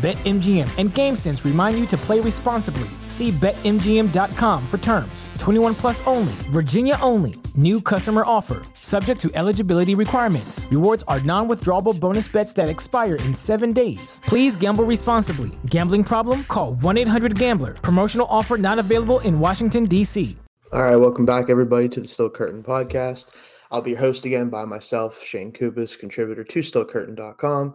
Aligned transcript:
BetMGM 0.00 0.78
and 0.78 0.88
GameSense 0.88 1.44
remind 1.44 1.78
you 1.78 1.84
to 1.88 1.96
play 1.98 2.20
responsibly. 2.20 2.88
See 3.06 3.32
BetMGM.com 3.32 4.66
for 4.66 4.78
terms. 4.78 5.28
21 5.38 5.74
plus 5.74 6.06
only, 6.06 6.32
Virginia 6.48 6.96
only. 7.02 7.34
New 7.54 7.82
customer 7.82 8.22
offer, 8.24 8.62
subject 8.72 9.20
to 9.20 9.30
eligibility 9.34 9.94
requirements. 9.94 10.66
Rewards 10.70 11.04
are 11.06 11.20
non 11.20 11.48
withdrawable 11.48 12.00
bonus 12.00 12.28
bets 12.28 12.54
that 12.54 12.70
expire 12.70 13.16
in 13.16 13.34
seven 13.34 13.74
days. 13.74 14.22
Please 14.24 14.56
gamble 14.56 14.84
responsibly. 14.84 15.50
Gambling 15.66 16.04
problem? 16.04 16.44
Call 16.44 16.76
1 16.76 16.96
800 16.96 17.38
Gambler. 17.38 17.74
Promotional 17.74 18.26
offer 18.30 18.56
not 18.56 18.78
available 18.78 19.20
in 19.20 19.38
Washington, 19.38 19.84
D.C. 19.84 20.34
All 20.72 20.82
right, 20.82 20.96
welcome 20.96 21.26
back, 21.26 21.50
everybody, 21.50 21.90
to 21.90 22.00
the 22.00 22.08
Still 22.08 22.30
Curtain 22.30 22.62
podcast. 22.62 23.32
I'll 23.70 23.82
be 23.82 23.90
your 23.90 24.00
host 24.00 24.24
again 24.24 24.48
by 24.48 24.64
myself, 24.64 25.22
Shayne 25.22 25.52
Kubas, 25.52 25.98
contributor 25.98 26.42
to 26.42 26.60
StillCurtain.com. 26.60 27.74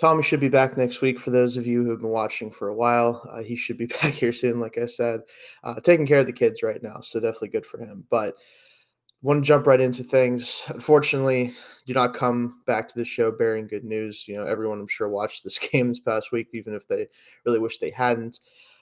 Tommy 0.00 0.22
should 0.22 0.40
be 0.40 0.48
back 0.48 0.78
next 0.78 1.02
week 1.02 1.20
for 1.20 1.30
those 1.30 1.58
of 1.58 1.66
you 1.66 1.84
who 1.84 1.90
have 1.90 2.00
been 2.00 2.08
watching 2.08 2.50
for 2.50 2.68
a 2.68 2.74
while. 2.74 3.22
Uh, 3.30 3.42
he 3.42 3.54
should 3.54 3.76
be 3.76 3.86
back 4.02 4.14
here 4.14 4.32
soon, 4.32 4.58
like 4.58 4.78
I 4.78 4.86
said, 4.86 5.20
uh, 5.62 5.78
taking 5.80 6.06
care 6.06 6.20
of 6.20 6.26
the 6.26 6.32
kids 6.32 6.62
right 6.62 6.82
now. 6.82 7.00
So 7.00 7.20
definitely 7.20 7.48
good 7.48 7.66
for 7.66 7.78
him. 7.78 8.04
But 8.08 8.34
want 9.20 9.44
to 9.44 9.46
jump 9.46 9.66
right 9.66 9.80
into 9.80 10.02
things. 10.02 10.62
Unfortunately, 10.68 11.52
do 11.84 11.92
not 11.92 12.14
come 12.14 12.62
back 12.66 12.88
to 12.88 12.94
the 12.94 13.04
show 13.04 13.30
bearing 13.30 13.66
good 13.66 13.84
news. 13.84 14.26
You 14.26 14.36
know, 14.36 14.46
everyone 14.46 14.80
I'm 14.80 14.88
sure 14.88 15.10
watched 15.10 15.44
this 15.44 15.58
game 15.72 15.90
this 15.90 16.00
past 16.00 16.32
week, 16.32 16.48
even 16.54 16.74
if 16.74 16.88
they 16.88 17.06
really 17.44 17.58
wish 17.58 17.76
they 17.76 17.90
hadn't. 17.90 18.40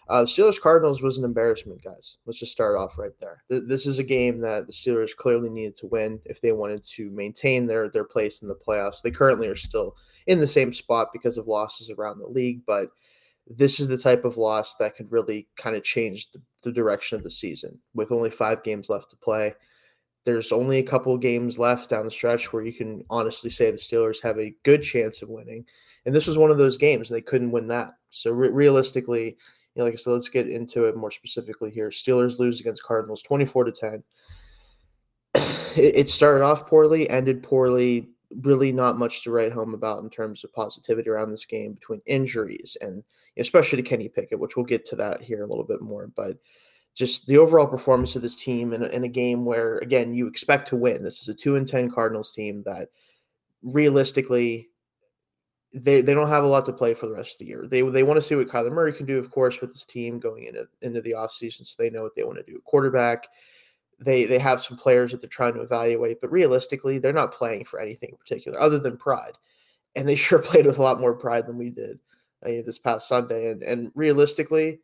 Uh, 0.09 0.23
the 0.23 0.27
Steelers 0.27 0.59
Cardinals 0.59 1.03
was 1.03 1.19
an 1.19 1.25
embarrassment, 1.25 1.83
guys. 1.85 2.17
Let's 2.25 2.39
just 2.39 2.53
start 2.53 2.79
off 2.79 2.97
right 2.97 3.13
there. 3.21 3.43
Th- 3.51 3.65
this 3.67 3.87
is 3.87 3.99
a 3.99 4.05
game 4.05 4.41
that 4.41 4.67
the 4.67 4.73
Steelers 4.73 5.15
clearly 5.15 5.51
needed 5.51 5.77
to 5.79 5.87
win 5.89 6.21
if 6.25 6.41
they 6.41 6.53
wanted 6.53 6.83
to 6.95 7.11
maintain 7.11 7.67
their 7.67 7.91
their 7.91 8.05
place 8.05 8.41
in 8.41 8.49
the 8.49 8.55
playoffs. 8.55 9.03
They 9.03 9.11
currently 9.11 9.49
are 9.49 9.57
still 9.57 9.97
in 10.29 10.39
the 10.39 10.47
same 10.47 10.73
spot 10.73 11.09
because 11.13 11.39
of 11.39 11.49
losses 11.49 11.91
around 11.91 12.19
the 12.19 12.27
league. 12.29 12.61
But 12.67 12.91
this 13.49 13.81
is 13.81 13.89
the 13.89 13.99
type 13.99 14.25
of 14.25 14.37
loss 14.37 14.77
that 14.77 14.95
could 14.95 15.11
really 15.11 15.49
kind 15.57 15.75
of 15.75 15.83
change 15.83 16.31
the, 16.31 16.41
the 16.63 16.71
direction 16.71 17.17
of 17.17 17.25
the 17.25 17.31
season. 17.31 17.81
With 17.95 18.13
only 18.13 18.31
five 18.31 18.63
games 18.63 18.91
left 18.91 19.11
to 19.11 19.17
play, 19.17 19.55
there's 20.25 20.53
only 20.53 20.79
a 20.79 20.83
couple 20.83 21.17
games 21.17 21.59
left 21.59 21.89
down 21.89 22.05
the 22.05 22.11
stretch 22.11 22.53
where 22.53 22.63
you 22.63 22.75
can 22.75 23.03
honestly 23.09 23.49
say 23.49 23.71
the 23.71 23.79
Steelers 23.79 24.23
have 24.23 24.39
a 24.39 24.55
good 24.65 24.83
chance 24.83 25.23
of 25.23 25.31
winning. 25.31 25.65
And 26.05 26.15
this 26.15 26.27
was 26.27 26.37
one 26.37 26.51
of 26.51 26.59
those 26.59 26.77
games, 26.77 27.09
and 27.09 27.17
they 27.17 27.23
couldn't 27.23 27.51
win 27.51 27.67
that. 27.69 27.93
So 28.11 28.31
re- 28.31 28.51
realistically, 28.51 29.25
you 29.25 29.35
know, 29.77 29.85
like 29.85 29.95
I 29.95 29.97
said, 29.97 30.11
let's 30.11 30.29
get 30.29 30.49
into 30.49 30.85
it 30.85 30.97
more 30.97 31.11
specifically 31.11 31.71
here. 31.71 31.89
Steelers 31.89 32.39
lose 32.39 32.61
against 32.61 32.85
Cardinals 32.85 33.23
24 33.23 33.65
to 33.65 33.73
10. 33.73 34.05
It, 35.77 35.95
it 35.95 36.09
started 36.09 36.43
off 36.43 36.67
poorly, 36.67 37.09
ended 37.09 37.43
poorly 37.43 38.09
really 38.43 38.73
not 38.73 38.99
much 38.99 39.23
to 39.25 39.31
write 39.31 39.53
home 39.53 39.75
about 39.75 40.03
in 40.03 40.11
terms 40.11 40.45
of 40.45 40.53
positivity 40.53 41.09
around 41.09 41.31
this 41.31 41.47
game 41.47 41.73
between 41.73 42.03
injuries 42.07 42.77
and 42.81 43.03
especially 43.39 43.81
to 43.81 43.89
Kenny 43.89 44.09
Pickett, 44.09 44.39
which 44.39 44.57
we'll 44.57 44.67
get 44.67 44.85
to 44.87 44.97
that 44.97 45.23
here 45.23 45.45
a 45.45 45.47
little 45.47 45.65
bit 45.65 45.81
more. 45.81 46.09
But 46.09 46.37
just 46.95 47.27
the 47.27 47.39
overall 47.39 47.67
performance 47.67 48.17
of 48.17 48.23
this 48.23 48.37
team 48.37 48.73
in 48.73 48.83
in 48.85 49.05
a 49.05 49.09
game 49.09 49.45
where, 49.45 49.79
again, 49.79 50.15
you 50.15 50.27
expect 50.27 50.69
to 50.69 50.77
win. 50.77 51.03
This 51.03 51.23
is 51.23 51.29
a 51.29 51.35
two 51.35 51.57
and 51.57 51.67
ten 51.67 51.91
Cardinals 51.91 52.33
team 52.33 52.63
that 52.67 52.89
realistically 53.63 54.69
they 55.73 56.01
they 56.01 56.15
don't 56.15 56.29
have 56.29 56.45
a 56.45 56.49
lot 56.49 56.67
to 56.67 56.73
play 56.73 56.95
for 56.95 57.07
the 57.07 57.15
rest 57.15 57.35
of 57.35 57.39
the 57.39 57.47
year. 57.47 57.67
They 57.69 57.83
they 57.83 58.03
want 58.03 58.17
to 58.17 58.23
see 58.23 58.35
what 58.35 58.49
Kyler 58.49 58.73
Murray 58.73 58.93
can 58.93 59.07
do, 59.07 59.19
of 59.19 59.31
course, 59.31 59.61
with 59.61 59.73
this 59.73 59.85
team 59.85 60.19
going 60.19 60.45
into 60.45 60.67
into 60.83 61.01
the 61.01 61.13
offseason, 61.13 61.67
so 61.67 61.75
they 61.79 61.91
know 61.91 62.03
what 62.03 62.17
they 62.17 62.25
want 62.25 62.39
to 62.39 62.53
do. 62.53 62.61
Quarterback 62.65 63.29
they 64.01 64.25
they 64.25 64.39
have 64.39 64.61
some 64.61 64.77
players 64.77 65.11
that 65.11 65.21
they're 65.21 65.29
trying 65.29 65.55
to 65.55 65.61
evaluate, 65.61 66.21
but 66.21 66.31
realistically, 66.31 66.99
they're 66.99 67.13
not 67.13 67.35
playing 67.35 67.65
for 67.65 67.81
anything 67.81 68.11
in 68.11 68.17
particular 68.17 68.61
other 68.61 68.79
than 68.79 68.97
pride. 68.97 69.37
And 69.97 70.09
they 70.09 70.17
sure 70.17 70.39
played 70.39 70.67
with 70.67 70.79
a 70.79 70.83
lot 70.83 71.01
more 71.01 71.15
pride 71.15 71.47
than 71.47 71.59
we 71.59 71.71
did 71.71 71.99
uh, 72.45 72.63
this 72.65 72.79
past 72.79 73.09
Sunday. 73.09 73.51
And 73.51 73.63
and 73.63 73.91
realistically, 73.95 74.81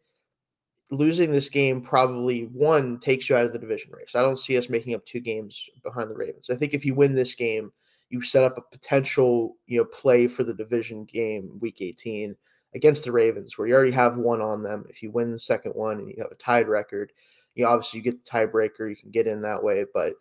losing 0.91 1.31
this 1.31 1.49
game 1.49 1.81
probably 1.81 2.45
one 2.53 2.99
takes 2.99 3.29
you 3.29 3.37
out 3.37 3.45
of 3.45 3.53
the 3.53 3.59
division 3.59 3.93
race. 3.93 4.15
I 4.15 4.23
don't 4.23 4.39
see 4.39 4.59
us 4.59 4.69
making 4.69 4.95
up 4.95 5.05
two 5.07 5.21
games 5.21 5.69
behind 5.83 6.11
the 6.11 6.17
Ravens. 6.17 6.51
I 6.51 6.57
think 6.57 6.75
if 6.75 6.85
you 6.85 6.95
win 6.95 7.15
this 7.15 7.35
game, 7.35 7.73
you 8.11 8.23
set 8.23 8.45
up 8.45 8.59
a 8.59 8.63
potential 8.63 9.57
you 9.67 9.79
know 9.79 9.85
play 9.85 10.27
for 10.27 10.43
the 10.43 10.55
division 10.55 11.05
game 11.05 11.59
week 11.61 11.81
18 11.81 12.35
against 12.75 13.05
the 13.05 13.13
Ravens, 13.13 13.57
where 13.57 13.69
you 13.69 13.75
already 13.75 13.93
have 13.93 14.17
one 14.17 14.41
on 14.41 14.65
them. 14.65 14.85
If 14.89 15.05
you 15.05 15.13
win 15.13 15.31
the 15.31 15.39
second 15.39 15.73
one 15.73 16.01
and 16.01 16.09
you 16.09 16.17
have 16.19 16.33
a 16.33 16.37
tied 16.37 16.67
record 16.67 17.13
you 17.55 17.65
know, 17.65 17.71
obviously 17.71 17.99
you 17.99 18.05
get 18.05 18.25
the 18.25 18.31
tiebreaker, 18.31 18.89
you 18.89 18.97
can 18.97 19.11
get 19.11 19.27
in 19.27 19.41
that 19.41 19.63
way, 19.63 19.85
but 19.93 20.15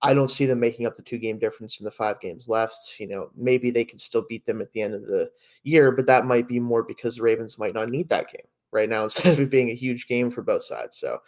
I 0.00 0.14
don't 0.14 0.30
see 0.30 0.46
them 0.46 0.60
making 0.60 0.86
up 0.86 0.96
the 0.96 1.02
two 1.02 1.18
game 1.18 1.38
difference 1.38 1.80
in 1.80 1.84
the 1.84 1.90
five 1.90 2.20
games 2.20 2.46
left. 2.48 2.94
You 3.00 3.08
know, 3.08 3.30
maybe 3.36 3.70
they 3.70 3.84
can 3.84 3.98
still 3.98 4.24
beat 4.28 4.46
them 4.46 4.60
at 4.60 4.70
the 4.72 4.82
end 4.82 4.94
of 4.94 5.06
the 5.06 5.30
year, 5.64 5.90
but 5.90 6.06
that 6.06 6.24
might 6.24 6.46
be 6.46 6.60
more 6.60 6.82
because 6.82 7.16
the 7.16 7.22
Ravens 7.22 7.58
might 7.58 7.74
not 7.74 7.90
need 7.90 8.08
that 8.10 8.30
game 8.30 8.46
right 8.70 8.88
now 8.88 9.04
instead 9.04 9.32
of 9.32 9.40
it 9.40 9.50
being 9.50 9.70
a 9.70 9.74
huge 9.74 10.06
game 10.06 10.30
for 10.30 10.42
both 10.42 10.62
sides. 10.62 10.98
So 10.98 11.18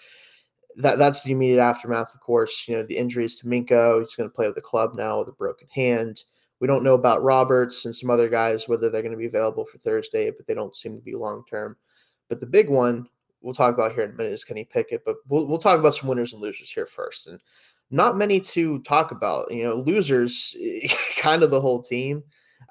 that 0.76 0.98
that's 0.98 1.22
the 1.24 1.32
immediate 1.32 1.60
aftermath, 1.60 2.14
of 2.14 2.20
course. 2.20 2.66
You 2.68 2.76
know, 2.76 2.84
the 2.84 2.96
injuries 2.96 3.36
to 3.36 3.46
Minkah, 3.46 4.00
he's 4.00 4.14
going 4.14 4.28
to 4.28 4.34
play 4.34 4.46
with 4.46 4.54
the 4.54 4.62
club 4.62 4.94
now 4.94 5.18
with 5.18 5.28
a 5.28 5.32
broken 5.32 5.68
hand. 5.72 6.24
We 6.60 6.66
don't 6.66 6.84
know 6.84 6.94
about 6.94 7.24
Roberts 7.24 7.86
and 7.86 7.96
some 7.96 8.10
other 8.10 8.28
guys 8.28 8.68
whether 8.68 8.90
they're 8.90 9.02
going 9.02 9.12
to 9.12 9.18
be 9.18 9.26
available 9.26 9.64
for 9.64 9.78
Thursday, 9.78 10.30
but 10.30 10.46
they 10.46 10.54
don't 10.54 10.76
seem 10.76 10.94
to 10.96 11.02
be 11.02 11.14
long 11.14 11.42
term. 11.50 11.76
But 12.28 12.38
the 12.38 12.46
big 12.46 12.68
one 12.68 13.08
we'll 13.40 13.54
talk 13.54 13.74
about 13.74 13.92
here 13.92 14.04
in 14.04 14.10
a 14.10 14.14
minute 14.14 14.32
is 14.32 14.44
Kenny 14.44 14.64
Pickett, 14.64 15.02
but 15.04 15.16
we'll 15.28 15.46
we'll 15.46 15.58
talk 15.58 15.78
about 15.78 15.94
some 15.94 16.08
winners 16.08 16.32
and 16.32 16.42
losers 16.42 16.70
here 16.70 16.86
first. 16.86 17.26
And 17.26 17.40
not 17.90 18.16
many 18.16 18.40
to 18.40 18.78
talk 18.80 19.10
about. 19.10 19.52
You 19.52 19.64
know, 19.64 19.74
losers, 19.74 20.56
kind 21.18 21.42
of 21.42 21.50
the 21.50 21.60
whole 21.60 21.82
team. 21.82 22.22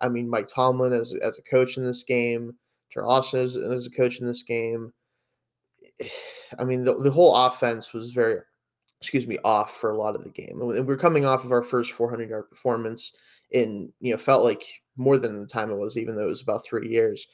I 0.02 0.10
mean, 0.10 0.30
Mike 0.30 0.48
Tomlin 0.48 0.94
as 0.94 1.14
as 1.24 1.38
a 1.38 1.44
coach 1.44 1.78
in 1.78 1.84
this 1.84 2.04
game, 2.04 2.54
Teryl 2.96 3.10
Austin 3.10 3.42
as, 3.42 3.58
as 3.58 3.88
a 3.88 3.92
coach 3.92 4.20
in 4.20 4.28
this 4.28 4.44
game. 4.44 4.94
I 6.60 6.64
mean, 6.64 6.84
the, 6.84 6.96
the 6.96 7.12
whole 7.12 7.36
offense 7.36 7.94
was 7.94 8.12
very, 8.12 8.40
excuse 9.02 9.28
me, 9.28 9.38
off 9.44 9.76
for 9.76 9.92
a 9.92 9.98
lot 9.98 10.16
of 10.16 10.24
the 10.24 10.32
game. 10.32 10.60
And 10.62 10.88
we're 10.88 10.98
coming 10.98 11.26
off 11.26 11.46
of 11.46 11.52
our 11.52 11.62
first 11.62 11.92
400 11.92 12.30
yard 12.30 12.50
performance 12.50 13.14
in, 13.52 13.92
you 14.00 14.12
know, 14.12 14.18
felt 14.18 14.44
like 14.44 14.64
more 14.98 15.18
than 15.18 15.40
the 15.40 15.48
time 15.48 15.70
it 15.70 15.78
was, 15.78 15.98
even 15.98 16.16
though 16.16 16.26
it 16.26 16.30
was 16.30 16.42
about 16.42 16.66
three 16.66 16.90
years 16.90 17.28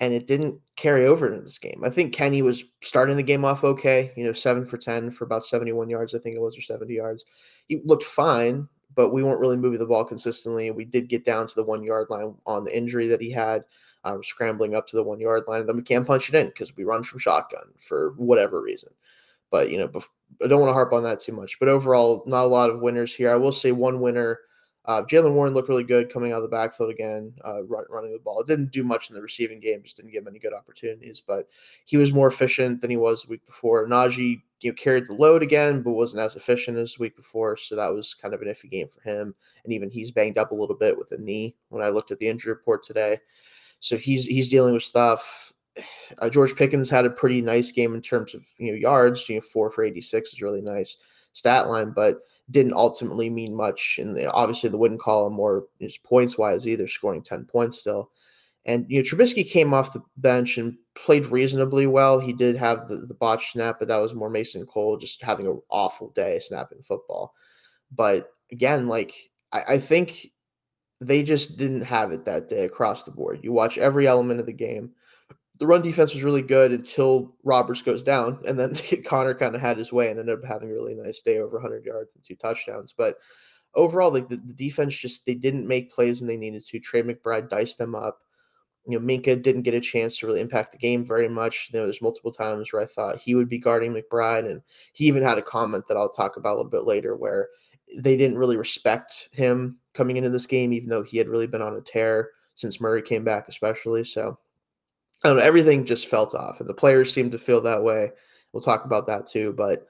and 0.00 0.14
it 0.14 0.26
didn't 0.26 0.58
carry 0.76 1.06
over 1.06 1.26
into 1.26 1.42
this 1.42 1.58
game. 1.58 1.82
I 1.84 1.90
think 1.90 2.14
Kenny 2.14 2.40
was 2.40 2.64
starting 2.82 3.18
the 3.18 3.22
game 3.22 3.44
off 3.44 3.64
okay, 3.64 4.12
you 4.16 4.24
know, 4.24 4.32
seven 4.32 4.64
for 4.64 4.78
10 4.78 5.10
for 5.10 5.24
about 5.24 5.44
71 5.44 5.90
yards, 5.90 6.14
I 6.14 6.18
think 6.18 6.34
it 6.34 6.40
was, 6.40 6.56
or 6.56 6.62
70 6.62 6.92
yards. 6.92 7.26
He 7.68 7.82
looked 7.84 8.04
fine, 8.04 8.66
but 8.94 9.10
we 9.10 9.22
weren't 9.22 9.40
really 9.40 9.58
moving 9.58 9.78
the 9.78 9.86
ball 9.86 10.04
consistently. 10.04 10.70
We 10.70 10.86
did 10.86 11.08
get 11.08 11.26
down 11.26 11.46
to 11.46 11.54
the 11.54 11.64
one 11.64 11.82
yard 11.82 12.08
line 12.08 12.34
on 12.46 12.64
the 12.64 12.76
injury 12.76 13.08
that 13.08 13.20
he 13.20 13.30
had, 13.30 13.64
um, 14.04 14.22
scrambling 14.22 14.74
up 14.74 14.86
to 14.88 14.96
the 14.96 15.04
one 15.04 15.20
yard 15.20 15.44
line. 15.46 15.66
Then 15.66 15.76
we 15.76 15.82
can't 15.82 16.06
punch 16.06 16.30
it 16.30 16.34
in 16.34 16.46
because 16.46 16.74
we 16.74 16.84
run 16.84 17.02
from 17.02 17.18
shotgun 17.18 17.68
for 17.78 18.14
whatever 18.16 18.62
reason. 18.62 18.88
But, 19.50 19.70
you 19.70 19.78
know, 19.78 19.88
bef- 19.88 20.08
I 20.42 20.46
don't 20.46 20.60
want 20.60 20.70
to 20.70 20.74
harp 20.74 20.94
on 20.94 21.02
that 21.02 21.20
too 21.20 21.32
much. 21.32 21.58
But 21.58 21.68
overall, 21.68 22.22
not 22.26 22.44
a 22.44 22.46
lot 22.46 22.70
of 22.70 22.80
winners 22.80 23.14
here. 23.14 23.30
I 23.30 23.36
will 23.36 23.52
say 23.52 23.72
one 23.72 24.00
winner 24.00 24.38
uh, 24.86 25.02
Jaylen 25.02 25.34
Warren 25.34 25.52
looked 25.52 25.68
really 25.68 25.84
good 25.84 26.12
coming 26.12 26.32
out 26.32 26.36
of 26.36 26.42
the 26.42 26.48
backfield 26.48 26.90
again, 26.90 27.34
uh, 27.46 27.62
run, 27.64 27.84
running 27.90 28.12
the 28.12 28.18
ball. 28.18 28.40
It 28.40 28.46
didn't 28.46 28.72
do 28.72 28.82
much 28.82 29.10
in 29.10 29.14
the 29.14 29.22
receiving 29.22 29.60
game, 29.60 29.82
just 29.82 29.96
didn't 29.96 30.12
get 30.12 30.24
many 30.24 30.38
good 30.38 30.54
opportunities, 30.54 31.20
but 31.20 31.48
he 31.84 31.96
was 31.96 32.12
more 32.12 32.28
efficient 32.28 32.80
than 32.80 32.90
he 32.90 32.96
was 32.96 33.22
the 33.22 33.28
week 33.28 33.44
before. 33.44 33.86
Najee 33.86 34.40
you 34.60 34.70
know, 34.70 34.74
carried 34.74 35.06
the 35.06 35.14
load 35.14 35.42
again, 35.42 35.82
but 35.82 35.92
wasn't 35.92 36.22
as 36.22 36.34
efficient 36.34 36.78
as 36.78 36.94
the 36.94 37.02
week 37.02 37.14
before, 37.14 37.56
so 37.56 37.76
that 37.76 37.92
was 37.92 38.14
kind 38.14 38.32
of 38.32 38.40
an 38.40 38.48
iffy 38.48 38.70
game 38.70 38.88
for 38.88 39.02
him. 39.02 39.34
And 39.64 39.72
even 39.72 39.90
he's 39.90 40.10
banged 40.10 40.38
up 40.38 40.50
a 40.50 40.54
little 40.56 40.76
bit 40.76 40.96
with 40.96 41.12
a 41.12 41.18
knee 41.18 41.56
when 41.68 41.82
I 41.82 41.90
looked 41.90 42.10
at 42.10 42.18
the 42.18 42.28
injury 42.28 42.52
report 42.52 42.82
today. 42.82 43.18
So 43.80 43.96
he's 43.96 44.26
he's 44.26 44.50
dealing 44.50 44.74
with 44.74 44.82
stuff. 44.82 45.52
Uh, 46.18 46.28
George 46.28 46.56
Pickens 46.56 46.90
had 46.90 47.06
a 47.06 47.10
pretty 47.10 47.40
nice 47.40 47.70
game 47.70 47.94
in 47.94 48.02
terms 48.02 48.34
of 48.34 48.44
you 48.58 48.72
know 48.72 48.76
yards. 48.76 49.28
You 49.28 49.36
know, 49.36 49.40
four 49.40 49.70
for 49.70 49.84
eighty 49.84 50.00
six 50.00 50.32
is 50.32 50.42
really 50.42 50.60
nice 50.60 50.98
stat 51.32 51.68
line, 51.68 51.92
but 51.94 52.18
didn't 52.50 52.74
ultimately 52.74 53.30
mean 53.30 53.54
much. 53.54 53.98
And 54.00 54.18
eh, 54.18 54.28
obviously, 54.32 54.70
the 54.70 54.78
wouldn't 54.78 55.00
call 55.00 55.26
him 55.26 55.34
more 55.34 55.66
points 56.04 56.38
wise 56.38 56.66
either, 56.66 56.86
scoring 56.86 57.22
10 57.22 57.44
points 57.44 57.78
still. 57.78 58.10
And 58.66 58.84
you 58.88 58.98
know, 58.98 59.04
Trubisky 59.04 59.48
came 59.48 59.72
off 59.72 59.92
the 59.92 60.02
bench 60.18 60.58
and 60.58 60.76
played 60.94 61.26
reasonably 61.26 61.86
well. 61.86 62.20
He 62.20 62.32
did 62.32 62.58
have 62.58 62.88
the, 62.88 62.96
the 62.96 63.14
botch 63.14 63.52
snap, 63.52 63.78
but 63.78 63.88
that 63.88 63.96
was 63.96 64.14
more 64.14 64.28
Mason 64.28 64.66
Cole 64.66 64.98
just 64.98 65.22
having 65.22 65.46
an 65.46 65.60
awful 65.70 66.10
day 66.10 66.38
snapping 66.40 66.82
football. 66.82 67.34
But 67.90 68.28
again, 68.52 68.86
like 68.86 69.14
I, 69.52 69.62
I 69.68 69.78
think 69.78 70.30
they 71.00 71.22
just 71.22 71.56
didn't 71.56 71.82
have 71.82 72.12
it 72.12 72.26
that 72.26 72.48
day 72.48 72.64
across 72.64 73.04
the 73.04 73.10
board. 73.10 73.40
You 73.42 73.52
watch 73.52 73.78
every 73.78 74.06
element 74.06 74.40
of 74.40 74.46
the 74.46 74.52
game. 74.52 74.90
The 75.60 75.66
run 75.66 75.82
defense 75.82 76.14
was 76.14 76.24
really 76.24 76.42
good 76.42 76.72
until 76.72 77.36
Roberts 77.44 77.82
goes 77.82 78.02
down, 78.02 78.40
and 78.48 78.58
then 78.58 78.74
Conner 79.04 79.34
kind 79.34 79.54
of 79.54 79.60
had 79.60 79.78
his 79.78 79.92
way 79.92 80.10
and 80.10 80.18
ended 80.18 80.38
up 80.38 80.44
having 80.44 80.70
a 80.70 80.74
really 80.74 80.94
nice 80.94 81.20
day, 81.20 81.38
over 81.38 81.58
100 81.58 81.84
yards 81.84 82.10
and 82.14 82.24
two 82.24 82.34
touchdowns. 82.34 82.92
But 82.96 83.18
overall, 83.74 84.12
like 84.12 84.28
the, 84.28 84.36
the 84.36 84.54
defense 84.54 84.96
just 84.96 85.26
they 85.26 85.34
didn't 85.34 85.68
make 85.68 85.92
plays 85.92 86.20
when 86.20 86.28
they 86.28 86.36
needed 86.36 86.64
to. 86.66 86.80
Trey 86.80 87.02
McBride 87.02 87.48
diced 87.48 87.78
them 87.78 87.94
up 87.94 88.20
you 88.86 88.98
know, 88.98 89.06
Minkah 89.06 89.40
didn't 89.42 89.62
get 89.62 89.74
a 89.74 89.80
chance 89.80 90.18
to 90.18 90.26
really 90.26 90.40
impact 90.40 90.72
the 90.72 90.78
game 90.78 91.04
very 91.04 91.28
much. 91.28 91.68
You 91.72 91.78
know, 91.78 91.84
there's 91.84 92.02
multiple 92.02 92.32
times 92.32 92.72
where 92.72 92.82
I 92.82 92.86
thought 92.86 93.20
he 93.20 93.34
would 93.34 93.48
be 93.48 93.58
guarding 93.58 93.94
McBride, 93.94 94.50
and 94.50 94.62
he 94.92 95.04
even 95.06 95.22
had 95.22 95.38
a 95.38 95.42
comment 95.42 95.84
that 95.88 95.96
I'll 95.96 96.08
talk 96.08 96.36
about 96.36 96.54
a 96.54 96.56
little 96.56 96.70
bit 96.70 96.84
later 96.84 97.16
where 97.16 97.48
they 97.96 98.16
didn't 98.16 98.38
really 98.38 98.56
respect 98.56 99.28
him 99.32 99.78
coming 99.94 100.16
into 100.16 100.30
this 100.30 100.46
game, 100.46 100.72
even 100.72 100.88
though 100.88 101.02
he 101.02 101.18
had 101.18 101.28
really 101.28 101.46
been 101.46 101.62
on 101.62 101.76
a 101.76 101.80
tear 101.80 102.30
since 102.54 102.80
Murray 102.80 103.02
came 103.02 103.24
back, 103.24 103.48
especially. 103.48 104.04
So 104.04 104.38
I 105.24 105.28
don't 105.28 105.36
know, 105.36 105.42
everything 105.42 105.84
just 105.84 106.06
felt 106.06 106.34
off, 106.34 106.60
and 106.60 106.68
the 106.68 106.74
players 106.74 107.12
seemed 107.12 107.32
to 107.32 107.38
feel 107.38 107.60
that 107.62 107.82
way. 107.82 108.10
We'll 108.52 108.62
talk 108.62 108.84
about 108.84 109.06
that 109.06 109.26
too, 109.26 109.52
but 109.56 109.86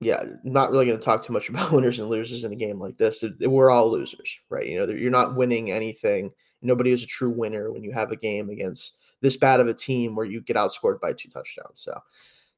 yeah, 0.00 0.22
not 0.44 0.70
really 0.70 0.86
going 0.86 0.98
to 0.98 1.04
talk 1.04 1.24
too 1.24 1.32
much 1.32 1.48
about 1.50 1.72
winners 1.72 1.98
and 1.98 2.08
losers 2.08 2.44
in 2.44 2.52
a 2.52 2.56
game 2.56 2.78
like 2.78 2.96
this. 2.96 3.24
We're 3.40 3.70
all 3.70 3.90
losers, 3.90 4.38
right? 4.50 4.66
You 4.66 4.78
know, 4.78 4.92
you're 4.92 5.10
not 5.10 5.36
winning 5.36 5.70
anything 5.70 6.30
Nobody 6.62 6.92
is 6.92 7.02
a 7.02 7.06
true 7.06 7.30
winner 7.30 7.72
when 7.72 7.84
you 7.84 7.92
have 7.92 8.10
a 8.10 8.16
game 8.16 8.50
against 8.50 8.96
this 9.20 9.36
bad 9.36 9.60
of 9.60 9.68
a 9.68 9.74
team 9.74 10.14
where 10.14 10.26
you 10.26 10.40
get 10.40 10.56
outscored 10.56 11.00
by 11.00 11.12
two 11.12 11.28
touchdowns. 11.28 11.80
So, 11.80 11.98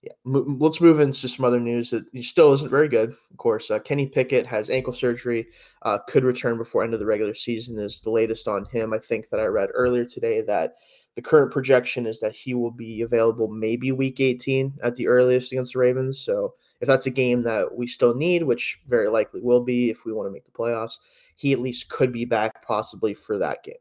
yeah, 0.03 0.13
m- 0.27 0.59
let's 0.59 0.81
move 0.81 1.01
into 1.01 1.29
some 1.29 1.45
other 1.45 1.61
news 1.61 1.91
that 1.91 2.05
still 2.23 2.53
isn't 2.55 2.71
very 2.71 2.89
good. 2.89 3.11
Of 3.11 3.37
course, 3.37 3.71
uh, 3.71 3.79
Kenny 3.79 4.07
Pickett 4.07 4.47
has 4.47 4.71
ankle 4.71 4.93
surgery, 4.93 5.49
uh, 5.83 5.99
could 6.09 6.25
return 6.25 6.57
before 6.57 6.83
end 6.83 6.95
of 6.95 7.01
the 7.01 7.07
regular 7.07 7.35
season. 7.35 7.79
Is 7.79 8.01
the 8.01 8.11
latest 8.11 8.49
on 8.49 8.65
him. 8.67 8.95
I 8.95 8.99
think 8.99 9.29
that 9.29 9.41
I 9.41 9.47
read 9.47 9.69
earlier 9.75 10.07
today 10.07 10.41
that 10.43 10.77
the 11.17 11.23
current 11.23 11.53
projection 11.53 12.07
is 12.07 12.21
that 12.21 12.35
he 12.35 12.55
will 12.55 12.71
be 12.71 13.03
available 13.03 13.49
maybe 13.49 13.93
week 13.93 14.21
18 14.21 14.75
at 14.83 14.97
the 14.97 15.09
earliest 15.09 15.53
against 15.53 15.73
the 15.73 15.79
Ravens. 15.79 16.19
So 16.19 16.55
if 16.81 16.87
that's 16.87 17.07
a 17.07 17.11
game 17.11 17.43
that 17.43 17.75
we 17.75 17.87
still 17.87 18.15
need, 18.15 18.45
which 18.45 18.81
very 18.87 19.09
likely 19.09 19.41
will 19.41 19.63
be 19.63 19.91
if 19.91 20.05
we 20.05 20.13
want 20.13 20.29
to 20.29 20.33
make 20.33 20.45
the 20.45 20.51
playoffs, 20.51 20.99
he 21.37 21.53
at 21.53 21.59
least 21.59 21.89
could 21.89 22.13
be 22.13 22.25
back 22.25 22.65
possibly 22.65 23.15
for 23.15 23.39
that 23.39 23.63
game. 23.63 23.75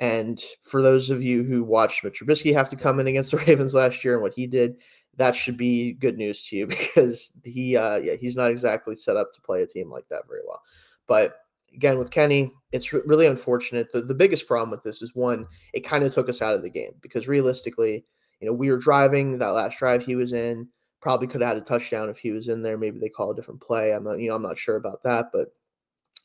And 0.00 0.42
for 0.60 0.82
those 0.82 1.10
of 1.10 1.22
you 1.22 1.44
who 1.44 1.62
watched 1.62 2.02
Mitch 2.02 2.20
Trubisky 2.20 2.52
have 2.52 2.68
to 2.70 2.76
come 2.76 2.98
in 2.98 3.06
against 3.06 3.30
the 3.30 3.36
Ravens 3.46 3.74
last 3.74 4.04
year 4.04 4.14
and 4.14 4.22
what 4.22 4.34
he 4.34 4.46
did, 4.46 4.76
that 5.16 5.36
should 5.36 5.56
be 5.56 5.92
good 5.92 6.16
news 6.16 6.42
to 6.48 6.56
you 6.56 6.66
because 6.68 7.32
he, 7.44 7.76
uh, 7.76 7.98
yeah, 7.98 8.14
he's 8.14 8.36
not 8.36 8.50
exactly 8.50 8.96
set 8.96 9.16
up 9.16 9.32
to 9.32 9.40
play 9.42 9.62
a 9.62 9.66
team 9.66 9.90
like 9.90 10.08
that 10.08 10.26
very 10.26 10.40
well. 10.46 10.62
But 11.06 11.41
again, 11.74 11.98
with 11.98 12.10
Kenny, 12.10 12.52
it's 12.72 12.92
re- 12.92 13.02
really 13.04 13.26
unfortunate. 13.26 13.92
The, 13.92 14.02
the 14.02 14.14
biggest 14.14 14.46
problem 14.46 14.70
with 14.70 14.82
this 14.82 15.02
is 15.02 15.14
one, 15.14 15.46
it 15.72 15.80
kind 15.80 16.04
of 16.04 16.12
took 16.12 16.28
us 16.28 16.42
out 16.42 16.54
of 16.54 16.62
the 16.62 16.70
game 16.70 16.92
because 17.00 17.28
realistically, 17.28 18.04
you 18.40 18.46
know, 18.46 18.52
we 18.52 18.70
were 18.70 18.78
driving 18.78 19.38
that 19.38 19.48
last 19.48 19.78
drive 19.78 20.04
he 20.04 20.16
was 20.16 20.32
in. 20.32 20.68
Probably 21.00 21.26
could 21.26 21.40
have 21.40 21.48
had 21.48 21.56
a 21.56 21.62
touchdown 21.62 22.08
if 22.08 22.18
he 22.18 22.30
was 22.30 22.48
in 22.48 22.62
there. 22.62 22.78
Maybe 22.78 22.98
they 23.00 23.08
call 23.08 23.32
a 23.32 23.34
different 23.34 23.60
play. 23.60 23.92
I'm 23.92 24.04
not, 24.04 24.20
you 24.20 24.28
know, 24.28 24.36
I'm 24.36 24.42
not 24.42 24.58
sure 24.58 24.76
about 24.76 25.02
that, 25.02 25.26
but 25.32 25.48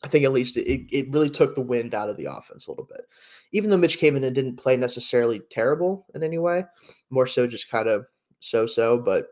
I 0.03 0.07
think 0.07 0.25
at 0.25 0.31
least 0.31 0.57
it, 0.57 0.87
it 0.95 1.11
really 1.11 1.29
took 1.29 1.55
the 1.55 1.61
wind 1.61 1.95
out 1.95 2.09
of 2.09 2.17
the 2.17 2.25
offense 2.25 2.67
a 2.67 2.71
little 2.71 2.85
bit. 2.85 3.01
Even 3.51 3.69
though 3.69 3.77
Mitch 3.77 3.97
came 3.97 4.15
in 4.15 4.23
and 4.23 4.35
didn't 4.35 4.57
play 4.57 4.77
necessarily 4.77 5.41
terrible 5.49 6.05
in 6.13 6.21
any 6.23 6.37
way, 6.37 6.63
more 7.09 7.25
so 7.25 7.47
just 7.47 7.71
kind 7.71 7.87
of 7.87 8.05
so 8.39 8.67
so. 8.67 8.99
But 8.99 9.27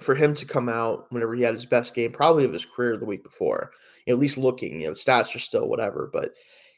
for 0.00 0.14
him 0.14 0.34
to 0.34 0.44
come 0.44 0.68
out 0.68 1.06
whenever 1.10 1.34
he 1.34 1.42
had 1.42 1.54
his 1.54 1.66
best 1.66 1.94
game, 1.94 2.12
probably 2.12 2.44
of 2.44 2.52
his 2.52 2.66
career 2.66 2.96
the 2.96 3.04
week 3.04 3.22
before, 3.22 3.70
you 4.04 4.12
know, 4.12 4.16
at 4.16 4.20
least 4.20 4.38
looking, 4.38 4.80
you 4.80 4.86
know, 4.86 4.92
the 4.92 4.98
stats 4.98 5.34
are 5.34 5.40
still 5.40 5.68
whatever, 5.68 6.10
but 6.12 6.32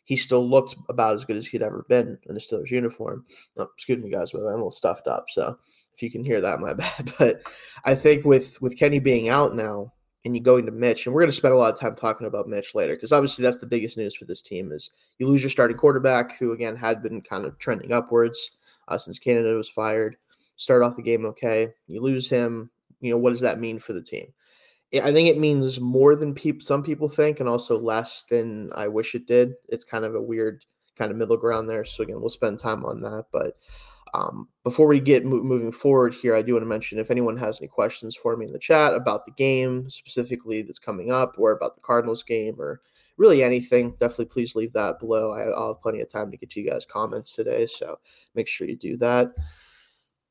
he 0.04 0.16
still 0.16 0.48
looked 0.48 0.74
about 0.88 1.14
as 1.14 1.24
good 1.24 1.36
as 1.36 1.46
he'd 1.46 1.62
ever 1.62 1.84
been 1.88 2.18
in 2.28 2.36
a 2.36 2.38
Steelers 2.38 2.70
uniform. 2.70 3.26
Oh, 3.58 3.68
excuse 3.74 4.02
me, 4.02 4.10
guys, 4.10 4.32
but 4.32 4.40
I'm 4.40 4.46
a 4.46 4.52
little 4.52 4.70
stuffed 4.70 5.06
up. 5.06 5.26
So 5.28 5.58
if 5.94 6.02
you 6.02 6.10
can 6.10 6.24
hear 6.24 6.40
that, 6.40 6.60
my 6.60 6.72
bad. 6.74 7.12
But 7.18 7.42
I 7.84 7.94
think 7.94 8.24
with 8.24 8.60
with 8.62 8.78
Kenny 8.78 9.00
being 9.00 9.28
out 9.28 9.54
now, 9.54 9.92
and 10.24 10.34
you 10.34 10.42
going 10.42 10.64
to 10.64 10.72
Mitch, 10.72 11.04
and 11.04 11.14
we're 11.14 11.20
going 11.20 11.30
to 11.30 11.36
spend 11.36 11.52
a 11.52 11.58
lot 11.58 11.72
of 11.72 11.78
time 11.78 11.94
talking 11.94 12.26
about 12.26 12.48
Mitch 12.48 12.74
later 12.74 12.94
because 12.94 13.12
obviously 13.12 13.42
that's 13.42 13.58
the 13.58 13.66
biggest 13.66 13.98
news 13.98 14.14
for 14.14 14.24
this 14.24 14.40
team 14.40 14.72
is 14.72 14.90
you 15.18 15.26
lose 15.28 15.42
your 15.42 15.50
starting 15.50 15.76
quarterback, 15.76 16.38
who 16.38 16.52
again 16.52 16.74
had 16.74 17.02
been 17.02 17.20
kind 17.20 17.44
of 17.44 17.58
trending 17.58 17.92
upwards 17.92 18.52
uh, 18.88 18.96
since 18.96 19.18
Canada 19.18 19.54
was 19.54 19.68
fired. 19.68 20.16
Start 20.56 20.82
off 20.82 20.96
the 20.96 21.02
game 21.02 21.26
okay, 21.26 21.68
you 21.86 22.00
lose 22.00 22.28
him. 22.28 22.70
You 23.00 23.10
know 23.10 23.18
what 23.18 23.30
does 23.30 23.40
that 23.40 23.60
mean 23.60 23.78
for 23.78 23.92
the 23.92 24.02
team? 24.02 24.32
I 24.94 25.12
think 25.12 25.28
it 25.28 25.38
means 25.38 25.80
more 25.80 26.16
than 26.16 26.34
people 26.34 26.64
some 26.64 26.82
people 26.82 27.08
think, 27.08 27.40
and 27.40 27.48
also 27.48 27.78
less 27.78 28.24
than 28.24 28.70
I 28.74 28.88
wish 28.88 29.14
it 29.14 29.26
did. 29.26 29.52
It's 29.68 29.84
kind 29.84 30.04
of 30.04 30.14
a 30.14 30.22
weird 30.22 30.64
kind 30.96 31.10
of 31.10 31.16
middle 31.16 31.36
ground 31.36 31.68
there. 31.68 31.84
So 31.84 32.02
again, 32.02 32.20
we'll 32.20 32.30
spend 32.30 32.58
time 32.58 32.84
on 32.84 33.02
that, 33.02 33.26
but 33.32 33.56
um, 34.14 34.48
before 34.64 34.86
we 34.86 35.00
get 35.00 35.24
mo- 35.24 35.42
moving 35.42 35.72
forward 35.72 36.14
here, 36.14 36.34
I 36.34 36.42
do 36.42 36.54
want 36.54 36.62
to 36.62 36.68
mention 36.68 36.98
if 36.98 37.10
anyone 37.10 37.36
has 37.36 37.60
any 37.60 37.68
questions 37.68 38.16
for 38.16 38.36
me 38.36 38.46
in 38.46 38.52
the 38.52 38.58
chat 38.58 38.94
about 38.94 39.26
the 39.26 39.32
game 39.32 39.88
specifically 39.90 40.62
that's 40.62 40.78
coming 40.78 41.12
up, 41.12 41.34
or 41.38 41.52
about 41.52 41.74
the 41.74 41.80
Cardinals 41.80 42.22
game, 42.22 42.56
or 42.58 42.80
really 43.16 43.42
anything, 43.42 43.92
definitely 43.92 44.26
please 44.26 44.54
leave 44.54 44.72
that 44.72 44.98
below. 44.98 45.32
I, 45.32 45.46
will 45.46 45.68
have 45.68 45.82
plenty 45.82 46.00
of 46.00 46.10
time 46.10 46.30
to 46.30 46.36
get 46.36 46.50
to 46.50 46.60
you 46.60 46.70
guys 46.70 46.86
comments 46.86 47.34
today, 47.34 47.66
so 47.66 47.98
make 48.34 48.48
sure 48.48 48.66
you 48.66 48.76
do 48.76 48.96
that. 48.98 49.32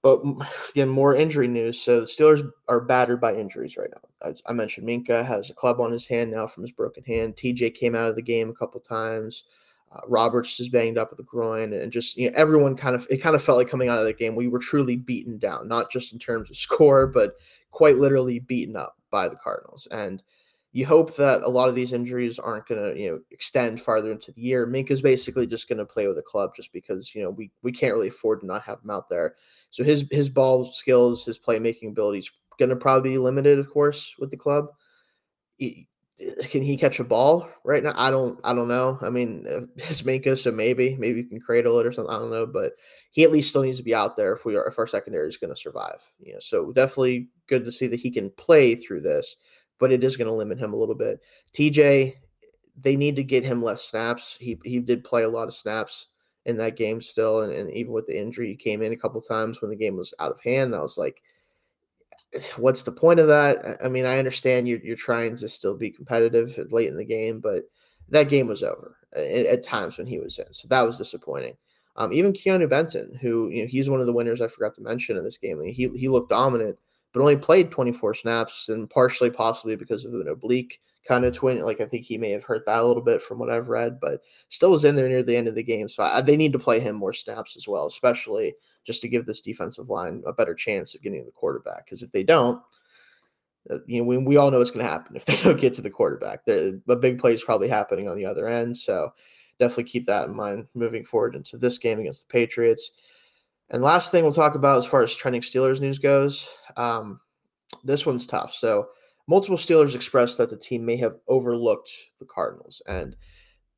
But 0.07 0.47
again, 0.69 0.87
more 0.87 1.13
injury 1.13 1.49
news. 1.49 1.81
So 1.81 1.99
the 1.99 2.05
Steelers 2.05 2.49
are 2.69 2.79
battered 2.79 3.19
by 3.19 3.35
injuries 3.35 3.75
right 3.75 3.89
now. 3.93 4.29
As 4.29 4.41
I 4.45 4.53
mentioned, 4.53 4.87
Minkah 4.87 5.25
has 5.25 5.49
a 5.49 5.53
club 5.53 5.81
on 5.81 5.91
his 5.91 6.07
hand 6.07 6.31
now 6.31 6.47
from 6.47 6.63
his 6.63 6.71
broken 6.71 7.03
hand. 7.03 7.35
TJ 7.35 7.73
came 7.73 7.93
out 7.93 8.09
of 8.09 8.15
the 8.15 8.21
game 8.21 8.49
a 8.49 8.53
couple 8.53 8.79
times. 8.79 9.43
Uh, 9.91 9.99
Roberts 10.07 10.61
is 10.61 10.69
banged 10.69 10.97
up 10.97 11.09
with 11.09 11.17
the 11.17 11.23
groin, 11.23 11.73
and 11.73 11.91
just 11.91 12.15
you 12.15 12.29
know 12.29 12.37
everyone 12.37 12.77
kind 12.77 12.95
of 12.95 13.05
it 13.09 13.17
kind 13.17 13.35
of 13.35 13.43
felt 13.43 13.57
like 13.57 13.67
coming 13.67 13.89
out 13.89 13.99
of 13.99 14.05
that 14.05 14.17
game 14.17 14.33
we 14.33 14.47
were 14.47 14.59
truly 14.59 14.95
beaten 14.95 15.37
down, 15.37 15.67
not 15.67 15.91
just 15.91 16.13
in 16.13 16.19
terms 16.19 16.49
of 16.49 16.55
score, 16.67 17.05
but 17.05 17.33
quite 17.71 17.97
literally 17.97 18.39
beaten 18.39 18.77
up 18.77 18.95
by 19.11 19.27
the 19.27 19.35
Cardinals. 19.35 19.89
And 19.91 20.23
you 20.77 20.85
hope 20.85 21.15
that 21.15 21.41
a 21.41 21.49
lot 21.49 21.69
of 21.69 21.73
these 21.73 21.91
injuries 21.91 22.37
aren't 22.37 22.67
going 22.67 22.79
to 22.79 23.01
you 23.01 23.09
know 23.09 23.19
extend 23.31 23.81
farther 23.81 24.11
into 24.11 24.31
the 24.31 24.41
year. 24.41 24.67
Minkah's 24.67 25.01
basically 25.01 25.47
just 25.47 25.67
going 25.67 25.79
to 25.79 25.85
play 25.85 26.05
with 26.05 26.17
the 26.17 26.21
club 26.21 26.51
just 26.55 26.71
because 26.71 27.15
you 27.15 27.23
know 27.23 27.31
we 27.31 27.49
we 27.63 27.71
can't 27.71 27.95
really 27.95 28.09
afford 28.09 28.41
to 28.41 28.45
not 28.45 28.61
have 28.61 28.83
him 28.83 28.91
out 28.91 29.09
there. 29.09 29.33
So 29.71 29.83
his 29.83 30.05
his 30.11 30.29
ball 30.29 30.65
skills, 30.65 31.25
his 31.25 31.39
playmaking 31.39 31.89
abilities 31.89 32.31
going 32.59 32.69
to 32.69 32.75
probably 32.75 33.09
be 33.09 33.17
limited, 33.17 33.57
of 33.57 33.71
course, 33.71 34.13
with 34.19 34.29
the 34.29 34.37
club. 34.37 34.67
He, 35.55 35.87
can 36.49 36.61
he 36.61 36.77
catch 36.77 36.99
a 36.99 37.03
ball 37.03 37.49
right 37.63 37.83
now? 37.83 37.93
I 37.95 38.11
don't 38.11 38.39
I 38.43 38.53
don't 38.53 38.67
know. 38.67 38.99
I 39.01 39.09
mean, 39.09 39.45
it's 39.77 40.03
Minkah, 40.03 40.37
so 40.37 40.51
maybe 40.51 40.95
maybe 40.95 41.21
you 41.21 41.25
can 41.25 41.39
cradle 41.39 41.79
it 41.79 41.87
or 41.87 41.91
something. 41.91 42.13
I 42.13 42.19
don't 42.19 42.29
know, 42.29 42.45
but 42.45 42.73
he 43.09 43.23
at 43.23 43.31
least 43.31 43.49
still 43.49 43.63
needs 43.63 43.79
to 43.79 43.83
be 43.83 43.95
out 43.95 44.15
there 44.15 44.33
if 44.33 44.45
we 44.45 44.55
are 44.55 44.67
if 44.67 44.77
our 44.77 44.85
secondary 44.85 45.27
is 45.27 45.37
going 45.37 45.53
to 45.53 45.59
survive. 45.59 46.03
You 46.19 46.33
know, 46.33 46.39
so 46.39 46.71
definitely 46.71 47.29
good 47.47 47.65
to 47.65 47.71
see 47.71 47.87
that 47.87 47.99
he 47.99 48.11
can 48.11 48.29
play 48.31 48.75
through 48.75 49.01
this, 49.01 49.37
but 49.79 49.91
it 49.91 50.03
is 50.03 50.17
going 50.17 50.27
to 50.27 50.33
limit 50.33 50.59
him 50.59 50.73
a 50.73 50.77
little 50.77 50.95
bit. 50.95 51.19
TJ, 51.53 52.15
they 52.79 52.95
need 52.95 53.15
to 53.15 53.23
get 53.23 53.43
him 53.43 53.61
less 53.63 53.83
snaps. 53.83 54.37
He 54.39 54.59
he 54.63 54.79
did 54.79 55.03
play 55.03 55.23
a 55.23 55.29
lot 55.29 55.47
of 55.47 55.53
snaps 55.53 56.07
in 56.45 56.57
that 56.57 56.77
game 56.77 57.01
still, 57.01 57.41
and, 57.41 57.51
and 57.51 57.71
even 57.71 57.93
with 57.93 58.05
the 58.05 58.17
injury, 58.17 58.47
he 58.49 58.55
came 58.55 58.81
in 58.81 58.93
a 58.93 58.97
couple 58.97 59.21
times 59.21 59.61
when 59.61 59.69
the 59.69 59.75
game 59.75 59.97
was 59.97 60.13
out 60.19 60.31
of 60.31 60.41
hand. 60.41 60.73
I 60.73 60.81
was 60.81 60.97
like, 60.97 61.21
what's 62.57 62.83
the 62.83 62.91
point 62.91 63.19
of 63.19 63.27
that? 63.27 63.77
I 63.83 63.87
mean, 63.89 64.05
I 64.05 64.19
understand 64.19 64.67
you're, 64.67 64.79
you're 64.79 64.95
trying 64.95 65.35
to 65.37 65.49
still 65.49 65.75
be 65.75 65.91
competitive 65.91 66.57
late 66.71 66.87
in 66.87 66.97
the 66.97 67.05
game, 67.05 67.39
but 67.39 67.63
that 68.09 68.29
game 68.29 68.47
was 68.47 68.63
over 68.63 68.97
at, 69.13 69.45
at 69.45 69.63
times 69.63 69.97
when 69.97 70.07
he 70.07 70.19
was 70.19 70.39
in. 70.39 70.51
So 70.53 70.67
that 70.69 70.81
was 70.81 70.97
disappointing. 70.97 71.57
Um, 71.97 72.13
even 72.13 72.31
Keanu 72.31 72.69
Benton, 72.69 73.17
who 73.21 73.49
you 73.49 73.63
know 73.63 73.67
he's 73.67 73.89
one 73.89 73.99
of 73.99 74.05
the 74.05 74.13
winners 74.13 74.39
I 74.39 74.47
forgot 74.47 74.75
to 74.75 74.81
mention 74.81 75.17
in 75.17 75.23
this 75.23 75.37
game. 75.37 75.59
I 75.59 75.65
mean, 75.65 75.73
he 75.73 75.89
he 75.89 76.07
looked 76.09 76.29
dominant, 76.29 76.77
but 77.17 77.23
only 77.23 77.35
played 77.35 77.71
24 77.71 78.13
snaps, 78.13 78.69
and 78.69 78.87
partially 78.87 79.31
possibly 79.31 79.75
because 79.75 80.05
of 80.05 80.13
an 80.13 80.27
oblique 80.27 80.79
kind 81.07 81.25
of 81.25 81.33
twin. 81.33 81.63
Like 81.63 81.81
I 81.81 81.85
think 81.85 82.05
he 82.05 82.15
may 82.15 82.29
have 82.29 82.43
hurt 82.43 82.63
that 82.67 82.79
a 82.79 82.85
little 82.85 83.01
bit 83.01 83.23
from 83.23 83.39
what 83.39 83.49
I've 83.49 83.69
read, 83.69 83.99
but 83.99 84.21
still 84.49 84.69
was 84.69 84.85
in 84.85 84.95
there 84.95 85.09
near 85.09 85.23
the 85.23 85.35
end 85.35 85.47
of 85.47 85.55
the 85.55 85.63
game. 85.63 85.89
So 85.89 86.03
I, 86.03 86.21
they 86.21 86.37
need 86.37 86.53
to 86.53 86.59
play 86.59 86.79
him 86.79 86.95
more 86.95 87.13
snaps 87.13 87.57
as 87.57 87.67
well, 87.67 87.87
especially 87.87 88.53
just 88.85 89.01
to 89.01 89.07
give 89.07 89.25
this 89.25 89.41
defensive 89.41 89.89
line 89.89 90.21
a 90.27 90.33
better 90.33 90.53
chance 90.53 90.93
of 90.93 91.01
getting 91.01 91.25
the 91.25 91.31
quarterback. 91.31 91.85
Because 91.85 92.03
if 92.03 92.11
they 92.11 92.21
don't, 92.21 92.61
uh, 93.71 93.79
you 93.87 93.97
know, 93.97 94.03
we, 94.05 94.19
we 94.19 94.37
all 94.37 94.51
know 94.51 94.59
what's 94.59 94.69
going 94.69 94.85
to 94.85 94.91
happen 94.91 95.15
if 95.15 95.25
they 95.25 95.37
don't 95.37 95.59
get 95.59 95.73
to 95.73 95.81
the 95.81 95.89
quarterback. 95.89 96.45
The 96.45 96.79
a 96.87 96.95
big 96.95 97.17
play 97.17 97.33
is 97.33 97.43
probably 97.43 97.67
happening 97.67 98.07
on 98.07 98.15
the 98.15 98.25
other 98.25 98.47
end. 98.47 98.77
So 98.77 99.11
definitely 99.59 99.85
keep 99.85 100.05
that 100.05 100.27
in 100.27 100.35
mind 100.35 100.67
moving 100.75 101.03
forward 101.03 101.33
into 101.33 101.57
this 101.57 101.79
game 101.79 101.99
against 101.99 102.27
the 102.27 102.31
Patriots. 102.31 102.91
And 103.69 103.83
last 103.83 104.11
thing 104.11 104.23
we'll 104.23 104.33
talk 104.33 104.55
about 104.55 104.77
as 104.77 104.85
far 104.85 105.03
as 105.03 105.15
trending 105.15 105.41
Steelers 105.41 105.81
news 105.81 105.99
goes, 105.99 106.47
um, 106.77 107.19
this 107.83 108.05
one's 108.05 108.25
tough. 108.25 108.53
So 108.53 108.87
multiple 109.27 109.57
Steelers 109.57 109.95
expressed 109.95 110.37
that 110.37 110.49
the 110.49 110.57
team 110.57 110.85
may 110.85 110.95
have 110.97 111.17
overlooked 111.27 111.91
the 112.19 112.25
Cardinals, 112.25 112.81
and 112.87 113.15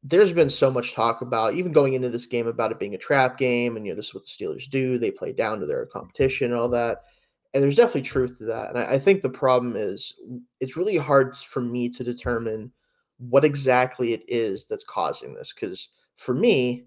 there's 0.03 0.31
been 0.31 0.49
so 0.49 0.71
much 0.71 0.93
talk 0.93 1.21
about 1.21 1.55
even 1.55 1.71
going 1.71 1.93
into 1.93 2.09
this 2.09 2.25
game 2.25 2.47
about 2.47 2.71
it 2.71 2.79
being 2.79 2.95
a 2.95 2.99
trap 2.99 3.37
game 3.37 3.75
and 3.75 3.85
you 3.85 3.91
know 3.91 3.95
this 3.95 4.07
is 4.07 4.13
what 4.13 4.23
the 4.23 4.29
Steelers 4.29 4.69
do. 4.69 4.97
They 4.97 5.11
play 5.11 5.33
down 5.33 5.59
to 5.59 5.65
their 5.65 5.85
competition 5.85 6.51
and 6.51 6.59
all 6.59 6.69
that. 6.69 6.99
And 7.53 7.63
there's 7.63 7.75
definitely 7.75 8.03
truth 8.03 8.37
to 8.37 8.45
that. 8.45 8.69
And 8.69 8.77
I, 8.77 8.93
I 8.93 8.99
think 8.99 9.21
the 9.21 9.29
problem 9.29 9.75
is 9.75 10.13
it's 10.59 10.77
really 10.77 10.97
hard 10.97 11.35
for 11.35 11.61
me 11.61 11.89
to 11.89 12.03
determine 12.03 12.71
what 13.17 13.43
exactly 13.43 14.13
it 14.13 14.23
is 14.27 14.67
that's 14.67 14.85
causing 14.85 15.33
this. 15.33 15.51
Because 15.51 15.89
for 16.15 16.33
me 16.33 16.85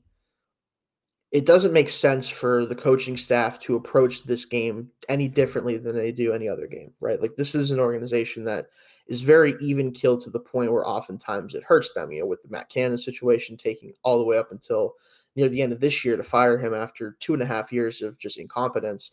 it 1.33 1.47
doesn't 1.47 1.73
make 1.73 1.89
sense 1.89 2.29
for 2.29 2.67
the 2.67 2.75
coaching 2.75 3.17
staff 3.17 3.59
to 3.59 3.77
approach 3.77 4.23
this 4.25 4.45
game 4.45 4.91
any 5.09 5.29
differently 5.29 5.79
than 5.79 5.97
they 5.97 6.13
do 6.13 6.33
any 6.33 6.49
other 6.49 6.67
game 6.67 6.93
right 7.01 7.21
like 7.21 7.35
this 7.37 7.55
is 7.55 7.71
an 7.71 7.81
organization 7.81 8.45
that 8.45 8.67
is 9.07 9.21
very 9.21 9.55
even 9.61 9.93
killed 9.93 10.21
to 10.21 10.31
the 10.31 10.41
point 10.41 10.73
where 10.73 10.87
oftentimes 10.89 11.55
it 11.55 11.65
hurts 11.65 11.93
them. 11.93 12.13
You 12.13 12.21
know, 12.21 12.27
with 12.27 12.43
the 12.43 12.49
Matt 12.49 12.69
Canada 12.69 12.99
situation 12.99 13.57
taking 13.57 13.93
all 14.03 14.19
the 14.19 14.25
way 14.25 14.39
up 14.39 14.53
until 14.53 14.95
near 15.35 15.49
the 15.49 15.63
end 15.63 15.73
of 15.73 15.81
this 15.81 16.05
year 16.05 16.17
to 16.17 16.23
fire 16.23 16.59
him 16.59 16.75
after 16.75 17.17
two 17.19 17.35
and 17.35 17.43
a 17.43 17.47
half 17.47 17.73
years 17.73 18.03
of 18.03 18.19
just 18.19 18.39
incompetence, 18.39 19.13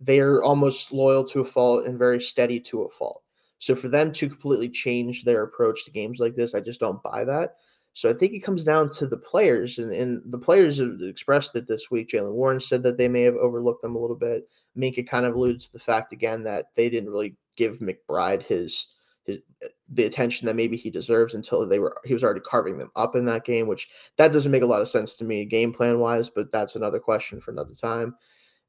they're 0.00 0.42
almost 0.42 0.92
loyal 0.92 1.24
to 1.24 1.40
a 1.40 1.44
fault 1.44 1.86
and 1.86 1.98
very 1.98 2.20
steady 2.20 2.60
to 2.60 2.82
a 2.82 2.88
fault. 2.88 3.22
So 3.58 3.74
for 3.74 3.88
them 3.88 4.12
to 4.12 4.28
completely 4.28 4.68
change 4.68 5.24
their 5.24 5.42
approach 5.42 5.84
to 5.84 5.90
games 5.90 6.20
like 6.20 6.34
this, 6.34 6.54
I 6.54 6.60
just 6.60 6.80
don't 6.80 7.02
buy 7.02 7.24
that. 7.24 7.56
So 7.94 8.10
I 8.10 8.12
think 8.12 8.32
it 8.32 8.40
comes 8.40 8.64
down 8.64 8.90
to 8.90 9.06
the 9.06 9.16
players, 9.16 9.78
and, 9.78 9.92
and 9.92 10.20
the 10.26 10.38
players 10.38 10.78
have 10.78 11.00
expressed 11.00 11.54
it 11.54 11.68
this 11.68 11.92
week. 11.92 12.08
Jaylen 12.08 12.32
Warren 12.32 12.58
said 12.58 12.82
that 12.82 12.98
they 12.98 13.08
may 13.08 13.22
have 13.22 13.36
overlooked 13.36 13.82
them 13.82 13.94
a 13.94 14.00
little 14.00 14.16
bit. 14.16 14.48
Minkah 14.76 15.06
kind 15.06 15.24
of 15.24 15.36
alluded 15.36 15.60
to 15.62 15.72
the 15.72 15.78
fact 15.78 16.12
again 16.12 16.42
that 16.42 16.66
they 16.74 16.90
didn't 16.90 17.10
really 17.10 17.36
give 17.56 17.78
McBride 17.78 18.42
his 18.42 18.88
his, 19.22 19.38
eh, 19.62 19.68
the 19.88 20.04
attention 20.04 20.46
that 20.46 20.56
maybe 20.56 20.76
he 20.76 20.90
deserves 20.90 21.34
until 21.34 21.66
they 21.66 21.78
were 21.78 21.96
he 22.04 22.12
was 22.12 22.24
already 22.24 22.40
carving 22.40 22.78
them 22.78 22.90
up 22.96 23.14
in 23.14 23.24
that 23.26 23.44
game, 23.44 23.68
which 23.68 23.88
that 24.16 24.32
doesn't 24.32 24.52
make 24.52 24.62
a 24.62 24.66
lot 24.66 24.82
of 24.82 24.88
sense 24.88 25.14
to 25.14 25.24
me 25.24 25.44
game 25.44 25.72
plan 25.72 26.00
wise, 26.00 26.28
but 26.28 26.50
that's 26.50 26.74
another 26.74 26.98
question 26.98 27.40
for 27.40 27.52
another 27.52 27.74
time. 27.74 28.16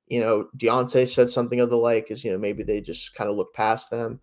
You 0.06 0.20
know, 0.20 0.50
Diontae 0.56 1.10
said 1.10 1.32
something 1.32 1.60
of 1.60 1.72
the 1.72 1.78
like 1.78 2.12
is 2.12 2.24
you 2.24 2.32
know 2.32 2.38
maybe 2.38 2.62
they 2.62 2.80
just 2.80 3.16
kind 3.16 3.30
of 3.30 3.36
look 3.36 3.56
past 3.56 3.90
them. 3.90 4.22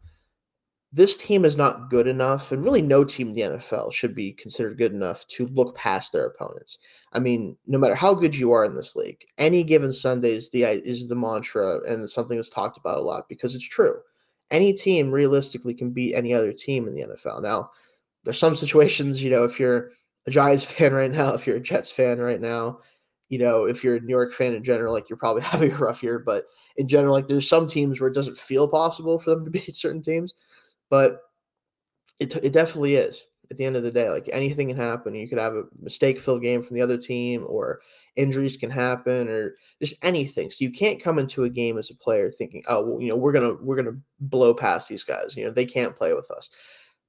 This 0.92 1.16
team 1.16 1.44
is 1.44 1.56
not 1.56 1.88
good 1.88 2.06
enough, 2.06 2.52
and 2.52 2.62
really 2.62 2.82
no 2.82 3.02
team 3.02 3.28
in 3.28 3.34
the 3.34 3.40
NFL 3.40 3.92
should 3.92 4.14
be 4.14 4.32
considered 4.32 4.76
good 4.76 4.92
enough 4.92 5.26
to 5.28 5.46
look 5.46 5.75
past 5.75 6.12
their 6.12 6.26
opponents. 6.26 6.78
I 7.14 7.18
mean, 7.18 7.56
no 7.66 7.78
matter 7.78 7.94
how 7.94 8.12
good 8.12 8.37
you 8.37 8.52
are 8.52 8.64
in 8.64 8.75
this 8.75 8.94
league, 8.94 9.25
any 9.38 9.64
given 9.64 9.92
Sunday 9.92 10.37
is 10.37 10.50
the 10.50 10.64
is 10.64 11.08
the 11.08 11.14
mantra 11.14 11.80
and 11.90 12.08
something 12.08 12.37
that's 12.37 12.50
talked 12.50 12.76
about 12.76 12.99
a 12.99 13.02
lot 13.02 13.28
because 13.28 13.54
it's 13.54 13.66
true 13.66 13.94
any 14.52 14.72
team 14.72 15.11
realistically 15.11 15.75
can 15.75 15.90
beat 15.90 16.14
any 16.14 16.32
other 16.32 16.52
team 16.52 16.87
in 16.87 16.94
the 16.94 17.02
NFL. 17.02 17.42
Now, 17.42 17.70
there's 18.22 18.38
some 18.38 18.54
situations, 18.54 19.22
you 19.22 19.30
know, 19.30 19.42
if 19.42 19.58
you're 19.58 19.90
a 20.26 20.30
Giants 20.30 20.64
fan 20.70 20.92
right 20.92 21.11
now, 21.11 21.32
if 21.32 21.46
you're 21.46 21.56
a 21.56 21.61
Jets 21.61 21.90
fan 21.90 22.20
right 22.20 22.40
now, 22.40 22.78
you 23.30 23.38
know, 23.38 23.64
if 23.64 23.82
you're 23.82 23.96
a 23.96 24.00
New 24.00 24.11
York 24.11 24.34
fan 24.34 24.52
in 24.52 24.62
general, 24.62 24.92
like 24.92 25.08
you're 25.08 25.16
probably 25.16 25.42
having 25.42 25.72
a 25.72 25.76
rough 25.76 26.02
year. 26.02 26.18
But 26.18 26.44
in 26.76 26.87
general, 26.87 27.14
like 27.14 27.26
there's 27.26 27.49
some 27.49 27.66
teams 27.66 27.99
where 27.99 28.11
it 28.11 28.14
doesn't 28.14 28.37
feel 28.37 28.68
possible 28.68 29.18
for 29.18 29.30
them 29.30 29.44
to 29.46 29.50
beat 29.50 29.75
certain 29.75 30.02
teams, 30.02 30.34
but 30.92 31.22
it, 32.20 32.37
it 32.44 32.52
definitely 32.52 32.96
is 32.96 33.25
at 33.50 33.56
the 33.56 33.64
end 33.64 33.76
of 33.76 33.82
the 33.82 33.90
day. 33.90 34.11
Like 34.11 34.28
anything 34.30 34.68
can 34.68 34.76
happen. 34.76 35.14
You 35.14 35.26
could 35.26 35.38
have 35.38 35.54
a 35.54 35.64
mistake 35.80 36.20
filled 36.20 36.42
game 36.42 36.62
from 36.62 36.75
the 36.75 36.82
other 36.82 36.99
team, 36.99 37.46
or 37.49 37.80
injuries 38.14 38.58
can 38.58 38.70
happen, 38.70 39.26
or 39.26 39.54
just 39.80 39.94
anything. 40.04 40.50
So 40.50 40.58
you 40.58 40.70
can't 40.70 41.02
come 41.02 41.18
into 41.18 41.44
a 41.44 41.49
game 41.49 41.78
as 41.78 41.88
a 41.88 41.94
player 41.94 42.30
thinking, 42.30 42.62
oh, 42.68 42.84
well, 42.84 43.00
you 43.00 43.08
know, 43.08 43.16
we're 43.16 43.32
gonna 43.32 43.54
we're 43.54 43.76
gonna 43.76 43.96
blow 44.20 44.52
past 44.52 44.90
these 44.90 45.02
guys. 45.02 45.34
You 45.34 45.46
know, 45.46 45.50
they 45.50 45.64
can't 45.64 45.96
play 45.96 46.12
with 46.12 46.30
us. 46.30 46.50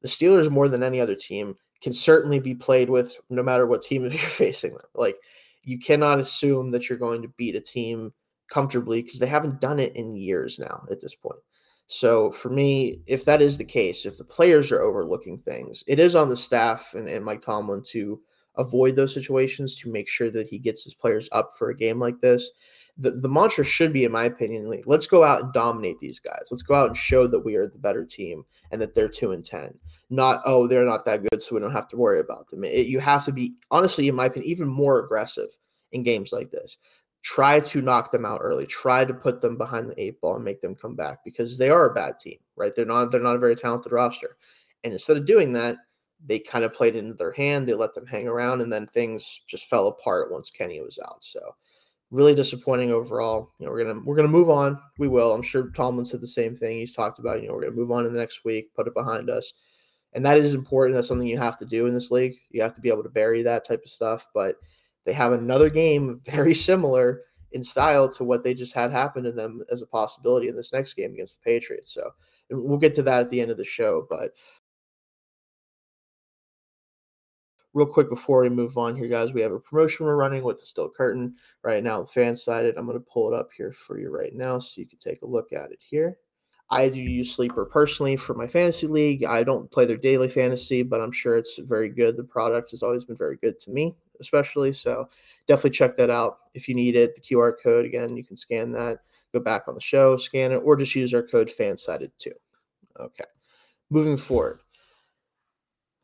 The 0.02 0.08
Steelers, 0.08 0.50
more 0.50 0.70
than 0.70 0.82
any 0.82 1.02
other 1.02 1.16
team, 1.16 1.58
can 1.82 1.92
certainly 1.92 2.40
be 2.40 2.56
played 2.56 2.90
with 2.90 3.18
no 3.30 3.44
matter 3.44 3.68
what 3.68 3.82
team 3.82 4.04
you're 4.04 4.12
facing 4.12 4.72
them. 4.72 4.88
Like 4.96 5.18
you 5.64 5.78
cannot 5.78 6.22
assume 6.22 6.72
that 6.72 6.88
you're 6.88 6.98
going 6.98 7.22
to 7.22 7.34
beat 7.36 7.56
a 7.56 7.60
team 7.60 8.14
comfortably 8.50 9.02
because 9.02 9.20
they 9.20 9.28
haven't 9.28 9.60
done 9.60 9.82
it 9.82 9.94
in 9.98 10.16
years 10.16 10.58
now 10.58 10.86
at 10.90 11.02
this 11.02 11.16
point. 11.16 11.40
So 11.88 12.32
for 12.32 12.50
me, 12.50 13.02
if 13.08 13.26
that 13.26 13.42
is 13.42 13.58
the 13.58 13.66
case, 13.66 14.06
if 14.06 14.18
the 14.18 14.24
players 14.24 14.72
are 14.72 14.82
overlooking 14.82 15.38
things, 15.40 15.84
it 15.88 16.00
is 16.00 16.16
on 16.16 16.30
the 16.30 16.38
staff 16.38 16.94
and, 16.96 17.08
and 17.08 17.26
Mike 17.26 17.42
Tomlin 17.42 17.84
to 17.92 18.20
avoid 18.56 18.96
those 18.96 19.14
situations 19.14 19.78
to 19.80 19.92
make 19.92 20.08
sure 20.08 20.30
that 20.32 20.48
he 20.48 20.60
gets 20.60 20.84
his 20.84 20.94
players 20.94 21.28
up 21.32 21.50
for 21.58 21.70
a 21.70 21.78
game 21.78 22.00
like 22.00 22.20
this. 22.22 22.52
The, 22.98 23.12
the 23.12 23.30
mantra 23.30 23.66
should 23.66 23.92
be, 23.92 24.06
in 24.06 24.12
my 24.12 24.26
opinion, 24.26 24.70
like, 24.70 24.84
let's 24.86 25.08
go 25.08 25.24
out 25.24 25.42
and 25.42 25.54
dominate 25.54 26.00
these 26.00 26.20
guys. 26.20 26.50
Let's 26.52 26.62
go 26.62 26.76
out 26.76 26.88
and 26.88 26.98
show 26.98 27.26
that 27.28 27.40
we 27.40 27.56
are 27.56 27.68
the 27.68 27.80
better 27.80 28.06
team 28.06 28.44
and 28.72 28.80
that 28.80 28.94
they're 28.94 29.08
two 29.08 29.32
and 29.32 29.44
ten. 29.44 29.74
Not 30.10 30.42
oh 30.46 30.68
they're 30.68 30.86
not 30.86 31.06
that 31.06 31.24
good, 31.24 31.42
so 31.42 31.56
we 31.56 31.62
don't 31.62 31.72
have 31.72 31.88
to 31.90 31.98
worry 31.98 32.20
about 32.20 32.50
them. 32.50 32.64
It, 32.64 32.86
you 32.86 33.00
have 33.00 33.26
to 33.26 33.32
be 33.32 33.56
honestly, 33.72 34.08
in 34.08 34.16
my 34.16 34.26
opinion, 34.26 34.52
even 34.52 34.68
more 34.68 35.00
aggressive 35.00 35.58
in 35.92 36.04
games 36.04 36.32
like 36.32 36.52
this 36.52 36.78
try 37.24 37.60
to 37.60 37.82
knock 37.82 38.12
them 38.12 38.26
out 38.26 38.42
early 38.44 38.66
try 38.68 39.04
to 39.04 39.14
put 39.14 39.42
them 39.42 39.58
behind 39.58 39.90
the 39.90 40.00
eight 40.00 40.20
ball 40.22 40.36
and 40.36 40.44
make 40.44 40.62
them 40.62 40.76
come 40.76 40.96
back 40.96 41.24
because 41.24 41.58
they 41.58 41.70
are 41.70 41.90
a 41.90 41.94
bad 41.94 42.20
team 42.20 42.38
right? 42.56 42.76
They're 42.76 42.86
not 42.86 43.12
they're 43.12 43.22
not 43.22 43.36
a 43.36 43.40
very 43.40 43.56
talented 43.56 43.92
roster. 43.92 44.38
And 44.84 44.94
instead 44.94 45.18
of 45.18 45.26
doing 45.26 45.54
that 45.54 45.78
they 46.26 46.40
kind 46.40 46.64
of 46.64 46.74
played 46.74 46.96
into 46.96 47.14
their 47.14 47.32
hand 47.32 47.68
they 47.68 47.74
let 47.74 47.94
them 47.94 48.06
hang 48.06 48.28
around 48.28 48.62
and 48.62 48.72
then 48.72 48.88
things 48.88 49.42
just 49.48 49.70
fell 49.70 49.88
apart 49.88 50.32
once 50.32 50.50
kenny 50.50 50.82
was 50.82 51.00
out. 51.06 51.24
So 51.24 51.40
really 52.12 52.36
disappointing 52.36 52.92
overall. 52.92 53.52
You 53.60 53.66
know 53.66 53.72
we're 53.72 53.84
gonna 53.84 54.02
we're 54.06 54.16
gonna 54.16 54.28
move 54.28 54.50
on. 54.50 54.80
We 55.00 55.08
will. 55.08 55.34
I'm 55.34 55.42
sure 55.42 55.70
tomlin 55.70 56.06
said 56.06 56.22
the 56.22 56.28
same 56.28 56.56
thing. 56.56 56.78
He's 56.78 56.94
talked 56.94 57.20
about 57.20 57.42
you 57.42 57.48
know 57.48 57.54
we're 57.54 57.62
gonna 57.62 57.76
move 57.76 57.92
on 57.92 58.06
in 58.06 58.14
the 58.14 58.20
next 58.20 58.46
week 58.46 58.74
put 58.76 58.88
it 58.88 58.94
behind 58.94 59.30
us. 59.30 59.54
And 60.16 60.24
that 60.26 60.38
is 60.38 60.54
important. 60.54 60.96
That's 60.96 61.08
something 61.08 61.28
you 61.28 61.40
have 61.40 61.58
to 61.58 61.66
do 61.66 61.88
in 61.88 61.94
this 61.94 62.12
league. 62.12 62.36
You 62.52 62.62
have 62.62 62.76
to 62.76 62.82
be 62.82 62.90
able 62.90 63.02
to 63.02 63.10
bury 63.10 63.42
that 63.42 63.68
type 63.68 63.82
of 63.84 63.90
stuff. 63.90 64.28
But 64.32 64.58
they 65.06 65.14
have 65.14 65.34
another 65.34 65.70
game 65.70 66.22
very 66.26 66.54
similar 66.54 67.22
in 67.52 67.64
style 67.64 68.10
to 68.10 68.24
what 68.24 68.44
they 68.44 68.54
just 68.54 68.74
had 68.74 68.92
happen 68.92 69.24
to 69.24 69.32
them 69.32 69.62
as 69.72 69.82
a 69.82 69.88
possibility 69.88 70.48
in 70.48 70.56
this 70.56 70.74
next 70.74 70.96
game 70.96 71.14
against 71.14 71.40
the 71.40 71.52
Patriots. 71.52 71.94
So 71.94 72.12
and 72.50 72.64
we'll 72.64 72.78
get 72.78 72.96
to 72.96 73.04
that 73.04 73.22
at 73.22 73.30
the 73.30 73.42
end 73.42 73.52
of 73.52 73.58
the 73.58 73.64
show. 73.64 74.06
But 74.10 74.32
real 77.74 77.86
quick 77.86 78.10
before 78.10 78.42
we 78.42 78.50
move 78.50 78.78
on 78.78 78.96
here, 78.96 79.08
guys, 79.08 79.34
we 79.34 79.42
have 79.42 79.52
a 79.52 79.60
promotion 79.60 80.06
we're 80.06 80.16
running 80.16 80.44
with 80.44 80.60
the 80.60 80.66
Still 80.66 80.90
Curtain 80.90 81.36
right 81.64 81.84
now, 81.84 82.04
fan 82.06 82.36
sided. 82.36 82.78
I'm 82.78 82.86
going 82.86 82.98
to 82.98 83.06
pull 83.12 83.32
it 83.32 83.38
up 83.38 83.50
here 83.56 83.72
for 83.72 84.00
you 84.00 84.10
right 84.10 84.34
now 84.34 84.60
so 84.60 84.82
you 84.82 84.88
can 84.88 85.00
take 85.00 85.22
a 85.22 85.28
look 85.28 85.54
at 85.54 85.72
it 85.72 85.80
here. 85.80 86.18
I 86.70 86.90
do 86.90 87.00
use 87.00 87.34
Sleeper 87.34 87.66
personally 87.66 88.16
for 88.16 88.34
my 88.34 88.48
fantasy 88.48 88.88
league. 88.88 89.24
I 89.24 89.44
don't 89.44 89.70
play 89.70 89.86
their 89.86 89.98
daily 89.98 90.30
fantasy, 90.30 90.82
but 90.82 91.02
I'm 91.02 91.12
sure 91.12 91.38
it's 91.38 91.60
very 91.60 91.90
good. 91.90 92.18
The 92.18 92.24
product 92.24 92.72
has 92.72 92.82
always 92.82 93.04
been 93.04 93.18
very 93.18 93.38
good 93.38 93.60
to 93.60 93.72
me 93.72 93.96
especially. 94.20 94.74
So 94.74 95.10
definitely 95.48 95.72
check 95.72 95.98
that 95.98 96.10
out 96.10 96.40
if 96.54 96.68
you 96.68 96.76
need 96.76 96.96
it. 96.96 97.16
The 97.16 97.22
QR 97.22 97.54
code 97.62 97.86
again, 97.86 98.16
you 98.16 98.24
can 98.24 98.38
scan 98.38 98.72
that, 98.74 99.00
go 99.34 99.40
back 99.40 99.68
on 99.68 99.76
the 99.76 99.82
show, 99.82 100.18
scan 100.18 100.52
it, 100.52 100.58
or 100.58 100.76
just 100.76 100.96
use 100.96 101.14
our 101.14 101.24
code 101.24 101.50
FanSided 101.50 102.12
too. 102.18 102.34
Okay, 103.00 103.26
moving 103.90 104.18
forward. 104.18 104.58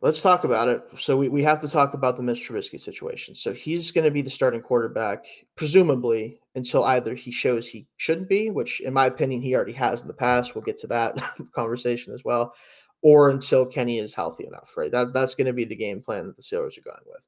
Let's 0.01 0.21
talk 0.21 0.45
about 0.45 0.69
it. 0.69 0.81
So 0.97 1.17
we, 1.17 1.27
we 1.27 1.43
have 1.43 1.59
to 1.59 1.67
talk 1.67 1.93
about 1.93 2.15
the 2.15 2.23
Mitch 2.23 2.47
Trubisky 2.47 2.79
situation. 2.79 3.35
So 3.35 3.51
he's 3.51 3.91
going 3.91 4.05
to 4.05 4.11
be 4.11 4.21
the 4.21 4.29
starting 4.29 4.61
quarterback, 4.61 5.25
presumably, 5.57 6.39
until 6.55 6.85
either 6.85 7.13
he 7.13 7.31
shows 7.31 7.67
he 7.67 7.85
shouldn't 7.97 8.29
be, 8.29 8.49
which 8.49 8.79
in 8.79 8.93
my 8.93 9.07
opinion 9.07 9.41
he 9.41 9.53
already 9.53 9.73
has 9.73 10.01
in 10.01 10.07
the 10.07 10.13
past. 10.13 10.55
We'll 10.55 10.63
get 10.63 10.77
to 10.79 10.87
that 10.87 11.21
conversation 11.53 12.13
as 12.13 12.23
well, 12.23 12.55
or 13.01 13.29
until 13.29 13.65
Kenny 13.65 13.99
is 13.99 14.13
healthy 14.13 14.47
enough. 14.47 14.73
Right? 14.77 14.89
That's 14.89 15.11
that's 15.11 15.35
going 15.35 15.47
to 15.47 15.53
be 15.53 15.65
the 15.65 15.75
game 15.75 15.99
plan 15.99 16.27
that 16.27 16.37
the 16.37 16.43
Steelers 16.43 16.77
are 16.77 16.81
going 16.81 17.03
with. 17.05 17.27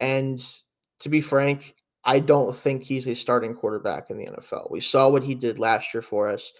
And 0.00 0.44
to 1.00 1.08
be 1.08 1.20
frank, 1.20 1.74
I 2.04 2.20
don't 2.20 2.54
think 2.54 2.82
he's 2.82 3.08
a 3.08 3.14
starting 3.14 3.54
quarterback 3.54 4.10
in 4.10 4.16
the 4.16 4.26
NFL. 4.26 4.70
We 4.70 4.80
saw 4.80 5.08
what 5.08 5.24
he 5.24 5.34
did 5.34 5.58
last 5.58 5.92
year 5.92 6.02
for 6.02 6.28
us. 6.28 6.52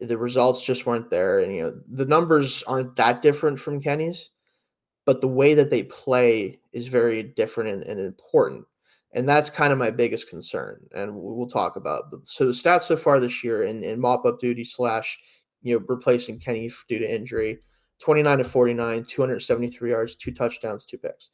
The 0.00 0.16
results 0.16 0.64
just 0.64 0.86
weren't 0.86 1.10
there. 1.10 1.40
And, 1.40 1.54
you 1.54 1.62
know, 1.62 1.74
the 1.88 2.06
numbers 2.06 2.62
aren't 2.62 2.96
that 2.96 3.20
different 3.20 3.58
from 3.58 3.82
Kenny's, 3.82 4.30
but 5.04 5.20
the 5.20 5.28
way 5.28 5.54
that 5.54 5.70
they 5.70 5.82
play 5.82 6.60
is 6.72 6.86
very 6.86 7.22
different 7.22 7.70
and, 7.70 7.82
and 7.82 8.00
important. 8.00 8.64
And 9.12 9.28
that's 9.28 9.50
kind 9.50 9.72
of 9.72 9.78
my 9.78 9.90
biggest 9.90 10.28
concern. 10.28 10.80
And 10.94 11.14
we'll 11.14 11.46
talk 11.46 11.76
about. 11.76 12.10
But 12.10 12.26
so 12.26 12.46
the 12.46 12.52
stats 12.52 12.82
so 12.82 12.96
far 12.96 13.18
this 13.18 13.42
year 13.42 13.64
in, 13.64 13.82
in 13.82 14.00
mop 14.00 14.24
up 14.24 14.38
duty 14.38 14.64
slash, 14.64 15.18
you 15.62 15.74
know, 15.74 15.84
replacing 15.88 16.38
Kenny 16.38 16.70
due 16.88 16.98
to 16.98 17.14
injury 17.14 17.58
29 18.00 18.38
to 18.38 18.44
49, 18.44 19.04
273 19.04 19.90
yards, 19.90 20.16
two 20.16 20.30
touchdowns, 20.30 20.86
two 20.86 20.98
picks. 20.98 21.30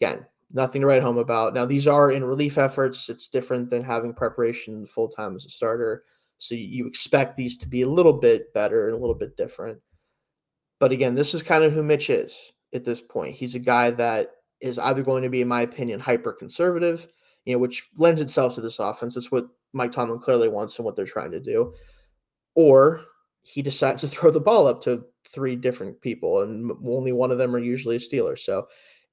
Again, 0.00 0.26
nothing 0.52 0.80
to 0.80 0.86
write 0.86 1.02
home 1.02 1.18
about. 1.18 1.54
Now, 1.54 1.64
these 1.64 1.86
are 1.86 2.10
in 2.10 2.24
relief 2.24 2.58
efforts. 2.58 3.08
It's 3.08 3.28
different 3.28 3.70
than 3.70 3.82
having 3.82 4.14
preparation 4.14 4.86
full 4.86 5.08
time 5.08 5.36
as 5.36 5.44
a 5.44 5.50
starter. 5.50 6.04
So 6.38 6.54
you 6.54 6.86
expect 6.86 7.36
these 7.36 7.56
to 7.58 7.68
be 7.68 7.82
a 7.82 7.88
little 7.88 8.12
bit 8.12 8.52
better 8.52 8.86
and 8.86 8.96
a 8.96 9.00
little 9.00 9.14
bit 9.14 9.36
different. 9.36 9.80
But 10.78 10.92
again, 10.92 11.14
this 11.14 11.34
is 11.34 11.42
kind 11.42 11.64
of 11.64 11.72
who 11.72 11.82
Mitch 11.82 12.10
is 12.10 12.52
at 12.74 12.84
this 12.84 13.00
point. 13.00 13.34
He's 13.34 13.54
a 13.54 13.60
guy 13.60 13.90
that 13.92 14.32
is 14.60 14.78
either 14.78 15.02
going 15.02 15.22
to 15.22 15.30
be, 15.30 15.40
in 15.40 15.48
my 15.48 15.62
opinion, 15.62 16.00
hyper 16.00 16.32
conservative, 16.32 17.08
you 17.44 17.54
know, 17.54 17.58
which 17.58 17.88
lends 17.96 18.20
itself 18.20 18.54
to 18.54 18.60
this 18.60 18.78
offense. 18.78 19.16
It's 19.16 19.32
what 19.32 19.48
Mike 19.72 19.92
Tomlin 19.92 20.18
clearly 20.18 20.48
wants 20.48 20.76
and 20.76 20.84
what 20.84 20.96
they're 20.96 21.06
trying 21.06 21.30
to 21.32 21.40
do. 21.40 21.72
Or 22.54 23.02
he 23.42 23.62
decides 23.62 24.02
to 24.02 24.08
throw 24.08 24.30
the 24.30 24.40
ball 24.40 24.66
up 24.66 24.82
to 24.82 25.04
three 25.24 25.56
different 25.56 26.00
people, 26.00 26.42
and 26.42 26.70
only 26.86 27.12
one 27.12 27.30
of 27.30 27.38
them 27.38 27.54
are 27.54 27.60
usually 27.60 27.96
a 27.96 28.00
Steeler. 28.00 28.38
So 28.38 28.66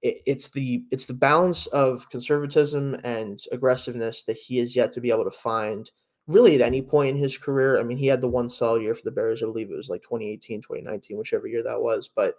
it, 0.03 0.21
it's 0.27 0.49
the 0.49 0.83
it's 0.91 1.05
the 1.07 1.13
balance 1.13 1.65
of 1.67 2.07
conservatism 2.09 2.95
and 3.03 3.41
aggressiveness 3.51 4.23
that 4.25 4.37
he 4.37 4.57
has 4.57 4.75
yet 4.75 4.93
to 4.93 5.01
be 5.01 5.09
able 5.09 5.23
to 5.23 5.31
find 5.31 5.89
really 6.27 6.55
at 6.55 6.61
any 6.61 6.81
point 6.81 7.15
in 7.15 7.17
his 7.17 7.37
career. 7.37 7.79
I 7.79 7.83
mean, 7.83 7.97
he 7.97 8.07
had 8.07 8.21
the 8.21 8.29
one 8.29 8.47
solid 8.47 8.81
year 8.81 8.93
for 8.93 9.03
the 9.03 9.11
Bears. 9.11 9.41
I 9.41 9.45
believe 9.45 9.71
it 9.71 9.75
was 9.75 9.89
like 9.89 10.03
2018, 10.03 10.61
2019, 10.61 11.17
whichever 11.17 11.47
year 11.47 11.63
that 11.63 11.81
was. 11.81 12.09
But 12.13 12.35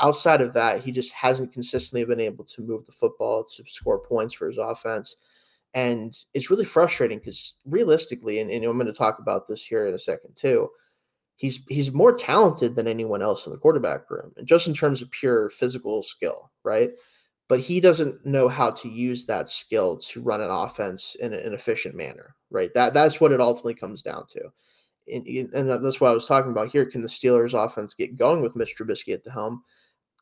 outside 0.00 0.40
of 0.40 0.52
that, 0.54 0.82
he 0.82 0.92
just 0.92 1.12
hasn't 1.12 1.52
consistently 1.52 2.04
been 2.04 2.20
able 2.20 2.44
to 2.44 2.62
move 2.62 2.84
the 2.84 2.92
football 2.92 3.44
to 3.44 3.64
score 3.66 3.98
points 3.98 4.34
for 4.34 4.48
his 4.48 4.58
offense. 4.58 5.16
And 5.74 6.16
it's 6.32 6.50
really 6.50 6.64
frustrating 6.64 7.18
because 7.18 7.54
realistically, 7.64 8.38
and, 8.38 8.50
and 8.50 8.64
I'm 8.64 8.78
going 8.78 8.86
to 8.86 8.92
talk 8.92 9.18
about 9.18 9.48
this 9.48 9.64
here 9.64 9.88
in 9.88 9.94
a 9.94 9.98
second 9.98 10.36
too, 10.36 10.70
he's 11.36 11.64
he's 11.68 11.92
more 11.92 12.12
talented 12.12 12.76
than 12.76 12.86
anyone 12.86 13.22
else 13.22 13.46
in 13.46 13.52
the 13.52 13.58
quarterback 13.58 14.10
room, 14.10 14.32
and 14.36 14.46
just 14.46 14.66
in 14.66 14.74
terms 14.74 15.02
of 15.02 15.10
pure 15.10 15.50
physical 15.50 16.02
skill, 16.02 16.50
right? 16.62 16.90
But 17.48 17.60
he 17.60 17.80
doesn't 17.80 18.24
know 18.24 18.48
how 18.48 18.70
to 18.70 18.88
use 18.88 19.26
that 19.26 19.48
skill 19.48 19.98
to 19.98 20.22
run 20.22 20.40
an 20.40 20.50
offense 20.50 21.14
in 21.20 21.34
an 21.34 21.52
efficient 21.52 21.94
manner, 21.94 22.36
right? 22.50 22.72
That 22.74 22.94
that's 22.94 23.20
what 23.20 23.32
it 23.32 23.40
ultimately 23.40 23.74
comes 23.74 24.02
down 24.02 24.24
to. 24.28 24.40
And, 25.12 25.26
and 25.26 25.68
that's 25.68 26.00
what 26.00 26.10
I 26.10 26.14
was 26.14 26.26
talking 26.26 26.50
about 26.50 26.70
here. 26.70 26.86
Can 26.86 27.02
the 27.02 27.08
Steelers 27.08 27.52
offense 27.52 27.92
get 27.92 28.16
going 28.16 28.40
with 28.40 28.56
Mitch 28.56 28.74
Trubisky 28.74 29.12
at 29.12 29.22
the 29.22 29.30
helm? 29.30 29.62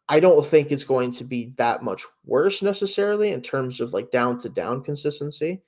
I 0.08 0.18
don't 0.18 0.44
think 0.44 0.72
it's 0.72 0.82
going 0.82 1.12
to 1.12 1.24
be 1.24 1.52
that 1.56 1.84
much 1.84 2.04
worse 2.24 2.62
necessarily 2.62 3.30
in 3.30 3.42
terms 3.42 3.80
of 3.80 3.92
like 3.92 4.10
down 4.10 4.38
to 4.38 4.48
down 4.48 4.82
consistency. 4.82 5.62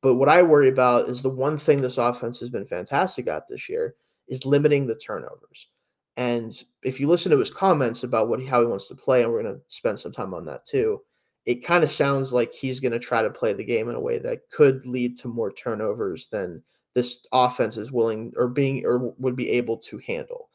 But 0.00 0.14
what 0.14 0.30
I 0.30 0.42
worry 0.42 0.70
about 0.70 1.10
is 1.10 1.20
the 1.20 1.28
one 1.28 1.58
thing 1.58 1.82
this 1.82 1.98
offense 1.98 2.40
has 2.40 2.48
been 2.48 2.64
fantastic 2.64 3.28
at 3.28 3.46
this 3.46 3.68
year 3.68 3.94
is 4.28 4.44
limiting 4.44 4.86
the 4.86 4.94
turnovers. 4.94 5.68
And 6.16 6.54
if 6.82 7.00
you 7.00 7.08
listen 7.08 7.30
to 7.32 7.38
his 7.38 7.50
comments 7.50 8.04
about 8.04 8.28
what 8.28 8.44
how 8.44 8.60
he 8.60 8.66
wants 8.66 8.88
to 8.88 8.94
play, 8.94 9.22
and 9.22 9.32
we're 9.32 9.42
going 9.42 9.54
to 9.54 9.60
spend 9.68 9.98
some 9.98 10.12
time 10.12 10.32
on 10.32 10.44
that 10.46 10.64
too, 10.64 11.02
it 11.44 11.64
kind 11.64 11.82
of 11.82 11.90
sounds 11.90 12.32
like 12.32 12.52
he's 12.52 12.80
going 12.80 12.92
to 12.92 12.98
try 12.98 13.22
to 13.22 13.30
play 13.30 13.52
the 13.52 13.64
game 13.64 13.88
in 13.88 13.96
a 13.96 14.00
way 14.00 14.18
that 14.18 14.48
could 14.50 14.86
lead 14.86 15.16
to 15.18 15.28
more 15.28 15.52
turnovers 15.52 16.28
than 16.28 16.62
this 16.94 17.26
offense 17.32 17.76
is 17.76 17.90
willing 17.90 18.32
or 18.36 18.46
being 18.46 18.84
or 18.86 19.12
would 19.18 19.34
be 19.34 19.50
able 19.50 19.76
to 19.76 19.98
handle 20.06 20.50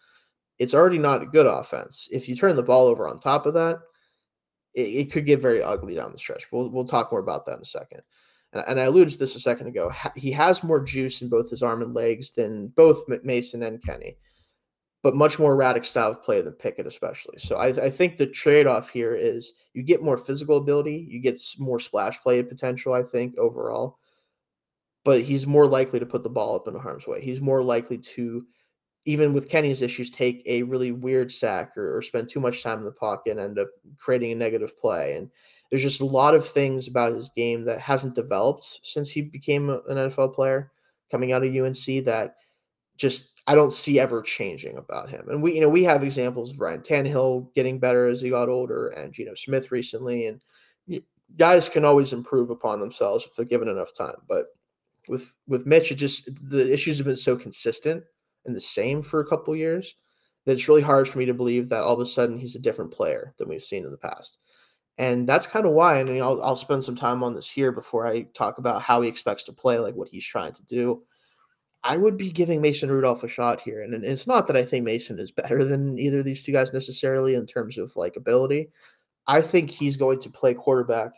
it's 0.60 0.74
already 0.74 0.98
not 0.98 1.24
a 1.24 1.26
good 1.26 1.48
offense. 1.48 2.10
If 2.12 2.28
you 2.28 2.36
turn 2.36 2.56
the 2.56 2.64
ball 2.64 2.86
over 2.88 3.08
on 3.08 3.18
top 3.18 3.46
of 3.46 3.54
that, 3.56 3.80
it, 4.74 4.82
it 4.82 5.12
could 5.12 5.26
get 5.26 5.42
very 5.42 5.64
ugly 5.64 5.96
down 5.96 6.12
the 6.12 6.18
stretch. 6.18 6.52
We'll, 6.52 6.70
we'll 6.70 6.86
talk 6.86 7.12
more 7.12 7.22
about 7.22 7.46
that 7.46 7.56
in 7.56 7.62
a 7.62 7.66
second. 7.66 8.02
And, 8.54 8.80
I 8.80 8.84
alluded 8.84 9.14
to 9.14 9.20
this 9.20 9.36
a 9.36 9.40
second 9.40 9.68
ago. 9.68 9.92
He 10.16 10.32
has 10.32 10.64
more 10.64 10.80
juice 10.80 11.22
in 11.22 11.30
both 11.30 11.50
his 11.50 11.62
arm 11.62 11.82
and 11.82 11.94
legs 11.94 12.32
than 12.32 12.70
both 12.70 13.04
Mason 13.24 13.64
and 13.64 13.84
Kenny, 13.84 14.18
but 15.04 15.16
much 15.16 15.38
more 15.38 15.54
erratic 15.54 15.86
style 15.86 16.12
of 16.12 16.24
play 16.24 16.42
than 16.42 16.54
Pickett, 16.54 16.88
especially. 16.88 17.38
So 17.38 17.58
I, 17.58 17.68
I 17.68 17.90
think 17.90 18.18
the 18.18 18.26
trade 18.26 18.66
off 18.66 18.90
here 18.90 19.16
is 19.16 19.54
you 19.74 19.84
get 19.84 20.02
more 20.02 20.18
physical 20.18 20.58
ability, 20.58 21.08
you 21.10 21.20
get 21.20 21.40
more 21.60 21.80
splash 21.80 22.20
play 22.22 22.42
potential, 22.42 22.94
I 22.94 23.04
think, 23.04 23.38
overall. 23.38 24.00
But 25.06 25.22
he's 25.22 25.48
more 25.48 25.68
likely 25.68 26.00
to 26.00 26.06
put 26.06 26.24
the 26.24 26.30
ball 26.30 26.56
up 26.56 26.68
in 26.68 26.76
harm's 26.80 27.08
way. 27.08 27.22
He's 27.22 27.42
more 27.42 27.64
likely 27.64 27.98
to 27.98 28.46
even 29.06 29.34
with 29.34 29.50
Kenny's 29.50 29.82
issues, 29.82 30.10
take 30.10 30.44
a 30.46 30.62
really 30.64 30.92
weird 30.92 31.32
sack 31.32 31.76
or, 31.78 31.98
or, 31.98 32.02
spend 32.02 32.30
too 32.30 32.40
much 32.40 32.62
time 32.62 32.80
in 32.80 32.86
the 32.86 32.92
pocket 32.92 33.32
and 33.32 33.40
end 33.40 33.58
up 33.58 33.70
creating 33.98 34.32
a 34.32 34.36
negative 34.36 34.78
play. 34.80 35.16
And 35.16 35.32
there's 35.70 35.84
just 35.84 36.02
a 36.02 36.06
lot 36.06 36.34
of 36.34 36.48
things 36.48 36.88
about 36.88 37.14
his 37.14 37.30
game 37.30 37.66
that 37.66 37.80
hasn't 37.80 38.16
developed 38.16 38.80
since 38.84 39.10
he 39.10 39.22
became 39.22 39.70
an 39.70 39.82
NFL 39.88 40.34
player 40.34 40.72
coming 41.12 41.32
out 41.32 41.44
of 41.44 41.56
UNC 41.56 42.06
that 42.06 42.36
just 42.98 43.42
I 43.48 43.56
don't 43.56 43.74
see 43.74 44.00
ever 44.00 44.22
changing 44.22 44.78
about 44.78 45.10
him. 45.10 45.28
And 45.30 45.42
we, 45.42 45.56
you 45.56 45.62
know, 45.62 45.70
we 45.70 45.84
have 45.84 46.04
examples 46.04 46.52
of 46.52 46.60
Ryan 46.60 46.82
Tannehill 46.82 47.54
getting 47.56 47.80
better 47.80 48.08
as 48.08 48.22
he 48.22 48.30
got 48.30 48.50
older, 48.50 48.90
and 48.90 49.14
Geno 49.14 49.34
Smith 49.34 49.72
recently, 49.72 50.28
and 50.28 50.42
guys 51.38 51.70
can 51.70 51.86
always 51.86 52.14
improve 52.14 52.50
upon 52.50 52.80
themselves 52.80 53.26
if 53.26 53.36
they're 53.36 53.46
given 53.46 53.68
enough 53.68 53.96
time. 53.96 54.16
But 54.28 54.48
with 55.08 55.36
with 55.48 55.66
Mitch, 55.66 55.92
it 55.92 55.96
just 55.96 56.30
the 56.50 56.72
issues 56.72 56.98
have 56.98 57.08
been 57.08 57.18
so 57.18 57.36
consistent 57.36 58.04
and 58.46 58.56
the 58.56 58.62
same 58.62 59.02
for 59.02 59.20
a 59.20 59.28
couple 59.28 59.56
years 59.56 59.96
that 60.46 60.54
it's 60.54 60.68
really 60.68 60.82
hard 60.82 61.08
for 61.08 61.20
me 61.20 61.26
to 61.26 61.34
believe 61.34 61.70
that 61.70 61.82
all 61.82 61.94
of 61.94 62.00
a 62.00 62.06
sudden 62.06 62.38
he's 62.38 62.56
a 62.56 62.60
different 62.60 62.92
player 62.92 63.34
than 63.38 63.50
we've 63.50 63.62
seen 63.62 63.86
in 63.86 63.92
the 63.92 63.98
past. 63.98 64.40
And 65.00 65.28
that's 65.28 65.48
kind 65.48 65.66
of 65.66 65.72
why, 65.72 66.00
I 66.00 66.04
mean, 66.04 66.22
I'll, 66.22 66.42
I'll 66.44 66.58
spend 66.58 66.84
some 66.84 66.96
time 66.96 67.24
on 67.24 67.34
this 67.34 67.50
here 67.50 67.72
before 67.72 68.06
I 68.06 68.24
talk 68.34 68.58
about 68.58 68.82
how 68.82 69.02
he 69.02 69.08
expects 69.08 69.46
to 69.46 69.54
play, 69.54 69.80
like 69.80 69.96
what 69.96 70.10
he's 70.10 70.26
trying 70.26 70.54
to 70.54 70.66
do. 70.66 71.04
I 71.86 71.96
would 71.96 72.18
be 72.18 72.30
giving 72.30 72.62
Mason 72.62 72.92
Rudolph 72.92 73.24
a 73.24 73.30
shot 73.30 73.62
here. 73.62 73.82
And 73.82 74.04
it's 74.04 74.28
not 74.28 74.46
that 74.48 74.58
I 74.58 74.66
think 74.66 74.84
Mason 74.84 75.18
is 75.18 75.32
better 75.32 75.64
than 75.64 75.98
either 75.98 76.20
of 76.20 76.26
these 76.26 76.44
two 76.44 76.52
guys 76.52 76.74
necessarily 76.74 77.36
in 77.36 77.48
terms 77.48 77.78
of 77.78 77.96
like 77.96 78.18
ability. 78.18 78.70
I 79.26 79.42
think 79.42 79.72
he's 79.72 79.96
going 79.96 80.20
to 80.20 80.30
play 80.30 80.54
quarterback 80.54 81.14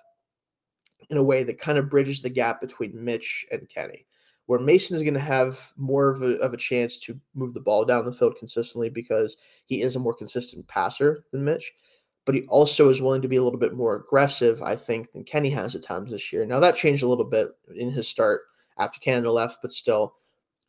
in 1.10 1.18
a 1.18 1.24
way 1.24 1.44
that 1.44 1.60
kind 1.60 1.80
of 1.80 1.90
bridges 1.90 2.22
the 2.22 2.30
gap 2.30 2.62
between 2.62 3.04
Mitch 3.04 3.46
and 3.52 3.68
Kenny 3.68 4.06
where 4.52 4.60
Mason 4.60 4.98
is 4.98 5.02
going 5.02 5.14
to 5.14 5.20
have 5.22 5.72
more 5.78 6.10
of 6.10 6.22
a, 6.22 6.36
of 6.40 6.54
a 6.54 6.58
chance 6.58 7.00
to 7.00 7.18
move 7.34 7.54
the 7.54 7.62
ball 7.62 7.86
down 7.86 8.04
the 8.04 8.12
field 8.12 8.36
consistently 8.38 8.90
because 8.90 9.38
he 9.64 9.82
is 9.82 9.96
a 9.96 10.00
more 10.00 10.14
consistent 10.14 10.68
passer 10.68 11.24
than 11.32 11.46
Mitch. 11.46 11.72
But 12.26 12.36
he 12.36 12.44
also 12.48 12.90
is 12.90 13.02
willing 13.02 13.22
to 13.24 13.28
be 13.28 13.38
a 13.38 13.44
little 13.44 13.60
bit 13.60 13.74
more 13.74 13.96
aggressive, 13.96 14.62
I 14.62 14.76
think, 14.76 15.12
than 15.12 15.24
Kenny 15.24 15.50
has 15.52 15.76
at 15.76 15.84
times 15.84 16.12
this 16.12 16.32
year. 16.32 16.46
Now, 16.46 16.60
that 16.60 16.76
changed 16.76 17.04
a 17.04 17.08
little 17.08 17.26
bit 17.26 17.50
in 17.76 17.92
his 17.92 18.08
start 18.08 18.42
after 18.78 19.00
Canada 19.00 19.32
left, 19.32 19.60
but 19.62 19.72
still, 19.72 20.14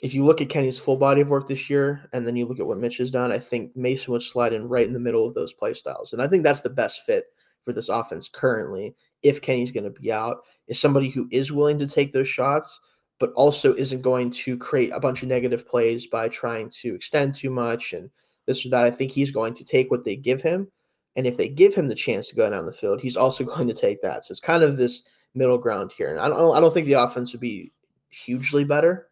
if 0.01 0.15
you 0.15 0.25
look 0.25 0.41
at 0.41 0.49
Kenny's 0.49 0.79
full 0.79 0.97
body 0.97 1.21
of 1.21 1.31
work 1.31 1.47
this 1.47 1.69
year 1.69 2.09
and 2.13 2.27
then 2.27 2.37
you 2.37 2.47
look 2.47 2.59
at 2.59 2.67
what 2.67 2.79
Mitch 2.79 2.97
has 2.99 3.11
done, 3.11 3.31
I 3.31 3.39
think 3.39 3.77
Mason 3.77 4.13
would 4.13 4.23
slide 4.23 4.53
in 4.53 4.67
right 4.67 4.87
in 4.87 4.93
the 4.93 4.99
middle 4.99 5.27
of 5.27 5.35
those 5.35 5.53
play 5.53 5.75
styles. 5.75 6.13
And 6.13 6.23
I 6.23 6.27
think 6.27 6.43
that's 6.43 6.63
the 6.63 6.71
best 6.71 7.03
fit 7.05 7.27
for 7.63 7.73
this 7.73 7.89
offense 7.89 8.29
currently 8.29 8.97
if 9.23 9.41
Kenny's 9.41 9.71
going 9.71 9.85
to 9.85 9.91
be 9.91 10.11
out, 10.11 10.39
is 10.67 10.81
somebody 10.81 11.09
who 11.09 11.29
is 11.31 11.53
willing 11.53 11.79
to 11.79 11.87
take 11.87 12.13
those 12.13 12.29
shots– 12.29 12.81
but 13.23 13.33
also 13.35 13.73
isn't 13.75 14.03
going 14.03 14.29
to 14.29 14.59
create 14.59 14.91
a 14.93 14.99
bunch 14.99 15.23
of 15.23 15.29
negative 15.29 15.65
plays 15.65 16.09
by 16.09 16.27
trying 16.27 16.69
to 16.69 16.93
extend 16.93 17.33
too 17.33 17.51
much 17.51 17.93
and 17.93 18.11
this 18.49 18.67
or 18.67 18.71
that. 18.71 18.83
I 18.83 18.91
think 18.91 19.13
he's 19.13 19.31
going 19.31 19.55
to 19.55 19.65
take 19.65 19.93
what 19.93 20.05
they 20.05 20.17
give 20.17 20.43
him. 20.43 20.67
And 21.17 21.27
if 21.27 21.37
they 21.37 21.49
give 21.49 21.75
him 21.75 21.89
the 21.89 21.95
chance 21.95 22.29
to 22.29 22.37
go 22.37 22.49
down 22.49 22.67
the 22.67 22.73
field, 22.73 23.01
he's 23.01 23.17
also 23.17 23.45
going 23.57 23.69
to 23.69 23.75
take 23.75 24.03
that. 24.03 24.25
So 24.25 24.33
it's 24.33 24.41
kind 24.41 24.63
of 24.63 24.77
this 24.77 25.05
middle 25.35 25.59
ground 25.59 25.93
here. 25.97 26.11
And 26.11 26.21
I 26.21 26.29
don't, 26.29 26.57
I 26.57 26.61
don't 26.61 26.73
think 26.73 26.87
the 26.87 26.95
offense 26.95 27.33
would 27.33 27.41
be 27.41 27.73
hugely 28.11 28.65
better 28.65 29.09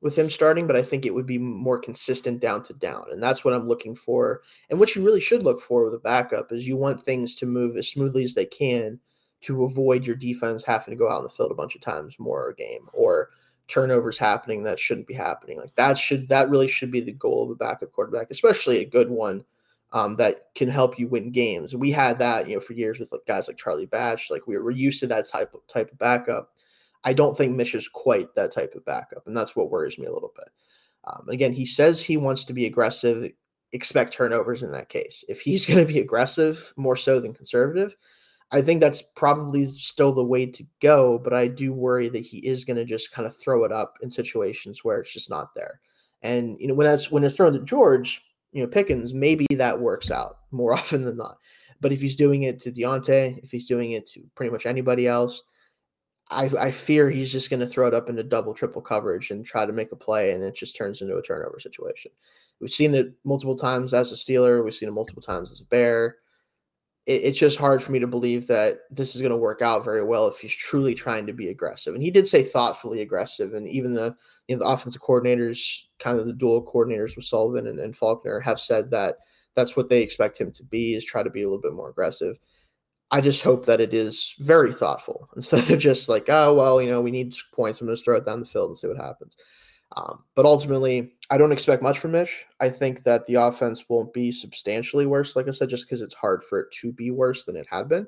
with 0.00 0.16
him 0.16 0.30
starting, 0.30 0.66
but 0.66 0.76
I 0.76 0.82
think 0.82 1.04
it 1.04 1.14
would 1.14 1.26
be 1.26 1.38
more 1.38 1.78
consistent 1.78 2.40
down 2.40 2.62
to 2.64 2.72
down. 2.74 3.04
And 3.10 3.22
that's 3.22 3.44
what 3.44 3.52
I'm 3.52 3.68
looking 3.68 3.94
for. 3.94 4.40
And 4.70 4.78
what 4.78 4.94
you 4.94 5.04
really 5.04 5.20
should 5.20 5.42
look 5.42 5.60
for 5.60 5.84
with 5.84 5.94
a 5.94 5.98
backup 5.98 6.52
is 6.52 6.66
you 6.66 6.76
want 6.76 7.02
things 7.02 7.36
to 7.36 7.46
move 7.46 7.76
as 7.76 7.88
smoothly 7.88 8.24
as 8.24 8.34
they 8.34 8.46
can 8.46 8.98
to 9.42 9.64
avoid 9.64 10.06
your 10.06 10.16
defense 10.16 10.64
having 10.64 10.92
to 10.92 10.98
go 10.98 11.10
out 11.10 11.18
in 11.18 11.24
the 11.24 11.30
field 11.30 11.50
a 11.50 11.54
bunch 11.54 11.74
of 11.74 11.80
times 11.80 12.18
more 12.18 12.50
a 12.50 12.54
game 12.54 12.86
or 12.94 13.30
turnovers 13.68 14.18
happening 14.18 14.62
that 14.62 14.78
shouldn't 14.78 15.06
be 15.06 15.14
happening. 15.14 15.58
Like 15.58 15.74
that 15.76 15.96
should 15.96 16.28
that 16.28 16.50
really 16.50 16.68
should 16.68 16.90
be 16.90 17.00
the 17.00 17.12
goal 17.12 17.44
of 17.44 17.50
a 17.50 17.54
backup 17.54 17.92
quarterback, 17.92 18.28
especially 18.30 18.78
a 18.78 18.84
good 18.84 19.10
one 19.10 19.44
um, 19.92 20.14
that 20.16 20.54
can 20.54 20.68
help 20.68 20.98
you 20.98 21.08
win 21.08 21.30
games. 21.32 21.74
We 21.74 21.90
had 21.90 22.18
that 22.18 22.48
you 22.48 22.54
know 22.54 22.60
for 22.60 22.74
years 22.74 22.98
with 22.98 23.12
like 23.12 23.26
guys 23.26 23.48
like 23.48 23.56
Charlie 23.56 23.86
Batch. 23.86 24.30
Like 24.30 24.46
we 24.46 24.58
were 24.58 24.70
used 24.70 25.00
to 25.00 25.06
that 25.08 25.28
type 25.28 25.54
of 25.54 25.66
type 25.66 25.90
of 25.92 25.98
backup. 25.98 26.50
I 27.04 27.12
don't 27.12 27.36
think 27.36 27.56
Mitch 27.56 27.74
is 27.74 27.88
quite 27.88 28.34
that 28.34 28.52
type 28.52 28.74
of 28.74 28.84
backup, 28.84 29.26
and 29.26 29.36
that's 29.36 29.56
what 29.56 29.70
worries 29.70 29.98
me 29.98 30.06
a 30.06 30.12
little 30.12 30.32
bit. 30.36 30.50
Um, 31.04 31.28
again, 31.28 31.52
he 31.52 31.64
says 31.64 32.02
he 32.02 32.16
wants 32.16 32.44
to 32.44 32.52
be 32.52 32.66
aggressive. 32.66 33.30
Expect 33.72 34.12
turnovers 34.12 34.62
in 34.62 34.72
that 34.72 34.88
case. 34.88 35.24
If 35.28 35.40
he's 35.40 35.66
going 35.66 35.84
to 35.84 35.92
be 35.92 36.00
aggressive 36.00 36.72
more 36.76 36.96
so 36.96 37.20
than 37.20 37.34
conservative, 37.34 37.96
I 38.52 38.62
think 38.62 38.80
that's 38.80 39.02
probably 39.14 39.70
still 39.70 40.12
the 40.12 40.24
way 40.24 40.46
to 40.46 40.64
go, 40.80 41.18
but 41.18 41.32
I 41.32 41.46
do 41.46 41.72
worry 41.72 42.08
that 42.08 42.26
he 42.26 42.38
is 42.38 42.64
going 42.64 42.76
to 42.76 42.84
just 42.84 43.12
kind 43.12 43.26
of 43.26 43.36
throw 43.36 43.64
it 43.64 43.72
up 43.72 43.94
in 44.02 44.10
situations 44.10 44.84
where 44.84 44.98
it's 44.98 45.12
just 45.12 45.30
not 45.30 45.54
there. 45.54 45.80
And 46.22 46.56
you 46.60 46.66
know, 46.66 46.74
when 46.74 46.86
that's 46.86 47.10
when 47.10 47.24
it's 47.24 47.36
thrown 47.36 47.52
to 47.54 47.60
George, 47.60 48.22
you 48.52 48.62
know, 48.62 48.68
Pickens, 48.68 49.14
maybe 49.14 49.46
that 49.56 49.80
works 49.80 50.10
out 50.10 50.38
more 50.50 50.74
often 50.74 51.04
than 51.04 51.16
not. 51.16 51.38
But 51.80 51.92
if 51.92 52.00
he's 52.00 52.16
doing 52.16 52.42
it 52.42 52.60
to 52.60 52.72
Diontae, 52.72 53.42
if 53.42 53.50
he's 53.50 53.66
doing 53.66 53.92
it 53.92 54.06
to 54.10 54.22
pretty 54.34 54.50
much 54.50 54.66
anybody 54.66 55.06
else, 55.06 55.42
I, 56.30 56.50
I 56.58 56.70
fear 56.70 57.10
he's 57.10 57.32
just 57.32 57.50
going 57.50 57.60
to 57.60 57.66
throw 57.66 57.88
it 57.88 57.94
up 57.94 58.08
into 58.08 58.22
double, 58.22 58.54
triple 58.54 58.82
coverage 58.82 59.30
and 59.30 59.44
try 59.44 59.66
to 59.66 59.72
make 59.72 59.90
a 59.90 59.96
play, 59.96 60.32
and 60.32 60.44
it 60.44 60.54
just 60.54 60.76
turns 60.76 61.00
into 61.00 61.16
a 61.16 61.22
turnover 61.22 61.58
situation. 61.58 62.12
We've 62.60 62.70
seen 62.70 62.94
it 62.94 63.14
multiple 63.24 63.56
times 63.56 63.94
as 63.94 64.12
a 64.12 64.14
Steeler. 64.14 64.62
We've 64.62 64.74
seen 64.74 64.88
it 64.88 64.92
multiple 64.92 65.22
times 65.22 65.50
as 65.50 65.60
a 65.60 65.64
Bear 65.64 66.16
it, 67.10 67.24
it's 67.24 67.38
just 67.38 67.58
hard 67.58 67.82
for 67.82 67.90
me 67.90 67.98
to 67.98 68.06
believe 68.06 68.46
that 68.46 68.82
this 68.90 69.16
is 69.16 69.20
going 69.20 69.32
to 69.32 69.36
work 69.36 69.62
out 69.62 69.84
very 69.84 70.04
well 70.04 70.28
if 70.28 70.38
he's 70.38 70.54
truly 70.54 70.94
trying 70.94 71.26
to 71.26 71.32
be 71.32 71.48
aggressive. 71.48 71.94
And 71.94 72.02
he 72.02 72.10
did 72.10 72.28
say 72.28 72.44
thoughtfully 72.44 73.02
aggressive, 73.02 73.54
and 73.54 73.68
even 73.68 73.92
the 73.92 74.16
you 74.46 74.56
know 74.56 74.60
the 74.60 74.68
offensive 74.68 75.02
coordinators, 75.02 75.82
kind 75.98 76.18
of 76.18 76.26
the 76.26 76.32
dual 76.32 76.64
coordinators 76.64 77.16
with 77.16 77.24
Sullivan 77.24 77.66
and, 77.66 77.80
and 77.80 77.96
Faulkner, 77.96 78.40
have 78.40 78.60
said 78.60 78.90
that 78.92 79.16
that's 79.56 79.76
what 79.76 79.88
they 79.88 80.02
expect 80.02 80.38
him 80.38 80.52
to 80.52 80.64
be 80.64 80.94
is 80.94 81.04
try 81.04 81.22
to 81.22 81.30
be 81.30 81.42
a 81.42 81.46
little 81.46 81.60
bit 81.60 81.72
more 81.72 81.90
aggressive. 81.90 82.38
I 83.10 83.20
just 83.20 83.42
hope 83.42 83.66
that 83.66 83.80
it 83.80 83.92
is 83.92 84.36
very 84.38 84.72
thoughtful 84.72 85.28
instead 85.36 85.68
of 85.68 85.78
just 85.80 86.08
like, 86.08 86.26
oh 86.28 86.54
well, 86.54 86.80
you 86.80 86.88
know, 86.88 87.00
we 87.00 87.10
need 87.10 87.34
points. 87.52 87.80
I'm 87.80 87.88
going 87.88 87.96
to 87.96 88.02
throw 88.02 88.18
it 88.18 88.24
down 88.24 88.40
the 88.40 88.46
field 88.46 88.70
and 88.70 88.78
see 88.78 88.86
what 88.86 88.96
happens. 88.96 89.36
Um, 89.96 90.24
but 90.36 90.46
ultimately, 90.46 91.12
I 91.30 91.38
don't 91.38 91.52
expect 91.52 91.82
much 91.82 91.98
from 91.98 92.12
Mitch. 92.12 92.46
I 92.60 92.68
think 92.70 93.02
that 93.04 93.26
the 93.26 93.34
offense 93.34 93.88
won't 93.88 94.12
be 94.12 94.30
substantially 94.32 95.06
worse, 95.06 95.34
like 95.36 95.48
I 95.48 95.50
said, 95.52 95.68
just 95.68 95.86
because 95.86 96.00
it's 96.02 96.14
hard 96.14 96.42
for 96.44 96.60
it 96.60 96.70
to 96.80 96.92
be 96.92 97.10
worse 97.10 97.44
than 97.44 97.56
it 97.56 97.66
had 97.70 97.88
been. 97.88 98.06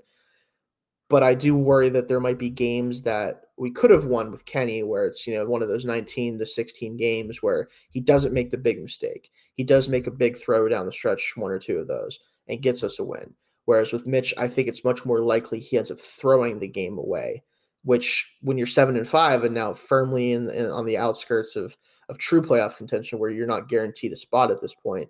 but 1.08 1.22
I 1.22 1.34
do 1.34 1.54
worry 1.54 1.90
that 1.90 2.08
there 2.08 2.20
might 2.20 2.38
be 2.38 2.48
games 2.48 3.02
that 3.02 3.42
we 3.58 3.70
could 3.70 3.90
have 3.90 4.06
won 4.06 4.30
with 4.30 4.46
Kenny 4.46 4.82
where 4.82 5.04
it's, 5.06 5.26
you 5.26 5.34
know, 5.34 5.44
one 5.44 5.60
of 5.62 5.68
those 5.68 5.84
19 5.84 6.38
to 6.38 6.46
16 6.46 6.96
games 6.96 7.42
where 7.42 7.68
he 7.90 8.00
doesn't 8.00 8.32
make 8.32 8.50
the 8.50 8.56
big 8.58 8.82
mistake. 8.82 9.30
He 9.54 9.62
does 9.62 9.88
make 9.90 10.06
a 10.06 10.10
big 10.10 10.38
throw 10.38 10.68
down 10.68 10.86
the 10.86 10.92
stretch, 10.92 11.34
one 11.36 11.50
or 11.50 11.58
two 11.58 11.78
of 11.78 11.86
those, 11.86 12.18
and 12.48 12.62
gets 12.62 12.82
us 12.82 12.98
a 12.98 13.04
win. 13.04 13.34
Whereas 13.66 13.92
with 13.92 14.06
Mitch, 14.06 14.32
I 14.38 14.48
think 14.48 14.68
it's 14.68 14.84
much 14.84 15.04
more 15.04 15.20
likely 15.20 15.60
he 15.60 15.76
ends 15.76 15.90
up 15.90 16.00
throwing 16.00 16.58
the 16.58 16.68
game 16.68 16.96
away, 16.96 17.42
which 17.84 18.36
when 18.40 18.58
you're 18.58 18.66
seven 18.66 18.96
and 18.96 19.08
five 19.08 19.44
and 19.44 19.54
now 19.54 19.72
firmly 19.74 20.32
in, 20.32 20.48
in 20.50 20.66
on 20.70 20.86
the 20.86 20.96
outskirts 20.96 21.56
of 21.56 21.76
of 22.08 22.18
true 22.18 22.42
playoff 22.42 22.76
contention 22.76 23.18
where 23.18 23.30
you're 23.30 23.46
not 23.46 23.68
guaranteed 23.68 24.12
a 24.12 24.16
spot 24.16 24.50
at 24.50 24.60
this 24.60 24.74
point, 24.74 25.08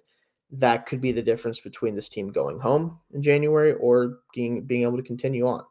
that 0.50 0.86
could 0.86 1.00
be 1.00 1.12
the 1.12 1.22
difference 1.22 1.60
between 1.60 1.94
this 1.94 2.08
team 2.08 2.30
going 2.30 2.58
home 2.58 2.98
in 3.12 3.22
January 3.22 3.74
or 3.74 4.18
being 4.34 4.64
being 4.64 4.82
able 4.82 4.96
to 4.96 5.02
continue 5.02 5.46
on, 5.46 5.62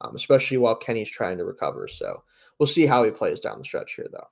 um, 0.00 0.16
especially 0.16 0.56
while 0.56 0.74
Kenny's 0.74 1.10
trying 1.10 1.38
to 1.38 1.44
recover. 1.44 1.86
So 1.86 2.22
we'll 2.58 2.66
see 2.66 2.86
how 2.86 3.04
he 3.04 3.10
plays 3.10 3.40
down 3.40 3.58
the 3.58 3.64
stretch 3.64 3.94
here, 3.94 4.08
though. 4.10 4.26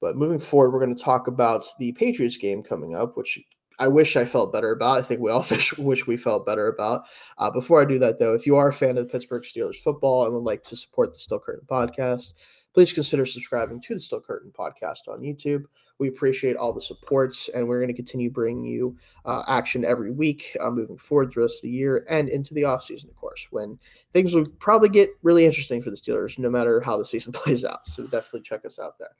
But 0.00 0.16
moving 0.16 0.38
forward, 0.38 0.70
we're 0.70 0.84
going 0.84 0.94
to 0.94 1.02
talk 1.02 1.26
about 1.26 1.64
the 1.80 1.92
Patriots 1.92 2.36
game 2.36 2.62
coming 2.62 2.94
up, 2.94 3.16
which 3.16 3.38
I 3.78 3.88
wish 3.88 4.16
I 4.16 4.24
felt 4.24 4.52
better 4.52 4.72
about. 4.72 4.98
I 4.98 5.02
think 5.02 5.20
we 5.20 5.30
all 5.30 5.46
wish 5.78 6.06
we 6.06 6.16
felt 6.16 6.46
better 6.46 6.68
about. 6.68 7.04
Uh, 7.36 7.50
before 7.50 7.80
I 7.80 7.84
do 7.84 7.98
that, 8.00 8.18
though, 8.18 8.34
if 8.34 8.46
you 8.46 8.56
are 8.56 8.68
a 8.68 8.72
fan 8.72 8.98
of 8.98 9.06
the 9.06 9.12
Pittsburgh 9.12 9.44
Steelers 9.44 9.76
football 9.76 10.24
and 10.24 10.34
would 10.34 10.44
like 10.44 10.62
to 10.64 10.76
support 10.76 11.12
the 11.12 11.18
Still 11.18 11.38
Curtain 11.38 11.66
podcast, 11.66 12.34
please 12.74 12.92
consider 12.92 13.24
subscribing 13.24 13.80
to 13.82 13.94
the 13.94 14.00
Still 14.00 14.20
Curtain 14.20 14.52
podcast 14.56 15.08
on 15.08 15.20
YouTube. 15.20 15.64
We 15.98 16.08
appreciate 16.08 16.56
all 16.56 16.72
the 16.72 16.80
supports, 16.80 17.48
and 17.48 17.66
we're 17.66 17.78
going 17.78 17.88
to 17.88 17.94
continue 17.94 18.30
bringing 18.30 18.64
you 18.64 18.96
uh, 19.24 19.42
action 19.48 19.84
every 19.84 20.12
week 20.12 20.56
uh, 20.60 20.70
moving 20.70 20.96
forward 20.96 21.30
through 21.30 21.42
the 21.42 21.46
rest 21.46 21.58
of 21.58 21.62
the 21.62 21.70
year 21.70 22.04
and 22.08 22.28
into 22.28 22.54
the 22.54 22.62
offseason, 22.62 23.08
of 23.08 23.16
course, 23.16 23.48
when 23.50 23.78
things 24.12 24.32
will 24.32 24.46
probably 24.60 24.88
get 24.88 25.10
really 25.22 25.44
interesting 25.44 25.82
for 25.82 25.90
the 25.90 25.96
Steelers, 25.96 26.38
no 26.38 26.50
matter 26.50 26.80
how 26.80 26.96
the 26.96 27.04
season 27.04 27.32
plays 27.32 27.64
out. 27.64 27.84
So 27.84 28.04
definitely 28.04 28.42
check 28.42 28.64
us 28.64 28.78
out 28.78 28.98
there. 28.98 29.16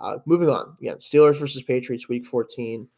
Uh, 0.00 0.18
moving 0.26 0.48
on, 0.48 0.76
again, 0.80 0.96
Steelers 0.96 1.38
versus 1.38 1.62
Patriots, 1.62 2.08
week 2.08 2.26
14. 2.26 2.88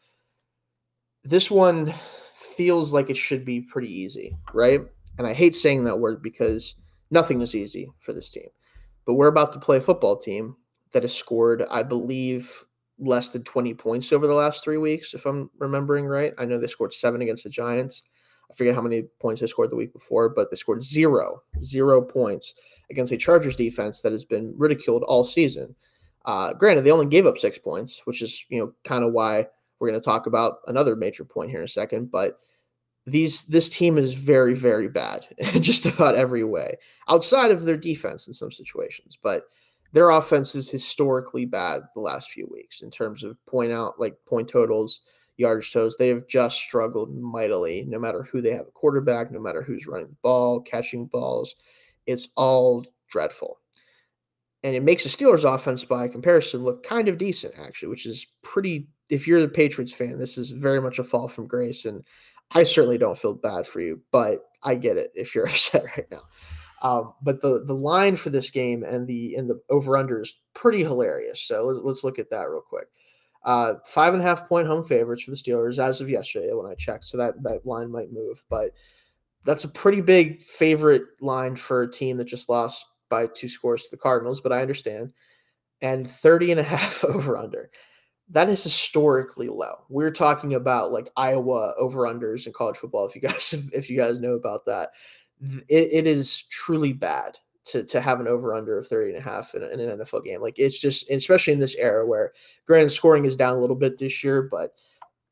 This 1.23 1.51
one 1.51 1.93
feels 2.35 2.93
like 2.93 3.09
it 3.09 3.17
should 3.17 3.45
be 3.45 3.61
pretty 3.61 3.91
easy, 3.91 4.37
right? 4.53 4.81
And 5.17 5.27
I 5.27 5.33
hate 5.33 5.55
saying 5.55 5.83
that 5.83 5.99
word 5.99 6.21
because 6.23 6.75
nothing 7.11 7.41
is 7.41 7.55
easy 7.55 7.91
for 7.99 8.13
this 8.13 8.29
team. 8.29 8.47
But 9.05 9.15
we're 9.15 9.27
about 9.27 9.53
to 9.53 9.59
play 9.59 9.77
a 9.77 9.81
football 9.81 10.15
team 10.15 10.55
that 10.91 11.03
has 11.03 11.15
scored, 11.15 11.65
I 11.69 11.83
believe, 11.83 12.65
less 12.99 13.29
than 13.29 13.43
20 13.43 13.73
points 13.73 14.11
over 14.11 14.27
the 14.27 14.33
last 14.33 14.63
three 14.63 14.77
weeks, 14.77 15.13
if 15.13 15.25
I'm 15.25 15.49
remembering 15.57 16.05
right. 16.05 16.33
I 16.37 16.45
know 16.45 16.59
they 16.59 16.67
scored 16.67 16.93
seven 16.93 17.21
against 17.21 17.43
the 17.43 17.49
Giants. 17.49 18.03
I 18.49 18.53
forget 18.55 18.75
how 18.75 18.81
many 18.81 19.03
points 19.19 19.41
they 19.41 19.47
scored 19.47 19.71
the 19.71 19.75
week 19.75 19.93
before, 19.93 20.29
but 20.29 20.49
they 20.49 20.57
scored 20.57 20.83
zero, 20.83 21.43
zero 21.63 22.01
points 22.01 22.55
against 22.89 23.11
a 23.11 23.17
Chargers 23.17 23.55
defense 23.55 24.01
that 24.01 24.11
has 24.11 24.25
been 24.25 24.53
ridiculed 24.57 25.03
all 25.03 25.23
season. 25.23 25.75
Uh, 26.25 26.53
granted, 26.53 26.83
they 26.83 26.91
only 26.91 27.05
gave 27.05 27.25
up 27.25 27.37
six 27.37 27.57
points, 27.57 28.01
which 28.05 28.21
is 28.21 28.45
you 28.49 28.59
know 28.59 28.73
kind 28.83 29.03
of 29.03 29.13
why 29.13 29.47
we're 29.79 29.89
going 29.89 29.99
to 29.99 30.05
talk 30.05 30.27
about 30.27 30.57
another 30.67 30.95
major 30.95 31.23
point 31.23 31.49
here 31.49 31.59
in 31.59 31.65
a 31.65 31.69
second. 31.69 32.11
But 32.11 32.39
these 33.05 33.43
this 33.43 33.69
team 33.69 33.97
is 33.97 34.13
very 34.13 34.53
very 34.53 34.87
bad 34.87 35.25
in 35.37 35.61
just 35.61 35.85
about 35.85 36.15
every 36.15 36.43
way 36.43 36.75
outside 37.07 37.51
of 37.51 37.63
their 37.63 37.77
defense 37.77 38.27
in 38.27 38.33
some 38.33 38.51
situations 38.51 39.17
but 39.21 39.43
their 39.91 40.11
offense 40.11 40.53
is 40.53 40.69
historically 40.69 41.45
bad 41.45 41.81
the 41.95 42.01
last 42.01 42.29
few 42.29 42.47
weeks 42.51 42.81
in 42.81 42.91
terms 42.91 43.23
of 43.23 43.43
point 43.45 43.71
out 43.71 43.99
like 43.99 44.15
point 44.25 44.47
totals 44.47 45.01
yardage 45.37 45.71
totals 45.71 45.95
they 45.97 46.09
have 46.09 46.27
just 46.27 46.57
struggled 46.57 47.15
mightily 47.15 47.85
no 47.87 47.99
matter 47.99 48.23
who 48.23 48.41
they 48.41 48.51
have 48.51 48.67
a 48.67 48.71
quarterback 48.71 49.31
no 49.31 49.39
matter 49.39 49.61
who's 49.61 49.87
running 49.87 50.07
the 50.07 50.17
ball 50.21 50.59
catching 50.59 51.05
balls 51.05 51.55
it's 52.05 52.29
all 52.35 52.85
dreadful 53.09 53.59
and 54.61 54.75
it 54.75 54.83
makes 54.83 55.03
the 55.03 55.09
Steelers 55.09 55.51
offense 55.51 55.85
by 55.85 56.07
comparison 56.07 56.63
look 56.63 56.83
kind 56.83 57.07
of 57.07 57.17
decent 57.17 57.55
actually 57.57 57.89
which 57.89 58.05
is 58.05 58.27
pretty 58.41 58.87
if 59.09 59.27
you're 59.27 59.41
the 59.41 59.47
Patriots 59.47 59.93
fan 59.93 60.17
this 60.17 60.37
is 60.37 60.51
very 60.51 60.81
much 60.81 60.99
a 60.99 61.03
fall 61.03 61.27
from 61.27 61.47
grace 61.47 61.85
and 61.85 62.03
I 62.51 62.63
certainly 62.63 62.97
don't 62.97 63.17
feel 63.17 63.33
bad 63.33 63.67
for 63.67 63.79
you, 63.79 64.01
but 64.11 64.39
I 64.63 64.75
get 64.75 64.97
it 64.97 65.11
if 65.15 65.35
you're 65.35 65.45
upset 65.47 65.85
right 65.85 66.07
now. 66.11 66.23
Um, 66.81 67.13
but 67.21 67.41
the 67.41 67.63
the 67.65 67.75
line 67.75 68.15
for 68.15 68.29
this 68.29 68.49
game 68.49 68.83
and 68.83 69.05
the 69.05 69.35
in 69.35 69.47
the 69.47 69.59
over 69.69 69.97
under 69.97 70.21
is 70.21 70.41
pretty 70.53 70.79
hilarious. 70.79 71.41
So 71.41 71.65
let's, 71.65 71.79
let's 71.83 72.03
look 72.03 72.19
at 72.19 72.29
that 72.29 72.49
real 72.49 72.61
quick. 72.61 72.87
Uh, 73.43 73.75
five 73.85 74.13
and 74.13 74.23
a 74.23 74.25
half 74.25 74.47
point 74.47 74.67
home 74.67 74.83
favorites 74.83 75.23
for 75.23 75.31
the 75.31 75.37
Steelers 75.37 75.77
as 75.77 76.01
of 76.01 76.09
yesterday 76.09 76.53
when 76.53 76.71
I 76.71 76.75
checked. 76.75 77.05
So 77.05 77.17
that 77.17 77.41
that 77.43 77.65
line 77.65 77.91
might 77.91 78.13
move, 78.13 78.43
but 78.49 78.71
that's 79.43 79.65
a 79.65 79.69
pretty 79.69 80.01
big 80.01 80.41
favorite 80.41 81.03
line 81.21 81.55
for 81.55 81.83
a 81.83 81.91
team 81.91 82.17
that 82.17 82.25
just 82.25 82.49
lost 82.49 82.85
by 83.09 83.27
two 83.27 83.49
scores 83.49 83.83
to 83.83 83.91
the 83.91 83.97
Cardinals. 83.97 84.39
But 84.41 84.53
I 84.53 84.61
understand. 84.61 85.11
And 85.81 86.09
30 86.09 86.51
and 86.51 86.59
a 86.59 86.63
half 86.63 87.03
over 87.05 87.37
under 87.37 87.71
that 88.29 88.49
is 88.49 88.63
historically 88.63 89.47
low. 89.47 89.85
We're 89.89 90.11
talking 90.11 90.53
about 90.53 90.91
like 90.91 91.09
Iowa 91.17 91.73
over 91.77 92.01
unders 92.01 92.45
in 92.45 92.53
college 92.53 92.77
football. 92.77 93.05
If 93.05 93.15
you 93.15 93.21
guys 93.27 93.53
if 93.73 93.89
you 93.89 93.97
guys 93.97 94.19
know 94.19 94.33
about 94.33 94.65
that, 94.65 94.91
it, 95.67 95.89
it 95.91 96.07
is 96.07 96.43
truly 96.43 96.93
bad 96.93 97.37
to, 97.65 97.83
to 97.83 98.01
have 98.01 98.19
an 98.19 98.27
over 98.27 98.53
under 98.53 98.77
of 98.77 98.87
30 98.87 99.09
and 99.09 99.19
a 99.19 99.21
half 99.21 99.53
in, 99.53 99.63
in, 99.63 99.79
an 99.79 99.99
NFL 99.99 100.23
game. 100.23 100.41
Like 100.41 100.57
it's 100.57 100.79
just 100.79 101.09
especially 101.09 101.53
in 101.53 101.59
this 101.59 101.75
era 101.75 102.05
where 102.05 102.33
granted 102.65 102.91
scoring 102.91 103.25
is 103.25 103.37
down 103.37 103.57
a 103.57 103.59
little 103.61 103.75
bit 103.75 103.97
this 103.97 104.23
year, 104.23 104.43
but 104.43 104.73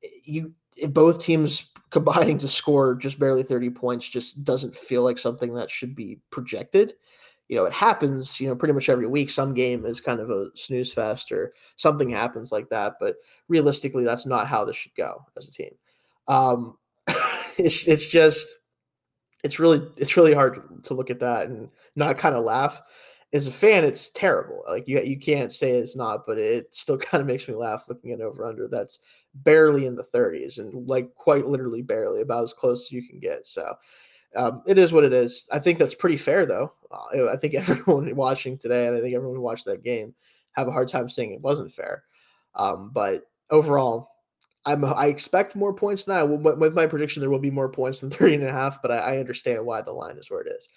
eh, 0.04 0.08
you 0.24 0.54
if 0.76 0.94
both 0.94 1.20
teams 1.20 1.72
combining 1.90 2.38
to 2.38 2.48
score 2.48 2.96
just 2.96 3.18
barely 3.18 3.44
30 3.44 3.70
points 3.72 4.08
just 4.08 4.44
doesn't 4.44 4.76
feel 4.76 5.04
like 5.04 5.18
something 5.18 5.54
that 5.54 5.70
should 5.70 5.96
be 5.96 6.20
projected 6.32 6.94
you 7.48 7.56
know, 7.56 7.66
it 7.66 7.74
happens, 7.74 8.40
you 8.40 8.48
know, 8.48 8.56
pretty 8.56 8.74
much 8.74 8.90
every 8.90 9.08
week. 9.08 9.30
Some 9.30 9.54
game 9.54 9.86
is 9.86 10.02
kind 10.02 10.20
of 10.20 10.30
a 10.30 10.50
snooze 10.54 10.92
fest 10.92 11.32
or 11.32 11.54
something 11.78 12.10
happens 12.10 12.52
like 12.52 12.70
that. 12.70 12.96
But 13.00 13.16
realistically, 13.48 14.04
that's 14.04 14.26
not 14.26 14.48
how 14.48 14.66
this 14.66 14.76
should 14.76 14.96
go 14.96 15.26
as 15.38 15.48
a 15.48 15.52
team. 15.52 15.72
Um, 16.28 16.78
it's 17.58 17.88
it's 17.88 18.08
just 18.08 18.60
it's 19.44 19.60
really 19.60 19.82
it's 19.98 20.18
really 20.18 20.34
hard 20.34 20.84
to 20.84 20.94
look 20.94 21.10
at 21.10 21.20
that 21.20 21.48
and 21.48 21.70
not 21.96 22.18
kind 22.18 22.36
of 22.36 22.44
laugh. 22.44 22.82
As 23.34 23.48
a 23.48 23.52
fan, 23.52 23.84
it's 23.84 24.10
terrible. 24.12 24.64
Like 24.68 24.88
you 24.88 25.00
you 25.02 25.18
can't 25.18 25.52
say 25.52 25.72
it's 25.72 25.96
not, 25.96 26.26
but 26.26 26.38
it 26.38 26.76
still 26.76 26.98
kind 26.98 27.22
of 27.22 27.28
makes 27.28 27.48
me 27.48 27.56
laugh 27.56 27.86
looking 27.88 28.12
at 28.12 28.22
over 28.22 28.46
under 28.46 28.68
that's 28.68 29.00
barely 29.36 29.86
in 29.86 29.96
the 29.96 30.04
30s 30.04 30.58
and 30.58 30.90
like 30.90 31.14
quite 31.16 31.46
literally 31.46 31.82
barely 31.82 32.22
about 32.22 32.44
as 32.44 32.54
close 32.54 32.88
as 32.88 32.92
you 32.92 33.08
can 33.08 33.20
get. 33.20 33.46
So 33.46 33.76
um, 34.36 34.62
it 34.66 34.78
is 34.78 34.94
what 34.94 35.04
it 35.04 35.14
is. 35.14 35.48
I 35.52 35.60
think 35.60 35.80
that's 35.80 35.96
pretty 35.96 36.18
fair, 36.18 36.46
though. 36.46 36.74
Uh, 36.92 37.30
I 37.30 37.38
think 37.38 37.54
everyone 37.56 38.16
watching 38.16 38.58
today, 38.58 38.88
and 38.88 38.96
I 38.96 39.02
think 39.02 39.16
everyone 39.16 39.38
who 39.38 39.42
watched 39.42 39.66
that 39.66 39.84
game, 39.84 40.14
have 40.54 40.68
a 40.68 40.72
hard 40.72 40.88
time 40.88 41.08
saying 41.08 41.32
it 41.32 41.42
wasn't 41.42 41.72
fair. 41.72 42.04
Um, 42.56 42.92
but 42.94 43.24
overall, 43.52 44.10
I'm, 44.66 44.84
I 44.84 45.08
expect 45.08 45.56
more 45.56 45.74
points 45.74 46.04
than 46.04 46.16
that. 46.16 46.58
With 46.58 46.74
my 46.74 46.88
prediction, 46.88 47.22
there 47.22 47.30
will 47.30 47.40
be 47.40 47.52
more 47.52 47.70
points 47.70 48.02
than 48.02 48.10
30 48.12 48.36
and 48.36 48.44
a 48.44 48.52
half, 48.52 48.82
but 48.82 48.92
I, 48.92 48.98
I 48.98 49.18
understand 49.18 49.66
why 49.66 49.82
the 49.82 49.94
line 49.94 50.18
is 50.18 50.30
where 50.30 50.42
it 50.42 50.52
is. 50.52 50.68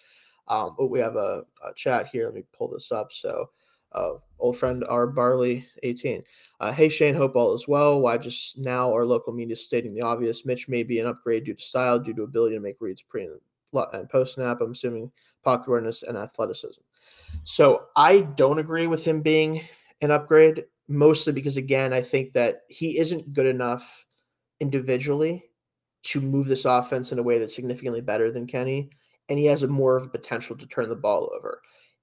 Um, 0.49 0.75
but 0.77 0.89
we 0.89 1.01
have 1.01 1.17
a, 1.17 1.45
a, 1.65 1.73
chat 1.75 2.09
here. 2.09 2.27
Let 2.27 2.35
me 2.35 2.45
pull 2.53 2.69
this 2.69 2.91
up. 2.91 3.13
So, 3.13 3.51
uh, 3.93 4.15
old 4.39 4.57
friend 4.57 4.85
R 4.89 5.07
Barley 5.07 5.67
18. 5.83 6.23
Uh, 6.61 6.73
hey 6.73 6.89
Shayne, 6.89 7.15
hope 7.15 7.37
all 7.37 7.55
is 7.55 7.67
well. 7.67 8.01
Why 8.01 8.19
just 8.19 8.59
now 8.59 8.93
our 8.93 9.05
local 9.05 9.33
media 9.33 9.57
stating 9.57 9.95
the 9.95 10.03
obvious? 10.03 10.45
Mitch 10.45 10.69
may 10.69 10.83
be 10.83 10.99
an 10.99 11.07
upgrade 11.07 11.45
due 11.45 11.55
to 11.55 11.63
style, 11.63 11.99
due 11.99 12.15
to 12.15 12.23
ability 12.23 12.55
to 12.57 12.61
make 12.61 12.77
reads 12.81 13.03
pre 13.03 13.29
Uh, 13.75 14.05
post 14.11 14.35
snap. 14.35 14.61
I'm 14.61 14.73
assuming 14.73 15.11
pocket 15.45 15.69
awareness 15.69 16.03
and 16.03 16.17
athleticism. 16.17 16.81
So 17.45 17.87
I 17.97 18.21
don't 18.21 18.59
agree 18.59 18.87
with 18.87 19.05
him 19.05 19.23
being 19.23 19.63
an 20.01 20.11
upgrade, 20.11 20.65
mostly 20.89 21.33
because 21.33 21.57
again, 21.57 21.93
I 21.93 22.03
think 22.03 22.33
that 22.33 22.63
he 22.69 22.99
isn't 22.99 23.33
good 23.33 23.47
enough 23.47 24.07
individually 24.61 25.45
to 26.03 26.21
move 26.21 26.47
this 26.47 26.65
offense 26.65 27.13
in 27.13 27.19
a 27.19 27.23
way 27.23 27.39
that's 27.39 27.55
significantly 27.55 28.01
better 28.01 28.31
than 28.31 28.47
Kenny, 28.47 28.91
and 29.29 29.39
he 29.39 29.47
has 29.47 29.63
a 29.63 29.69
more 29.69 29.97
of 29.97 30.07
a 30.07 30.11
potential 30.11 30.57
to 30.57 30.67
turn 30.67 30.89
the 30.89 30.97
ball 30.97 31.31
over. 31.37 31.61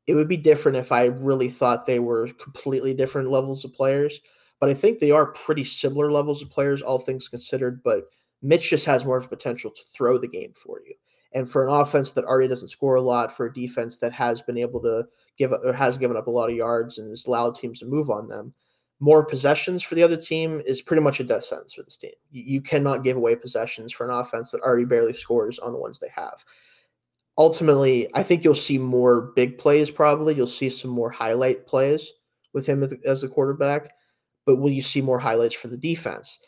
It 0.08 0.14
would 0.14 0.28
be 0.28 0.38
different 0.38 0.78
if 0.78 0.92
I 0.92 1.06
really 1.06 1.50
thought 1.50 1.86
they 1.86 2.00
were 2.00 2.30
completely 2.40 2.94
different 2.94 3.30
levels 3.30 3.66
of 3.66 3.74
players, 3.74 4.22
but 4.60 4.70
I 4.70 4.74
think 4.74 5.00
they 5.00 5.12
are 5.12 5.34
pretty 5.34 5.64
similar 5.64 6.12
levels 6.12 6.42
of 6.42 6.50
players, 6.50 6.82
all 6.82 7.00
things 7.00 7.28
considered. 7.28 7.84
But 7.84 8.06
Mitch 8.42 8.70
just 8.70 8.86
has 8.86 9.06
more 9.06 9.18
of 9.18 9.26
a 9.26 9.30
potential 9.30 9.72
to 9.72 9.82
throw 9.94 10.18
the 10.18 10.28
game 10.28 10.54
for 10.54 10.80
you. 10.86 10.94
And 11.38 11.50
for 11.50 11.68
an 11.68 11.74
offense 11.74 12.14
that 12.14 12.26
already 12.26 12.48
doesn't 12.48 12.70
score 12.70 12.96
a 12.96 13.02
lot, 13.02 13.32
for 13.32 13.46
a 13.46 13.54
defense 13.54 13.98
that 13.98 14.14
has 14.14 14.42
been 14.42 14.58
able 14.58 14.82
to 14.82 15.06
give 15.38 15.52
or 15.52 15.74
has 15.74 15.98
given 15.98 16.18
up 16.18 16.28
a 16.28 16.32
lot 16.32 16.50
of 16.50 16.56
yards 16.56 16.98
and 16.98 17.10
has 17.10 17.26
allowed 17.26 17.56
teams 17.56 17.80
to 17.80 17.86
move 17.86 18.10
on 18.10 18.28
them, 18.28 18.54
more 19.00 19.24
possessions 19.24 19.84
for 19.84 19.96
the 19.96 20.04
other 20.04 20.18
team 20.18 20.62
is 20.66 20.82
pretty 20.82 21.04
much 21.04 21.20
a 21.20 21.24
death 21.24 21.44
sentence 21.44 21.74
for 21.74 21.84
this 21.84 21.98
team. 21.98 22.12
You, 22.32 22.44
you 22.44 22.62
cannot 22.62 23.04
give 23.04 23.18
away 23.18 23.36
possessions 23.36 23.94
for 23.94 24.06
an 24.06 24.16
offense 24.16 24.52
that 24.52 24.62
already 24.62 24.86
barely 24.86 25.14
scores 25.14 25.60
on 25.60 25.72
the 25.72 25.80
ones 25.80 26.00
they 26.00 26.12
have 26.16 26.44
ultimately, 27.38 28.10
I 28.16 28.24
think 28.24 28.44
you'll 28.44 28.56
see 28.56 28.78
more 28.78 29.34
big 29.36 29.58
plays. 29.58 29.92
Probably 29.92 30.36
you'll 30.36 30.48
see 30.48 30.70
some 30.70 30.92
more 30.92 31.10
highlight 31.10 31.68
plays 31.68 32.14
with 32.54 32.66
him 32.66 32.88
as 33.06 33.22
the 33.22 33.28
quarterback. 33.28 33.94
But 34.46 34.58
will 34.58 34.72
you 34.72 34.82
see 34.82 35.02
more 35.02 35.20
highlights 35.20 35.54
for 35.54 35.68
the 35.68 35.78
defense? 35.78 36.40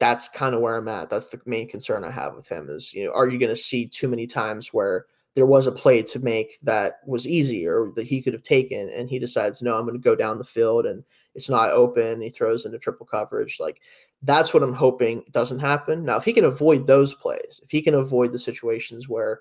That's 0.00 0.28
kind 0.28 0.54
of 0.54 0.60
where 0.60 0.76
I'm 0.76 0.88
at. 0.88 1.10
That's 1.10 1.28
the 1.28 1.40
main 1.44 1.68
concern 1.68 2.04
I 2.04 2.10
have 2.10 2.34
with 2.34 2.48
him. 2.48 2.68
Is 2.70 2.94
you 2.94 3.04
know, 3.04 3.12
are 3.12 3.28
you 3.28 3.38
going 3.38 3.50
to 3.50 3.56
see 3.56 3.86
too 3.86 4.08
many 4.08 4.26
times 4.26 4.72
where 4.72 5.06
there 5.34 5.46
was 5.46 5.66
a 5.66 5.72
play 5.72 6.02
to 6.02 6.18
make 6.18 6.58
that 6.62 7.00
was 7.06 7.26
easy 7.26 7.66
or 7.66 7.92
that 7.94 8.06
he 8.06 8.22
could 8.22 8.32
have 8.32 8.42
taken, 8.42 8.88
and 8.90 9.08
he 9.08 9.18
decides, 9.18 9.62
no, 9.62 9.76
I'm 9.76 9.84
going 9.84 9.94
to 9.94 10.00
go 10.02 10.16
down 10.16 10.38
the 10.38 10.44
field 10.44 10.86
and 10.86 11.04
it's 11.34 11.48
not 11.48 11.70
open. 11.70 12.20
He 12.20 12.30
throws 12.30 12.64
into 12.64 12.78
triple 12.78 13.06
coverage. 13.06 13.58
Like 13.60 13.80
that's 14.22 14.52
what 14.52 14.62
I'm 14.62 14.72
hoping 14.72 15.22
doesn't 15.30 15.60
happen. 15.60 16.04
Now, 16.04 16.16
if 16.16 16.24
he 16.24 16.32
can 16.32 16.44
avoid 16.44 16.86
those 16.86 17.14
plays, 17.14 17.60
if 17.62 17.70
he 17.70 17.80
can 17.82 17.94
avoid 17.94 18.32
the 18.32 18.38
situations 18.38 19.08
where 19.08 19.40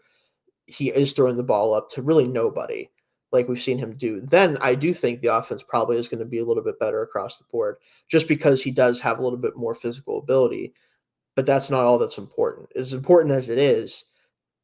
he 0.68 0.90
is 0.90 1.14
throwing 1.14 1.38
the 1.38 1.44
ball 1.44 1.74
up 1.74 1.90
to 1.90 2.02
really 2.02 2.28
nobody, 2.28 2.90
like 3.32 3.48
we've 3.48 3.62
seen 3.62 3.78
him 3.78 3.96
do, 3.96 4.22
then 4.22 4.58
I 4.62 4.76
do 4.76 4.94
think 4.94 5.22
the 5.22 5.36
offense 5.36 5.64
probably 5.64 5.98
is 5.98 6.08
going 6.08 6.20
to 6.20 6.26
be 6.26 6.40
a 6.40 6.46
little 6.46 6.64
bit 6.64 6.80
better 6.80 7.02
across 7.02 7.38
the 7.38 7.44
board 7.52 7.78
just 8.08 8.28
because 8.28 8.62
he 8.62 8.72
does 8.72 9.00
have 9.00 9.20
a 9.20 9.22
little 9.22 9.40
bit 9.40 9.58
more 9.58 9.74
physical 9.74 10.20
ability. 10.20 10.74
But 11.36 11.46
that's 11.46 11.70
not 11.70 11.84
all 11.84 12.00
that's 12.00 12.18
important. 12.18 12.70
As 12.76 12.94
important 12.94 13.36
as 13.36 13.50
it 13.50 13.58
is, 13.58 14.06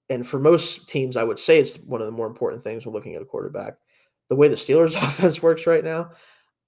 and 0.10 0.26
for 0.26 0.40
most 0.40 0.90
teams, 0.90 1.18
I 1.18 1.24
would 1.24 1.40
say 1.40 1.60
it's 1.60 1.78
one 1.80 2.02
of 2.02 2.08
the 2.08 2.12
more 2.12 2.28
important 2.28 2.64
things 2.64 2.86
when 2.86 2.94
looking 2.94 3.16
at 3.16 3.22
a 3.22 3.26
quarterback. 3.26 3.76
The 4.30 4.36
way 4.36 4.48
the 4.48 4.56
Steelers 4.56 4.96
offense 5.04 5.42
works 5.42 5.68
right 5.68 5.84
now, 5.84 6.12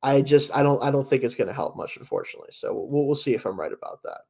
I 0.04 0.22
just 0.22 0.56
I 0.56 0.64
don't 0.64 0.82
I 0.84 0.92
don't 0.92 1.08
think 1.08 1.24
it's 1.24 1.36
going 1.36 1.48
to 1.48 1.54
help 1.54 1.76
much, 1.76 1.98
unfortunately. 1.98 2.50
So 2.52 2.74
we'll 2.74 3.06
we'll 3.06 3.16
see 3.16 3.34
if 3.34 3.46
I'm 3.46 3.60
right 3.60 3.74
about 3.74 4.04
that. 4.04 4.22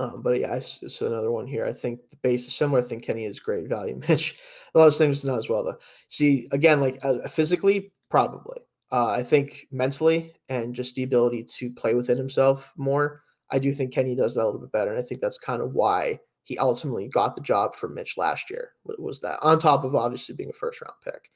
Um, 0.00 0.22
but 0.22 0.38
yeah, 0.38 0.54
it's, 0.54 0.80
it's, 0.82 1.02
another 1.02 1.32
one 1.32 1.46
here. 1.46 1.64
I 1.64 1.72
think 1.72 2.00
the 2.10 2.16
base 2.22 2.46
is 2.46 2.54
similar. 2.54 2.80
I 2.80 2.84
think 2.84 3.04
Kenny 3.04 3.24
is 3.24 3.40
great 3.40 3.68
value. 3.68 4.00
Mitch, 4.08 4.36
a 4.74 4.78
lot 4.78 4.86
of 4.86 4.96
things 4.96 5.24
not 5.24 5.38
as 5.38 5.48
well 5.48 5.64
though. 5.64 5.78
See 6.08 6.48
again, 6.52 6.80
like 6.80 6.98
uh, 7.02 7.26
physically, 7.28 7.92
probably. 8.10 8.60
Uh, 8.90 9.08
I 9.08 9.22
think 9.22 9.66
mentally 9.70 10.32
and 10.48 10.74
just 10.74 10.94
the 10.94 11.02
ability 11.02 11.44
to 11.44 11.70
play 11.70 11.94
within 11.94 12.16
himself 12.16 12.72
more. 12.76 13.22
I 13.50 13.58
do 13.58 13.72
think 13.72 13.92
Kenny 13.92 14.14
does 14.14 14.34
that 14.34 14.44
a 14.44 14.46
little 14.46 14.60
bit 14.60 14.72
better, 14.72 14.92
and 14.92 15.00
I 15.00 15.02
think 15.02 15.20
that's 15.20 15.38
kind 15.38 15.60
of 15.60 15.72
why 15.72 16.20
he 16.44 16.56
ultimately 16.58 17.08
got 17.08 17.34
the 17.34 17.42
job 17.42 17.74
for 17.74 17.88
Mitch 17.88 18.16
last 18.16 18.50
year. 18.50 18.72
Was 18.98 19.20
that 19.20 19.38
on 19.42 19.58
top 19.58 19.84
of 19.84 19.94
obviously 19.94 20.34
being 20.34 20.50
a 20.50 20.54
first 20.54 20.80
round 20.80 20.94
pick? 21.04 21.30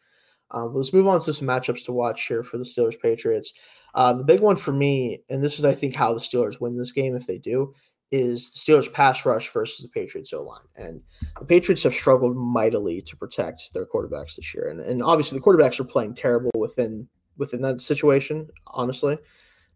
Um, 0.53 0.75
let's 0.75 0.93
move 0.93 1.09
on 1.09 1.21
to 1.21 1.33
some 1.33 1.49
matchups 1.49 1.85
to 1.87 1.93
watch 1.93 2.27
here 2.27 2.43
for 2.43 2.59
the 2.59 2.65
Steelers 2.65 3.01
Patriots. 3.01 3.53
Uh, 3.95 4.13
the 4.13 4.25
big 4.25 4.41
one 4.41 4.57
for 4.57 4.73
me, 4.73 5.23
and 5.29 5.43
this 5.43 5.59
is 5.59 5.65
I 5.65 5.75
think 5.75 5.95
how 5.95 6.15
the 6.15 6.21
Steelers 6.21 6.61
win 6.61 6.77
this 6.77 6.93
game 6.93 7.17
if 7.17 7.27
they 7.27 7.39
do, 7.39 7.75
is 8.13 8.51
the 8.51 8.59
Steelers 8.59 8.93
pass 8.93 9.25
rush 9.25 9.51
versus 9.51 9.83
the 9.83 9.89
Patriots 9.89 10.33
O 10.33 10.43
line. 10.43 10.61
And 10.77 11.01
the 11.39 11.47
Patriots 11.47 11.83
have 11.83 11.95
struggled 11.95 12.37
mightily 12.37 13.01
to 13.03 13.17
protect 13.17 13.73
their 13.73 13.87
quarterbacks 13.87 14.37
this 14.37 14.55
year. 14.55 14.69
And, 14.69 14.81
and 14.81 15.03
obviously 15.03 15.39
the 15.39 15.45
quarterbacks 15.45 15.81
are 15.81 15.85
playing 15.85 16.15
terrible 16.15 16.51
within 16.55 17.09
within 17.39 17.63
that 17.63 17.81
situation, 17.81 18.49
honestly. 18.67 19.19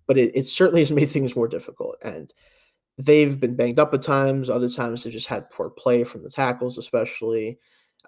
But 0.06 0.18
it, 0.18 0.36
it 0.36 0.46
certainly 0.46 0.82
has 0.82 0.92
made 0.92 1.10
things 1.10 1.34
more 1.34 1.48
difficult. 1.48 1.96
And 2.04 2.32
they've 2.98 3.40
been 3.40 3.56
banged 3.56 3.78
up 3.78 3.94
at 3.94 4.02
times. 4.02 4.50
Other 4.50 4.68
times 4.68 5.02
they've 5.02 5.12
just 5.12 5.28
had 5.28 5.50
poor 5.50 5.70
play 5.70 6.04
from 6.04 6.22
the 6.22 6.30
tackles, 6.30 6.78
especially. 6.78 7.58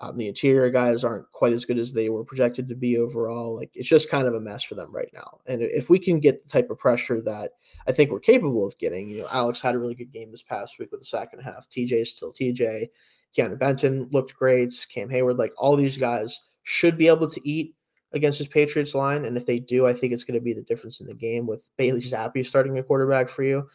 Um, 0.01 0.17
the 0.17 0.29
interior 0.29 0.71
guys 0.71 1.03
aren't 1.03 1.31
quite 1.33 1.53
as 1.53 1.65
good 1.65 1.79
as 1.79 1.93
they 1.93 2.09
were 2.09 2.23
projected 2.23 2.69
to 2.69 2.77
be 2.77 2.99
overall. 2.99 3.57
Like 3.57 3.71
it's 3.75 3.89
just 3.89 4.11
kind 4.11 4.29
of 4.29 4.35
a 4.35 4.41
mess 4.41 4.63
for 4.63 4.77
them 4.77 4.95
right 4.95 5.11
now. 5.13 5.39
And 5.47 5.61
if 5.63 5.91
we 5.91 5.99
can 5.99 6.21
get 6.21 6.41
the 6.41 6.49
type 6.49 6.71
of 6.71 6.79
pressure 6.79 7.21
that 7.23 7.53
I 7.89 7.93
think 7.93 8.11
we're 8.11 8.21
capable 8.21 8.67
of 8.67 8.77
getting, 8.79 9.09
you 9.09 9.21
know, 9.21 9.29
Alex 9.33 9.61
had 9.61 9.75
a 9.75 9.79
really 9.79 9.95
good 9.95 10.13
game 10.13 10.31
this 10.31 10.43
past 10.43 10.79
week 10.79 10.91
with 10.91 11.01
the 11.01 11.07
second 11.07 11.41
half. 11.41 11.69
TJ 11.69 11.93
is 11.93 12.15
still 12.15 12.33
TJ. 12.33 12.89
Keanu 13.37 13.59
Benton 13.59 14.09
looked 14.13 14.37
great. 14.37 14.71
Cam 14.93 15.09
Hayward, 15.11 15.39
like 15.39 15.53
all 15.57 15.75
these 15.75 15.97
guys 15.97 16.39
should 16.65 16.99
be 16.99 17.09
able 17.09 17.29
to 17.29 17.49
eat 17.49 17.75
against 18.13 18.39
his 18.39 18.49
Patriots 18.49 18.95
line. 18.95 19.25
And 19.25 19.37
if 19.37 19.47
they 19.47 19.59
do, 19.59 19.87
I 19.87 19.95
think 19.95 20.13
it's 20.13 20.25
going 20.25 20.39
to 20.39 20.45
be 20.45 20.53
the 20.53 20.63
difference 20.63 21.01
in 21.01 21.07
the 21.07 21.15
game 21.15 21.47
with 21.47 21.69
Bailey 21.77 22.01
Zappe 22.01 22.47
starting 22.47 22.79
a 22.79 22.83
quarterback 22.83 23.29
for 23.29 23.43
you 23.43 23.69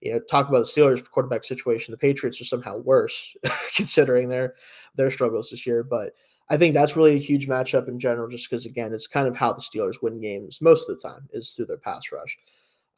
you 0.00 0.12
know, 0.12 0.20
talk 0.20 0.48
about 0.48 0.60
the 0.60 0.64
Steelers 0.64 1.04
quarterback 1.04 1.44
situation. 1.44 1.92
The 1.92 1.98
Patriots 1.98 2.40
are 2.40 2.44
somehow 2.44 2.78
worse 2.78 3.36
considering 3.76 4.28
their 4.28 4.54
their 4.94 5.10
struggles 5.10 5.50
this 5.50 5.66
year. 5.66 5.82
But 5.82 6.14
I 6.48 6.56
think 6.56 6.74
that's 6.74 6.96
really 6.96 7.14
a 7.14 7.20
huge 7.20 7.48
matchup 7.48 7.88
in 7.88 7.98
general, 7.98 8.28
just 8.28 8.48
because 8.48 8.66
again, 8.66 8.92
it's 8.92 9.06
kind 9.06 9.28
of 9.28 9.36
how 9.36 9.52
the 9.52 9.62
Steelers 9.62 10.02
win 10.02 10.20
games 10.20 10.60
most 10.60 10.88
of 10.88 10.96
the 10.96 11.08
time 11.08 11.28
is 11.32 11.52
through 11.52 11.66
their 11.66 11.76
pass 11.76 12.10
rush. 12.12 12.36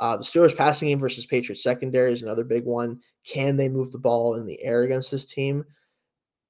Uh, 0.01 0.17
the 0.17 0.25
Steelers 0.25 0.57
passing 0.57 0.89
game 0.89 0.99
versus 0.99 1.27
Patriots 1.27 1.63
secondary 1.63 2.13
is 2.13 2.23
another 2.23 2.45
big 2.45 2.65
one. 2.65 3.01
Can 3.25 3.57
they 3.57 3.69
move 3.69 3.93
the 3.93 3.99
ball 3.99 4.35
in 4.35 4.47
the 4.47 4.61
air 4.63 4.83
against 4.83 5.11
this 5.11 5.27
team? 5.27 5.65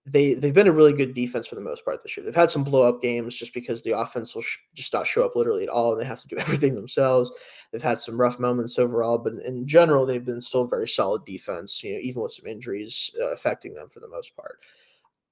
they 0.05 0.35
they've 0.35 0.55
been 0.55 0.66
a 0.66 0.72
really 0.72 0.92
good 0.92 1.14
defense 1.14 1.46
for 1.46 1.55
the 1.55 1.61
most 1.61 1.85
part 1.85 2.02
this 2.02 2.16
year. 2.16 2.24
They've 2.24 2.35
had 2.35 2.50
some 2.50 2.64
blow 2.64 2.83
up 2.83 3.00
games 3.00 3.37
just 3.37 3.55
because 3.55 3.83
the 3.83 3.96
offense 3.96 4.35
will 4.35 4.42
sh- 4.42 4.59
just 4.74 4.92
not 4.92 5.07
show 5.07 5.24
up 5.24 5.37
literally 5.37 5.62
at 5.62 5.68
all, 5.68 5.92
and 5.92 6.00
they 6.00 6.07
have 6.07 6.20
to 6.22 6.28
do 6.28 6.37
everything 6.38 6.74
themselves. 6.74 7.31
They've 7.70 7.83
had 7.83 8.00
some 8.00 8.20
rough 8.20 8.40
moments 8.40 8.78
overall, 8.78 9.18
but 9.18 9.35
in 9.44 9.66
general, 9.66 10.05
they've 10.05 10.24
been 10.24 10.40
still 10.40 10.66
very 10.66 10.88
solid 10.88 11.24
defense. 11.24 11.85
You 11.85 11.94
know, 11.94 12.00
even 12.00 12.22
with 12.22 12.33
some 12.33 12.46
injuries 12.46 13.12
uh, 13.20 13.31
affecting 13.33 13.74
them 13.74 13.88
for 13.88 14.00
the 14.00 14.09
most 14.09 14.35
part. 14.35 14.59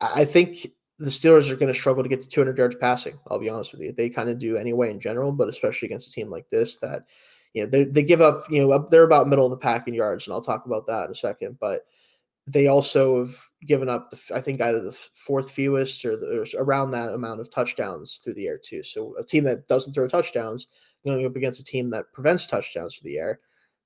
I 0.00 0.24
think 0.24 0.68
the 0.98 1.10
Steelers 1.10 1.50
are 1.50 1.56
going 1.56 1.72
to 1.72 1.78
struggle 1.78 2.02
to 2.02 2.08
get 2.08 2.20
to 2.20 2.28
200 2.28 2.56
yards 2.56 2.76
passing. 2.76 3.18
I'll 3.28 3.38
be 3.38 3.50
honest 3.50 3.72
with 3.72 3.80
you. 3.80 3.92
They 3.92 4.08
kind 4.08 4.30
of 4.30 4.38
do 4.38 4.56
anyway 4.56 4.90
in 4.90 5.00
general, 5.00 5.32
but 5.32 5.48
especially 5.48 5.86
against 5.86 6.08
a 6.08 6.12
team 6.12 6.30
like 6.30 6.48
this 6.48 6.76
that 6.78 7.04
you 7.54 7.62
know 7.62 7.68
they, 7.68 7.84
they 7.84 8.02
give 8.02 8.20
up. 8.20 8.50
You 8.50 8.62
know, 8.62 8.72
up, 8.72 8.90
they're 8.90 9.02
about 9.02 9.28
middle 9.28 9.44
of 9.44 9.50
the 9.50 9.56
pack 9.56 9.88
in 9.88 9.94
yards, 9.94 10.26
and 10.26 10.34
I'll 10.34 10.42
talk 10.42 10.66
about 10.66 10.86
that 10.86 11.06
in 11.06 11.12
a 11.12 11.14
second, 11.14 11.58
but 11.60 11.82
they 12.46 12.66
also 12.66 13.18
have 13.20 13.36
given 13.66 13.88
up 13.88 14.10
the 14.10 14.32
I 14.34 14.40
think 14.40 14.60
either 14.60 14.80
the 14.80 14.92
fourth 14.92 15.50
fewest 15.50 16.04
or, 16.04 16.16
the, 16.16 16.40
or 16.40 16.62
around 16.62 16.90
that 16.92 17.12
amount 17.12 17.40
of 17.40 17.50
touchdowns 17.50 18.20
through 18.22 18.34
the 18.34 18.48
air 18.48 18.58
too. 18.58 18.82
So 18.82 19.14
a 19.18 19.24
team 19.24 19.44
that 19.44 19.68
doesn't 19.68 19.92
throw 19.92 20.08
touchdowns 20.08 20.68
going 21.04 21.24
up 21.26 21.36
against 21.36 21.60
a 21.60 21.64
team 21.64 21.90
that 21.90 22.12
prevents 22.12 22.46
touchdowns 22.46 22.96
through 22.96 23.10
the 23.10 23.18
air, 23.18 23.40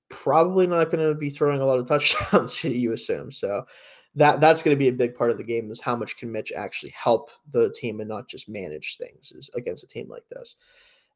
probably 0.09 0.67
not 0.67 0.89
going 0.89 1.07
to 1.07 1.15
be 1.15 1.29
throwing 1.29 1.61
a 1.61 1.65
lot 1.65 1.79
of 1.79 1.87
touchdowns. 1.87 2.63
you 2.63 2.93
assume 2.93 3.31
so. 3.31 3.65
That 4.15 4.39
that's 4.39 4.63
going 4.63 4.75
to 4.75 4.79
be 4.79 4.87
a 4.87 4.93
big 4.93 5.13
part 5.13 5.31
of 5.31 5.37
the 5.37 5.43
game 5.43 5.69
is 5.71 5.81
how 5.81 5.95
much 5.95 6.17
can 6.17 6.31
Mitch 6.31 6.53
actually 6.55 6.93
help 6.95 7.31
the 7.51 7.73
team 7.73 7.99
and 7.99 8.07
not 8.07 8.29
just 8.29 8.47
manage 8.47 8.97
things 8.97 9.33
is 9.33 9.49
against 9.55 9.83
a 9.83 9.87
team 9.87 10.07
like 10.09 10.23
this 10.31 10.55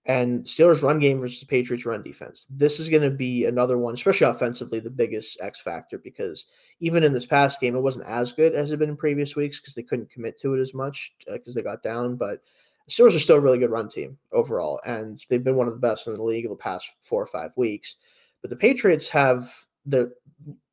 and 0.06 0.44
Steelers 0.46 0.82
run 0.82 1.00
game 1.00 1.20
versus 1.20 1.40
the 1.40 1.46
Patriots 1.46 1.86
run 1.86 2.02
defense. 2.02 2.48
This 2.50 2.80
is 2.80 2.90
going 2.90 3.04
to 3.04 3.10
be 3.10 3.46
another 3.46 3.78
one, 3.78 3.94
especially 3.94 4.28
offensively, 4.28 4.80
the 4.80 4.90
biggest 4.90 5.40
X 5.42 5.60
factor 5.60 5.98
because 5.98 6.48
even 6.80 7.04
in 7.04 7.14
this 7.14 7.26
past 7.26 7.60
game, 7.60 7.76
it 7.76 7.82
wasn't 7.82 8.08
as 8.08 8.32
good 8.32 8.54
as 8.54 8.68
it 8.68 8.74
had 8.74 8.80
been 8.80 8.90
in 8.90 8.98
previous 8.98 9.36
weeks 9.36 9.60
because 9.60 9.76
they 9.76 9.84
couldn't 9.84 10.10
commit 10.10 10.40
to 10.40 10.54
it 10.54 10.62
as 10.62 10.74
much 10.74 11.14
because 11.32 11.56
uh, 11.56 11.60
they 11.60 11.64
got 11.64 11.84
down. 11.84 12.16
But 12.16 12.42
the 12.86 12.92
Steelers 12.92 13.16
are 13.16 13.20
still 13.20 13.36
a 13.36 13.42
really 13.42 13.60
good 13.60 13.72
run 13.72 13.90
team 13.90 14.18
overall, 14.32 14.80
and 14.86 15.22
they've 15.30 15.44
been 15.44 15.58
one 15.58 15.68
of 15.68 15.74
the 15.74 15.80
best 15.80 16.08
in 16.08 16.16
the 16.16 16.24
league 16.24 16.48
the 16.50 16.56
past 16.56 16.96
four 17.02 17.22
or 17.22 17.28
five 17.28 17.52
weeks. 17.58 17.98
But 18.42 18.50
the 18.50 18.56
Patriots 18.56 19.10
have 19.10 19.54
the 19.86 20.12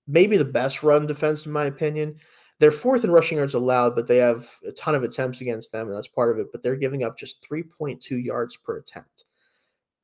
maybe 0.07 0.37
the 0.37 0.45
best 0.45 0.83
run 0.83 1.07
defense 1.07 1.47
in 1.47 1.53
my 1.53 1.67
opinion. 1.67 2.17
They're 2.59 2.71
fourth 2.71 3.05
in 3.05 3.11
rushing 3.11 3.39
yards 3.39 3.55
allowed, 3.55 3.95
but 3.95 4.07
they 4.07 4.17
have 4.17 4.49
a 4.67 4.73
ton 4.73 4.95
of 4.95 5.03
attempts 5.03 5.41
against 5.41 5.73
them, 5.73 5.89
and 5.89 5.97
that's 5.97 6.09
part 6.09 6.31
of 6.31 6.39
it. 6.39 6.51
But 6.53 6.63
they're 6.63 6.77
giving 6.77 7.05
up 7.05 7.19
just 7.19 7.47
3.2 7.49 8.25
yards 8.25 8.57
per 8.57 8.79
attempt. 8.79 9.25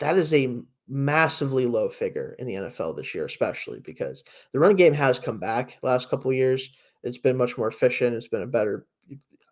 That 0.00 0.18
is 0.18 0.34
a 0.34 0.60
massively 0.88 1.64
low 1.64 1.88
figure 1.88 2.36
in 2.38 2.46
the 2.46 2.54
NFL 2.54 2.96
this 2.96 3.14
year, 3.14 3.24
especially 3.24 3.80
because 3.80 4.24
the 4.52 4.58
run 4.58 4.76
game 4.76 4.92
has 4.92 5.18
come 5.18 5.38
back 5.38 5.78
last 5.82 6.10
couple 6.10 6.32
years. 6.32 6.70
It's 7.02 7.18
been 7.18 7.36
much 7.36 7.56
more 7.56 7.68
efficient. 7.68 8.14
It's 8.14 8.28
been 8.28 8.42
a 8.42 8.46
better 8.46 8.86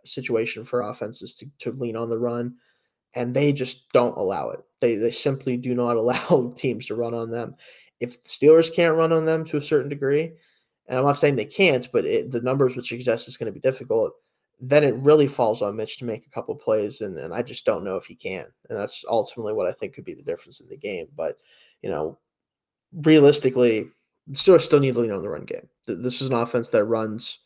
situation 0.04 0.64
for 0.64 0.82
offenses 0.82 1.34
to, 1.36 1.46
to 1.58 1.72
lean 1.72 1.96
on 1.96 2.10
the 2.10 2.18
run, 2.18 2.54
and 3.14 3.32
they 3.32 3.52
just 3.52 3.90
don't 3.92 4.16
allow 4.16 4.50
it. 4.50 4.60
They 4.80 4.96
they 4.96 5.10
simply 5.10 5.56
do 5.56 5.74
not 5.74 5.96
allow 5.96 6.52
teams 6.56 6.86
to 6.86 6.94
run 6.94 7.14
on 7.14 7.30
them. 7.30 7.54
If 8.00 8.22
the 8.22 8.28
Steelers 8.28 8.74
can't 8.74 8.96
run 8.96 9.12
on 9.12 9.24
them 9.24 9.44
to 9.44 9.56
a 9.56 9.62
certain 9.62 9.88
degree, 9.88 10.32
and 10.88 10.98
I'm 10.98 11.04
not 11.04 11.16
saying 11.16 11.36
they 11.36 11.44
can't, 11.44 11.88
but 11.92 12.04
it, 12.04 12.30
the 12.30 12.40
numbers 12.40 12.76
would 12.76 12.86
suggest 12.86 13.28
it's 13.28 13.36
going 13.36 13.52
to 13.52 13.52
be 13.52 13.60
difficult. 13.60 14.12
Then 14.60 14.84
it 14.84 14.94
really 14.96 15.26
falls 15.26 15.62
on 15.62 15.76
Mitch 15.76 15.98
to 15.98 16.04
make 16.04 16.26
a 16.26 16.30
couple 16.30 16.54
plays, 16.54 17.00
and, 17.00 17.18
and 17.18 17.32
I 17.32 17.42
just 17.42 17.64
don't 17.64 17.84
know 17.84 17.96
if 17.96 18.04
he 18.04 18.14
can. 18.14 18.46
And 18.68 18.78
that's 18.78 19.04
ultimately 19.08 19.52
what 19.52 19.66
I 19.66 19.72
think 19.72 19.94
could 19.94 20.04
be 20.04 20.14
the 20.14 20.22
difference 20.22 20.60
in 20.60 20.68
the 20.68 20.76
game. 20.76 21.06
But 21.16 21.38
you 21.82 21.90
know, 21.90 22.18
realistically, 22.92 23.88
the 24.26 24.34
Steelers 24.34 24.62
still 24.62 24.80
need 24.80 24.94
to 24.94 25.00
lean 25.00 25.12
on 25.12 25.22
the 25.22 25.28
run 25.28 25.44
game. 25.44 25.68
This 25.86 26.20
is 26.20 26.28
an 26.28 26.36
offense 26.36 26.68
that 26.70 26.84
runs 26.84 27.38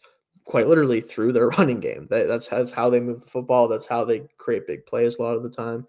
quite 0.44 0.68
literally 0.68 1.00
through 1.00 1.32
their 1.32 1.48
running 1.58 1.80
game. 1.80 2.06
That's, 2.10 2.48
that's 2.48 2.72
how 2.72 2.90
they 2.90 3.00
move 3.00 3.20
the 3.20 3.26
football. 3.26 3.68
That's 3.68 3.86
how 3.86 4.04
they 4.04 4.26
create 4.38 4.66
big 4.66 4.86
plays 4.86 5.18
a 5.18 5.22
lot 5.22 5.36
of 5.36 5.42
the 5.42 5.50
time. 5.50 5.86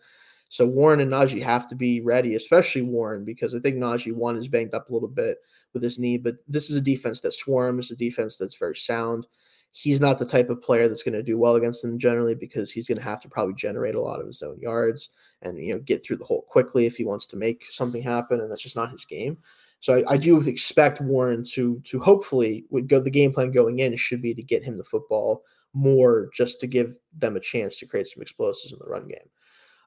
So 0.49 0.65
Warren 0.65 1.01
and 1.01 1.12
Najee 1.12 1.41
have 1.41 1.67
to 1.69 1.75
be 1.75 2.01
ready, 2.01 2.36
especially 2.36 2.84
Warren, 2.84 3.25
because 3.25 3.55
I 3.55 3.60
think 3.60 3.77
Najee 3.77 4.13
one 4.13 4.38
is 4.38 4.47
banged 4.47 4.73
up 4.73 4.89
a 4.89 4.93
little 4.93 5.10
bit 5.10 5.39
with 5.75 5.83
his 5.83 5.99
knee, 5.99 6.17
but 6.17 6.38
this 6.47 6.71
is 6.71 6.75
a 6.75 6.81
defense 6.81 7.21
that 7.21 7.33
swarms, 7.33 7.91
a 7.91 7.95
defense 7.95 8.38
that's 8.38 8.57
very 8.57 8.75
sound. 8.75 9.27
He's 9.71 10.01
not 10.01 10.17
the 10.17 10.25
type 10.25 10.49
of 10.49 10.61
player 10.61 10.88
that's 10.88 11.03
going 11.03 11.13
to 11.13 11.21
do 11.21 11.38
well 11.38 11.55
against 11.55 11.83
them 11.83 11.99
generally 11.99 12.33
because 12.33 12.71
he's 12.71 12.88
going 12.88 12.97
to 12.97 13.03
have 13.03 13.21
to 13.21 13.29
probably 13.29 13.53
generate 13.53 13.93
a 13.93 14.01
lot 14.01 14.19
of 14.19 14.25
his 14.25 14.41
own 14.41 14.57
yards 14.59 15.09
and 15.43 15.59
you 15.59 15.73
know 15.73 15.79
get 15.81 16.03
through 16.03 16.15
the 16.17 16.25
hole 16.25 16.45
quickly 16.47 16.88
if 16.88 16.95
he 16.95 17.05
wants 17.05 17.27
to 17.27 17.38
make 17.38 17.65
something 17.65 18.01
happen, 18.01 18.39
and 18.39 18.49
that's 18.49 18.63
just 18.63 18.75
not 18.75 18.91
his 18.91 19.05
game. 19.05 19.38
So 19.81 19.95
I, 19.97 20.13
I 20.13 20.17
do 20.17 20.39
expect 20.39 21.01
Warren 21.01 21.43
to 21.51 21.79
to 21.83 21.99
hopefully 21.99 22.65
would 22.71 22.88
go 22.88 22.99
the 22.99 23.11
game 23.11 23.33
plan 23.33 23.51
going 23.51 23.79
in 23.79 23.95
should 23.97 24.21
be 24.21 24.33
to 24.33 24.41
get 24.41 24.63
him 24.63 24.77
the 24.77 24.83
football 24.83 25.43
more 25.73 26.29
just 26.33 26.59
to 26.61 26.67
give 26.67 26.97
them 27.15 27.35
a 27.35 27.41
chance 27.41 27.77
to 27.77 27.85
create 27.85 28.07
some 28.07 28.21
explosives 28.21 28.71
in 28.71 28.79
the 28.79 28.88
run 28.88 29.07
game. 29.07 29.29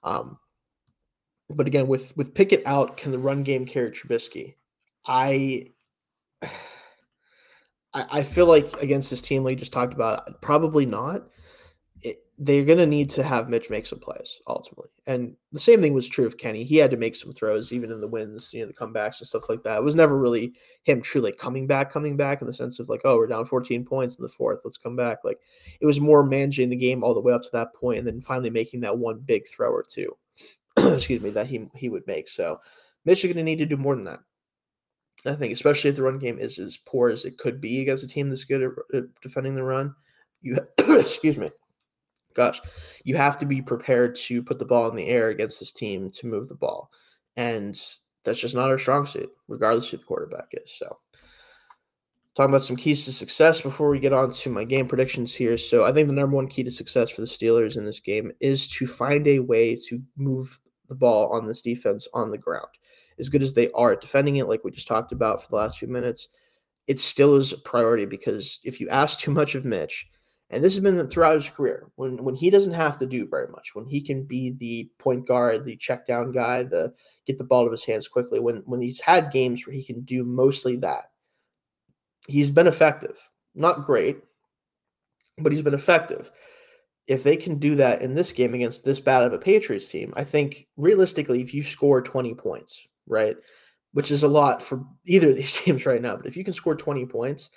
Um, 0.05 0.39
but 1.51 1.67
again, 1.67 1.89
with 1.89 2.17
with 2.17 2.35
Pickett 2.35 2.63
out, 2.67 2.97
can 2.97 3.11
the 3.11 3.19
run 3.19 3.43
game 3.43 3.65
carry 3.65 3.91
Trubisky? 3.91 4.55
I 5.07 5.73
I, 7.95 8.23
feel 8.23 8.47
like 8.47 8.73
against 8.83 9.11
this 9.11 9.23
team 9.23 9.45
we 9.45 9.57
just 9.57 9.73
talked 9.73 9.95
about, 9.95 10.41
probably 10.41 10.87
not. 10.87 11.25
it, 12.03 12.19
they're 12.39 12.65
going 12.65 12.79
to 12.79 12.87
need 12.87 13.11
to 13.11 13.23
have 13.23 13.49
Mitch 13.49 13.71
make 13.71 13.87
some 13.87 13.99
plays 13.99 14.41
ultimately. 14.47 14.91
And 15.07 15.35
the 15.51 15.59
same 15.59 15.81
thing 15.81 15.95
was 15.95 16.09
true 16.09 16.27
of 16.27 16.39
Kenny. 16.39 16.63
He 16.63 16.77
had 16.77 16.91
to 16.93 16.97
make 16.97 17.17
some 17.17 17.33
throws, 17.33 17.73
even 17.73 17.91
in 17.91 18.01
the 18.01 18.07
wins, 18.07 18.53
you 18.53 18.61
know, 18.61 18.67
the 18.67 18.75
comebacks 18.75 19.19
and 19.19 19.27
stuff 19.27 19.49
like 19.49 19.65
that. 19.65 19.79
It 19.79 19.85
was 19.85 19.97
never 19.97 20.17
really 20.17 20.53
him 20.85 21.03
truly 21.03 21.33
coming 21.33 21.67
back, 21.67 21.91
coming 21.91 22.17
back 22.17 22.41
in 22.41 22.47
the 22.47 22.53
sense 22.53 22.79
of 22.79 22.89
like, 22.89 23.01
oh, 23.05 23.17
we're 23.17 23.27
down 23.27 23.45
14 23.45 23.85
points 23.85 24.17
in 24.17 24.23
the 24.23 24.29
fourth, 24.29 24.61
let's 24.65 24.79
come 24.79 24.95
back. 24.95 25.19
Like 25.25 25.41
it 25.81 25.87
was 25.87 26.01
more 26.01 26.23
managing 26.23 26.69
the 26.71 26.77
game 26.77 27.03
all 27.03 27.15
the 27.15 27.21
way 27.21 27.33
up 27.33 27.43
to 27.43 27.51
that 27.55 27.75
point 27.75 27.99
and 27.99 28.07
then 28.07 28.21
finally 28.21 28.51
making 28.51 28.81
that 28.81 28.97
one 28.97 29.19
big 29.19 29.49
throw 29.49 29.71
or 29.71 29.83
two, 29.83 30.17
excuse 30.77 31.23
me, 31.23 31.31
that 31.31 31.49
he, 31.49 31.67
he 31.75 31.89
would 31.89 32.07
make. 32.07 32.29
So 32.29 32.61
Mitch 33.05 33.25
is 33.25 33.33
going 33.33 33.37
to 33.39 33.43
need 33.43 33.59
to 33.59 33.67
do 33.67 33.77
more 33.77 33.97
than 33.97 34.05
that. 34.05 34.21
I 35.27 35.35
think, 35.35 35.53
especially 35.53 35.91
if 35.91 35.97
the 35.97 36.03
run 36.03 36.19
game 36.19 36.39
is 36.39 36.59
as 36.59 36.77
poor 36.77 37.09
as 37.11 37.25
it 37.25 37.39
could 37.39 37.61
be 37.61 37.81
against 37.81 38.05
a 38.05 38.09
team 38.09 38.29
that's 38.29 38.45
good 38.45 38.73
at, 38.95 39.05
defending 39.21 39.55
the 39.55 39.65
run, 39.65 39.95
you, 40.43 40.59
excuse 40.79 41.37
me, 41.37 41.51
gosh, 42.35 42.61
you 43.05 43.17
have 43.17 43.39
to 43.39 43.47
be 43.47 43.61
prepared 43.61 44.15
to 44.15 44.43
put 44.43 44.59
the 44.59 44.65
ball 44.65 44.89
in 44.89 44.97
the 44.97 45.09
air 45.09 45.29
against 45.29 45.59
this 45.59 45.73
team 45.73 46.11
to 46.13 46.27
move 46.27 46.49
the 46.49 46.55
ball. 46.55 46.91
And 47.37 47.79
that's 48.25 48.41
just 48.41 48.55
not 48.55 48.71
our 48.71 48.79
strong 48.79 49.07
suit, 49.07 49.31
regardless 49.49 49.89
who 49.89 49.97
the 49.97 50.05
quarterback 50.05 50.49
is. 50.53 50.73
So, 50.73 50.99
talking 52.37 52.51
about 52.51 52.63
some 52.63 52.77
keys 52.77 53.05
to 53.05 53.13
success 53.13 53.61
before 53.61 53.91
we 53.91 53.99
get 53.99 54.13
on 54.13 54.31
to 54.31 54.51
my 54.51 54.63
game 54.63 54.87
predictions 54.87 55.35
here. 55.35 55.59
So, 55.59 55.85
I 55.85 55.93
think 55.93 56.09
the 56.09 56.15
number 56.15 56.37
one 56.37 56.49
key 56.49 56.63
to 56.63 56.71
success 56.71 57.11
for 57.11 57.23
the 57.23 57.27
Steelers 57.27 57.77
in 57.77 57.85
this 57.85 58.01
game 58.01 58.31
is 58.41 58.69
to 58.73 58.87
find 58.87 59.27
a 59.27 59.41
way 59.41 59.77
to 59.89 60.01
move 60.17 60.61
the 60.89 60.95
ball 60.95 61.31
on 61.33 61.47
this 61.47 61.63
defense 61.63 62.07
on 62.15 62.31
the 62.31 62.39
ground. 62.39 62.69
As 63.19 63.29
good 63.29 63.43
as 63.43 63.53
they 63.53 63.71
are 63.73 63.93
at 63.93 64.01
defending 64.01 64.37
it, 64.37 64.49
like 64.49 64.65
we 64.65 64.71
just 64.71 64.89
talked 64.89 65.13
about 65.13 65.43
for 65.43 65.49
the 65.49 65.57
last 65.57 65.79
few 65.79 65.89
minutes, 65.89 66.29
it 66.87 66.99
still 66.99 67.37
is 67.37 67.53
a 67.53 67.59
priority 67.59 68.07
because 68.07 68.61
if 68.65 68.81
you 68.81 68.89
ask 68.89 69.21
too 69.21 69.31
much 69.31 69.55
of 69.55 69.65
Mitch, 69.65 70.09
and 70.51 70.65
this 70.65 70.75
has 70.75 70.83
been 70.83 71.09
throughout 71.09 71.35
his 71.35 71.49
career 71.49 71.91
when 71.97 72.25
when 72.25 72.35
he 72.35 72.49
doesn't 72.49 72.73
have 72.73 72.99
to 72.99 73.07
do 73.07 73.29
very 73.29 73.49
much, 73.49 73.75
when 73.75 73.87
he 73.87 74.01
can 74.01 74.25
be 74.25 74.53
the 74.53 74.91
point 74.99 75.27
guard, 75.27 75.65
the 75.65 75.77
check 75.77 76.07
down 76.07 76.33
guy, 76.33 76.63
the 76.63 76.95
get 77.27 77.37
the 77.37 77.45
ball 77.45 77.67
to 77.67 77.71
his 77.71 77.85
hands 77.85 78.09
quickly. 78.09 78.41
When 78.41 78.63
when 78.65 78.81
he's 78.81 79.01
had 79.01 79.31
games 79.31 79.67
where 79.67 79.77
he 79.77 79.85
can 79.85 80.01
do 80.03 80.25
mostly 80.25 80.77
that, 80.77 81.11
he's 82.27 82.51
been 82.51 82.67
effective. 82.67 83.19
Not 83.55 83.83
great, 83.83 84.19
but 85.37 85.53
he's 85.53 85.63
been 85.63 85.75
effective. 85.75 86.31
If 87.09 87.23
they 87.23 87.37
can 87.37 87.59
do 87.59 87.75
that 87.77 88.01
in 88.01 88.15
this 88.15 88.33
game 88.33 88.55
against 88.55 88.85
this 88.85 89.01
bad 89.01 89.25
of 89.25 89.33
a 89.35 89.39
Patriots 89.39 89.89
team, 89.89 90.15
I 90.17 90.25
think 90.25 90.67
realistically, 90.77 91.43
if 91.43 91.53
you 91.53 91.63
score 91.63 92.01
20 92.01 92.35
points, 92.35 92.87
right, 93.09 93.37
which 93.93 94.11
is 94.11 94.23
a 94.23 94.29
lot 94.29 94.63
for 94.63 94.85
either 95.07 95.31
of 95.31 95.37
these 95.37 95.57
teams 95.61 95.87
right 95.87 96.03
now, 96.03 96.17
but 96.17 96.27
if 96.27 96.37
you 96.37 96.45
can 96.45 96.55
score 96.55 96.75
20 96.77 97.07
points, 97.07 97.51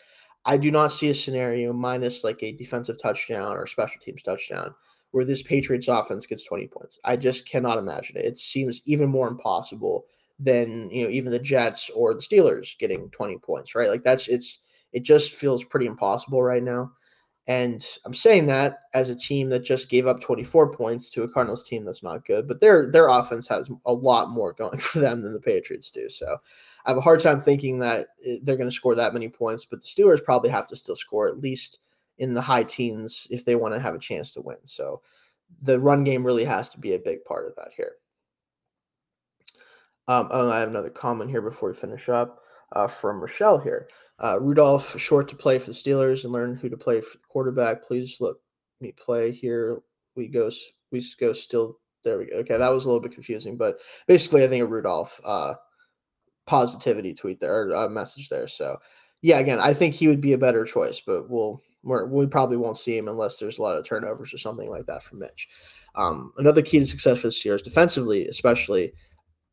I 0.46 0.58
do 0.58 0.72
not 0.72 0.92
see 0.92 1.10
a 1.10 1.14
scenario 1.16 1.72
minus 1.74 2.24
like 2.24 2.42
a 2.42 2.54
defensive 2.54 2.98
touchdown 3.02 3.56
or 3.56 3.68
special 3.68 4.00
teams 4.02 4.24
touchdown 4.24 4.74
where 5.12 5.26
this 5.26 5.44
Patriots 5.44 5.88
offense 5.88 6.26
gets 6.26 6.46
20 6.46 6.68
points. 6.68 7.00
I 7.04 7.18
just 7.18 7.48
cannot 7.48 7.78
imagine 7.78 8.18
it. 8.18 8.26
It 8.26 8.38
seems 8.38 8.82
even 8.86 9.10
more 9.10 9.28
impossible 9.28 10.06
than, 10.40 10.90
you 10.90 11.04
know, 11.04 11.10
even 11.10 11.32
the 11.32 11.40
Jets 11.40 11.90
or 11.94 12.14
the 12.14 12.22
Steelers 12.22 12.78
getting 12.80 13.10
20 13.12 13.38
points, 13.40 13.76
right? 13.76 13.90
Like 13.90 14.04
that's 14.04 14.28
it's 14.28 14.60
it 14.94 15.04
just 15.04 15.32
feels 15.32 15.64
pretty 15.64 15.86
impossible 15.86 16.42
right 16.42 16.64
now. 16.64 16.92
And 17.48 17.84
I'm 18.06 18.14
saying 18.14 18.46
that 18.48 18.82
as 18.94 19.10
a 19.10 19.16
team 19.16 19.50
that 19.50 19.64
just 19.64 19.90
gave 19.90 20.06
up 20.06 20.22
24 20.22 20.74
points 20.74 21.10
to 21.12 21.24
a 21.24 21.28
Cardinals 21.28 21.68
team 21.68 21.84
that's 21.84 22.04
not 22.04 22.26
good, 22.26 22.48
but 22.48 22.62
their 22.62 22.88
their 22.92 23.08
offense 23.08 23.48
has 23.48 23.70
a 23.86 23.94
lot 23.94 24.30
more 24.30 24.54
going 24.54 24.78
for 24.80 25.00
them 25.00 25.22
than 25.22 25.34
the 25.34 25.40
Patriots 25.40 25.90
do. 25.90 26.08
So 26.08 26.38
I 26.86 26.92
have 26.92 26.98
a 26.98 27.02
hard 27.02 27.20
time 27.20 27.40
thinking 27.40 27.80
that 27.80 28.08
eh, 28.26 28.38
they're 28.44 28.58
going 28.58 28.70
to 28.70 28.76
score 28.76 28.96
that 28.96 29.14
many 29.14 29.28
points, 29.28 29.66
but 29.66 29.82
the 29.82 29.88
Steelers 29.88 30.24
probably 30.24 30.50
have 30.52 30.68
to 30.68 30.76
still 30.76 30.96
score 30.96 31.28
at 31.28 31.40
least 31.40 31.80
in 32.20 32.34
the 32.36 32.42
high 32.42 32.64
teens 32.64 33.28
if 33.32 33.44
they 33.44 33.56
want 33.56 33.74
to 33.74 33.80
have 33.80 33.96
a 33.96 34.00
chance 34.00 34.32
to 34.34 34.42
win. 34.42 34.58
So 34.64 35.02
the 35.64 35.80
run 35.80 36.04
game 36.04 36.24
really 36.24 36.46
has 36.46 36.70
to 36.70 36.80
be 36.80 36.94
a 36.94 37.00
big 37.00 37.26
part 37.26 37.48
of 37.48 37.56
that 37.56 37.70
here. 37.76 37.94
Um, 40.08 40.28
oh, 40.32 40.52
I 40.52 40.60
have 40.60 40.70
another 40.70 40.90
comment 40.90 41.32
here 41.32 41.42
before 41.42 41.70
we 41.70 41.76
finish 41.76 42.10
up 42.10 42.40
uh, 42.74 42.88
from 42.88 43.20
Rochelle 43.20 43.58
here. 43.58 43.88
Uh, 44.24 44.40
Rudolph 44.40 45.00
short 45.00 45.28
to 45.30 45.36
play 45.36 45.58
for 45.58 45.68
the 45.68 45.76
Steelers 45.76 46.24
and 46.24 46.32
learn 46.32 46.56
who 46.56 46.70
to 46.70 46.78
play 46.78 47.02
for 47.02 47.18
the 47.18 47.28
quarterback. 47.28 47.84
Please 47.84 48.18
let 48.20 48.36
me 48.80 48.92
play 48.92 49.32
here. 49.32 49.82
We 50.16 50.28
go. 50.28 50.50
We 50.92 51.04
go 51.20 51.34
still. 51.34 51.80
There 52.04 52.20
we 52.20 52.26
go. 52.26 52.38
Okay, 52.38 52.58
that 52.58 52.72
was 52.72 52.86
a 52.86 52.88
little 52.88 53.02
bit 53.02 53.14
confusing, 53.14 53.58
but 53.58 53.80
basically, 54.08 54.44
I 54.44 54.48
think 54.48 54.64
a 54.64 54.68
Rudolph 54.68 55.20
uh, 55.24 55.56
positivity 56.46 57.14
tweet 57.14 57.40
there 57.40 57.70
or 57.70 57.72
a 57.72 57.90
message 57.90 58.30
there. 58.30 58.48
So 58.48 58.78
yeah, 59.22 59.40
again, 59.40 59.60
I 59.60 59.74
think 59.74 59.94
he 59.94 60.08
would 60.08 60.22
be 60.22 60.34
a 60.34 60.38
better 60.38 60.66
choice, 60.66 61.00
but 61.00 61.30
we'll 61.30 61.62
we're, 61.84 62.06
we 62.06 62.28
probably 62.28 62.58
won't 62.58 62.78
see 62.78 62.98
him 62.98 63.08
unless 63.08 63.38
there's 63.38 63.58
a 63.58 63.62
lot 63.62 63.78
of 63.78 63.86
turnovers 63.86 64.34
or 64.34 64.38
something 64.38 64.70
like 64.70 64.86
that 64.86 65.04
from 65.04 65.20
Mitch. 65.20 65.48
Um, 65.96 66.32
another 66.38 66.62
key 66.62 66.80
to 66.80 66.86
success 66.86 67.20
for 67.20 67.28
the 67.28 67.34
Steelers, 67.34 67.64
defensively, 67.64 68.28
especially, 68.28 68.94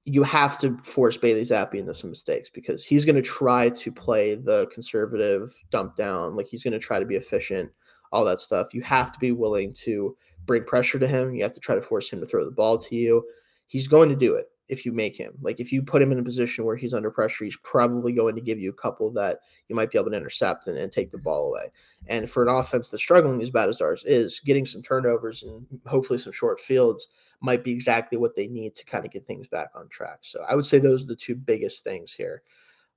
you 0.08 0.22
have 0.22 0.58
to 0.58 0.76
force 0.78 1.18
Bailey 1.18 1.42
Zappe 1.42 1.74
into 1.74 1.92
some 1.92 2.10
mistakes 2.10 2.48
because 2.48 2.82
he's 2.82 3.04
going 3.04 3.16
to 3.16 3.22
try 3.22 3.68
to 3.68 3.92
play 3.92 4.34
the 4.34 4.66
conservative 4.72 5.52
dump 5.70 5.96
down, 5.96 6.34
like 6.34 6.46
he's 6.46 6.64
going 6.64 6.72
to 6.72 6.78
try 6.78 6.98
to 6.98 7.04
be 7.04 7.16
efficient, 7.16 7.70
all 8.10 8.24
that 8.24 8.40
stuff. 8.40 8.72
You 8.72 8.80
have 8.82 9.12
to 9.12 9.18
be 9.18 9.32
willing 9.32 9.72
to 9.74 10.16
bring 10.46 10.64
pressure 10.64 10.98
to 10.98 11.06
him. 11.06 11.34
You 11.34 11.42
have 11.42 11.52
to 11.52 11.60
try 11.60 11.74
to 11.74 11.82
force 11.82 12.10
him 12.10 12.20
to 12.20 12.26
throw 12.26 12.44
the 12.44 12.50
ball 12.50 12.78
to 12.78 12.96
you. 12.96 13.22
He's 13.66 13.86
going 13.86 14.08
to 14.08 14.16
do 14.16 14.34
it 14.34 14.46
if 14.68 14.84
you 14.84 14.92
make 14.92 15.16
him. 15.16 15.32
Like 15.40 15.60
if 15.60 15.72
you 15.72 15.82
put 15.82 16.02
him 16.02 16.12
in 16.12 16.18
a 16.18 16.24
position 16.24 16.64
where 16.64 16.76
he's 16.76 16.94
under 16.94 17.10
pressure, 17.10 17.44
he's 17.44 17.56
probably 17.58 18.12
going 18.12 18.34
to 18.34 18.40
give 18.40 18.58
you 18.58 18.70
a 18.70 18.74
couple 18.74 19.10
that 19.12 19.40
you 19.68 19.74
might 19.74 19.90
be 19.90 19.98
able 19.98 20.10
to 20.10 20.16
intercept 20.16 20.66
and, 20.66 20.76
and, 20.76 20.92
take 20.92 21.10
the 21.10 21.18
ball 21.18 21.48
away. 21.48 21.70
And 22.06 22.28
for 22.28 22.42
an 22.42 22.54
offense 22.54 22.88
that's 22.88 23.02
struggling 23.02 23.40
as 23.40 23.50
bad 23.50 23.68
as 23.68 23.80
ours 23.80 24.04
is, 24.06 24.40
getting 24.40 24.66
some 24.66 24.82
turnovers 24.82 25.42
and 25.42 25.66
hopefully 25.86 26.18
some 26.18 26.32
short 26.32 26.60
fields 26.60 27.08
might 27.40 27.64
be 27.64 27.72
exactly 27.72 28.18
what 28.18 28.36
they 28.36 28.46
need 28.46 28.74
to 28.74 28.84
kind 28.84 29.04
of 29.04 29.10
get 29.10 29.26
things 29.26 29.48
back 29.48 29.70
on 29.74 29.88
track. 29.88 30.18
So 30.22 30.44
I 30.48 30.54
would 30.54 30.66
say 30.66 30.78
those 30.78 31.04
are 31.04 31.08
the 31.08 31.16
two 31.16 31.34
biggest 31.34 31.84
things 31.84 32.12
here. 32.12 32.42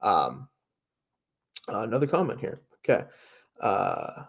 Um, 0.02 0.50
uh, 1.72 1.82
another 1.82 2.08
comment 2.08 2.40
here. 2.40 2.62
Okay. 2.80 3.06
Uh, 3.62 4.24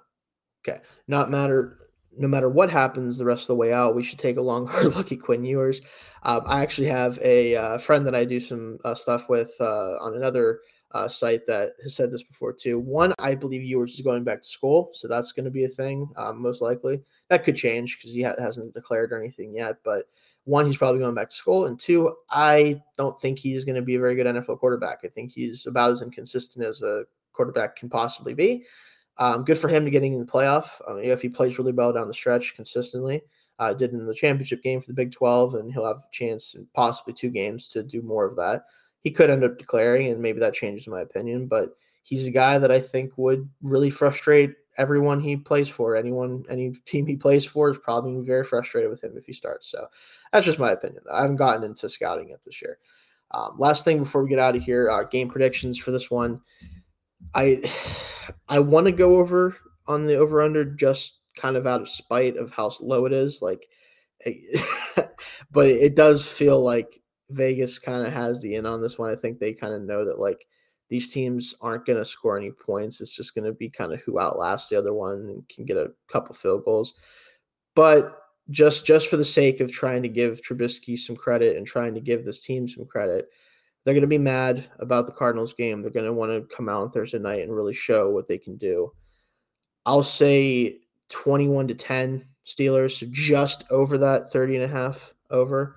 okay. 0.66 0.80
Not 1.08 1.30
matter 1.30 1.81
no 2.16 2.28
matter 2.28 2.48
what 2.48 2.70
happens 2.70 3.16
the 3.16 3.24
rest 3.24 3.42
of 3.42 3.48
the 3.48 3.56
way 3.56 3.72
out, 3.72 3.94
we 3.94 4.02
should 4.02 4.18
take 4.18 4.36
a 4.36 4.42
long 4.42 4.66
hard 4.70 4.94
look 4.94 5.12
at 5.12 5.20
Quinn 5.20 5.44
Ewers. 5.44 5.80
Um, 6.22 6.42
I 6.46 6.62
actually 6.62 6.88
have 6.88 7.18
a 7.22 7.56
uh, 7.56 7.78
friend 7.78 8.06
that 8.06 8.14
I 8.14 8.24
do 8.24 8.40
some 8.40 8.78
uh, 8.84 8.94
stuff 8.94 9.28
with 9.28 9.54
uh, 9.60 9.96
on 10.00 10.14
another 10.14 10.60
uh, 10.92 11.08
site 11.08 11.46
that 11.46 11.72
has 11.82 11.96
said 11.96 12.10
this 12.10 12.22
before 12.22 12.52
too. 12.52 12.78
One, 12.78 13.14
I 13.18 13.34
believe 13.34 13.62
Ewers 13.62 13.94
is 13.94 14.02
going 14.02 14.24
back 14.24 14.42
to 14.42 14.48
school, 14.48 14.90
so 14.92 15.08
that's 15.08 15.32
going 15.32 15.46
to 15.46 15.50
be 15.50 15.64
a 15.64 15.68
thing 15.68 16.08
um, 16.16 16.40
most 16.40 16.60
likely. 16.60 17.02
That 17.28 17.44
could 17.44 17.56
change 17.56 17.98
because 17.98 18.12
he 18.14 18.22
ha- 18.22 18.34
hasn't 18.38 18.74
declared 18.74 19.12
or 19.12 19.18
anything 19.18 19.54
yet. 19.54 19.76
But 19.84 20.04
one, 20.44 20.66
he's 20.66 20.76
probably 20.76 21.00
going 21.00 21.14
back 21.14 21.30
to 21.30 21.36
school, 21.36 21.66
and 21.66 21.78
two, 21.78 22.14
I 22.30 22.80
don't 22.96 23.18
think 23.18 23.38
he's 23.38 23.64
going 23.64 23.76
to 23.76 23.82
be 23.82 23.94
a 23.94 24.00
very 24.00 24.14
good 24.14 24.26
NFL 24.26 24.58
quarterback. 24.58 24.98
I 25.04 25.08
think 25.08 25.32
he's 25.32 25.66
about 25.66 25.92
as 25.92 26.02
inconsistent 26.02 26.64
as 26.64 26.82
a 26.82 27.04
quarterback 27.32 27.76
can 27.76 27.88
possibly 27.88 28.34
be. 28.34 28.64
Um, 29.18 29.44
good 29.44 29.58
for 29.58 29.68
him 29.68 29.84
to 29.84 29.90
getting 29.90 30.14
in 30.14 30.20
the 30.20 30.26
playoff. 30.26 30.80
Um, 30.88 30.98
if 30.98 31.22
he 31.22 31.28
plays 31.28 31.58
really 31.58 31.72
well 31.72 31.92
down 31.92 32.08
the 32.08 32.14
stretch 32.14 32.54
consistently, 32.54 33.22
uh, 33.58 33.72
did 33.72 33.92
in 33.92 34.04
the 34.04 34.14
championship 34.14 34.62
game 34.62 34.80
for 34.80 34.88
the 34.88 34.94
Big 34.94 35.12
12, 35.12 35.54
and 35.56 35.72
he'll 35.72 35.86
have 35.86 35.98
a 35.98 36.12
chance 36.12 36.56
possibly 36.74 37.12
two 37.12 37.30
games 37.30 37.68
to 37.68 37.82
do 37.82 38.02
more 38.02 38.24
of 38.24 38.36
that. 38.36 38.64
He 39.00 39.10
could 39.10 39.30
end 39.30 39.44
up 39.44 39.58
declaring, 39.58 40.08
and 40.08 40.20
maybe 40.20 40.40
that 40.40 40.54
changes 40.54 40.88
my 40.88 41.00
opinion, 41.00 41.46
but 41.46 41.76
he's 42.02 42.26
a 42.26 42.32
guy 42.32 42.58
that 42.58 42.70
I 42.70 42.80
think 42.80 43.16
would 43.16 43.48
really 43.62 43.90
frustrate 43.90 44.54
everyone 44.78 45.20
he 45.20 45.36
plays 45.36 45.68
for. 45.68 45.96
Anyone, 45.96 46.44
any 46.48 46.72
team 46.86 47.06
he 47.06 47.16
plays 47.16 47.44
for 47.44 47.70
is 47.70 47.78
probably 47.78 48.24
very 48.24 48.44
frustrated 48.44 48.90
with 48.90 49.02
him 49.04 49.16
if 49.16 49.26
he 49.26 49.32
starts. 49.32 49.68
So 49.68 49.86
that's 50.32 50.46
just 50.46 50.58
my 50.58 50.72
opinion. 50.72 51.02
I 51.12 51.22
haven't 51.22 51.36
gotten 51.36 51.64
into 51.64 51.88
scouting 51.88 52.30
it 52.30 52.40
this 52.44 52.62
year. 52.62 52.78
Um, 53.32 53.56
last 53.58 53.84
thing 53.84 53.98
before 53.98 54.22
we 54.22 54.30
get 54.30 54.38
out 54.38 54.56
of 54.56 54.62
here, 54.62 54.90
uh, 54.90 55.04
game 55.04 55.28
predictions 55.28 55.78
for 55.78 55.90
this 55.90 56.10
one. 56.10 56.40
I 57.34 57.62
I 58.48 58.58
want 58.60 58.86
to 58.86 58.92
go 58.92 59.16
over 59.16 59.56
on 59.86 60.06
the 60.06 60.16
over 60.16 60.42
under 60.42 60.64
just 60.64 61.18
kind 61.36 61.56
of 61.56 61.66
out 61.66 61.80
of 61.80 61.88
spite 61.88 62.36
of 62.36 62.50
how 62.50 62.70
low 62.80 63.06
it 63.06 63.12
is. 63.12 63.40
Like, 63.42 63.66
eh, 64.24 64.34
but 65.50 65.66
it 65.66 65.96
does 65.96 66.30
feel 66.30 66.60
like 66.60 67.00
Vegas 67.30 67.78
kind 67.78 68.06
of 68.06 68.12
has 68.12 68.40
the 68.40 68.54
in 68.54 68.66
on 68.66 68.80
this 68.80 68.98
one. 68.98 69.10
I 69.10 69.16
think 69.16 69.38
they 69.38 69.52
kind 69.52 69.74
of 69.74 69.82
know 69.82 70.04
that 70.04 70.18
like 70.18 70.46
these 70.90 71.12
teams 71.12 71.54
aren't 71.60 71.86
going 71.86 71.98
to 71.98 72.04
score 72.04 72.36
any 72.36 72.50
points. 72.50 73.00
It's 73.00 73.16
just 73.16 73.34
going 73.34 73.46
to 73.46 73.52
be 73.52 73.70
kind 73.70 73.92
of 73.92 74.00
who 74.02 74.18
outlasts 74.18 74.68
the 74.68 74.76
other 74.76 74.92
one 74.92 75.20
and 75.20 75.48
can 75.48 75.64
get 75.64 75.78
a 75.78 75.92
couple 76.06 76.34
field 76.34 76.64
goals. 76.64 76.94
But 77.74 78.18
just 78.50 78.84
just 78.84 79.08
for 79.08 79.16
the 79.16 79.24
sake 79.24 79.60
of 79.60 79.72
trying 79.72 80.02
to 80.02 80.08
give 80.08 80.42
Trubisky 80.42 80.98
some 80.98 81.16
credit 81.16 81.56
and 81.56 81.66
trying 81.66 81.94
to 81.94 82.00
give 82.00 82.24
this 82.24 82.40
team 82.40 82.68
some 82.68 82.84
credit, 82.84 83.30
they're 83.84 83.94
going 83.94 84.02
to 84.02 84.06
be 84.06 84.18
mad 84.18 84.68
about 84.78 85.06
the 85.06 85.12
Cardinals 85.12 85.52
game. 85.52 85.82
They're 85.82 85.90
going 85.90 86.06
to 86.06 86.12
want 86.12 86.30
to 86.32 86.54
come 86.54 86.68
out 86.68 86.82
on 86.82 86.90
Thursday 86.90 87.18
night 87.18 87.42
and 87.42 87.54
really 87.54 87.74
show 87.74 88.10
what 88.10 88.28
they 88.28 88.38
can 88.38 88.56
do. 88.56 88.92
I'll 89.84 90.02
say 90.02 90.78
21 91.08 91.68
to 91.68 91.74
10 91.74 92.26
Steelers, 92.46 92.98
so 92.98 93.06
just 93.10 93.64
over 93.70 93.98
that 93.98 94.32
30 94.32 94.56
and 94.56 94.64
a 94.64 94.68
half 94.68 95.14
over. 95.30 95.76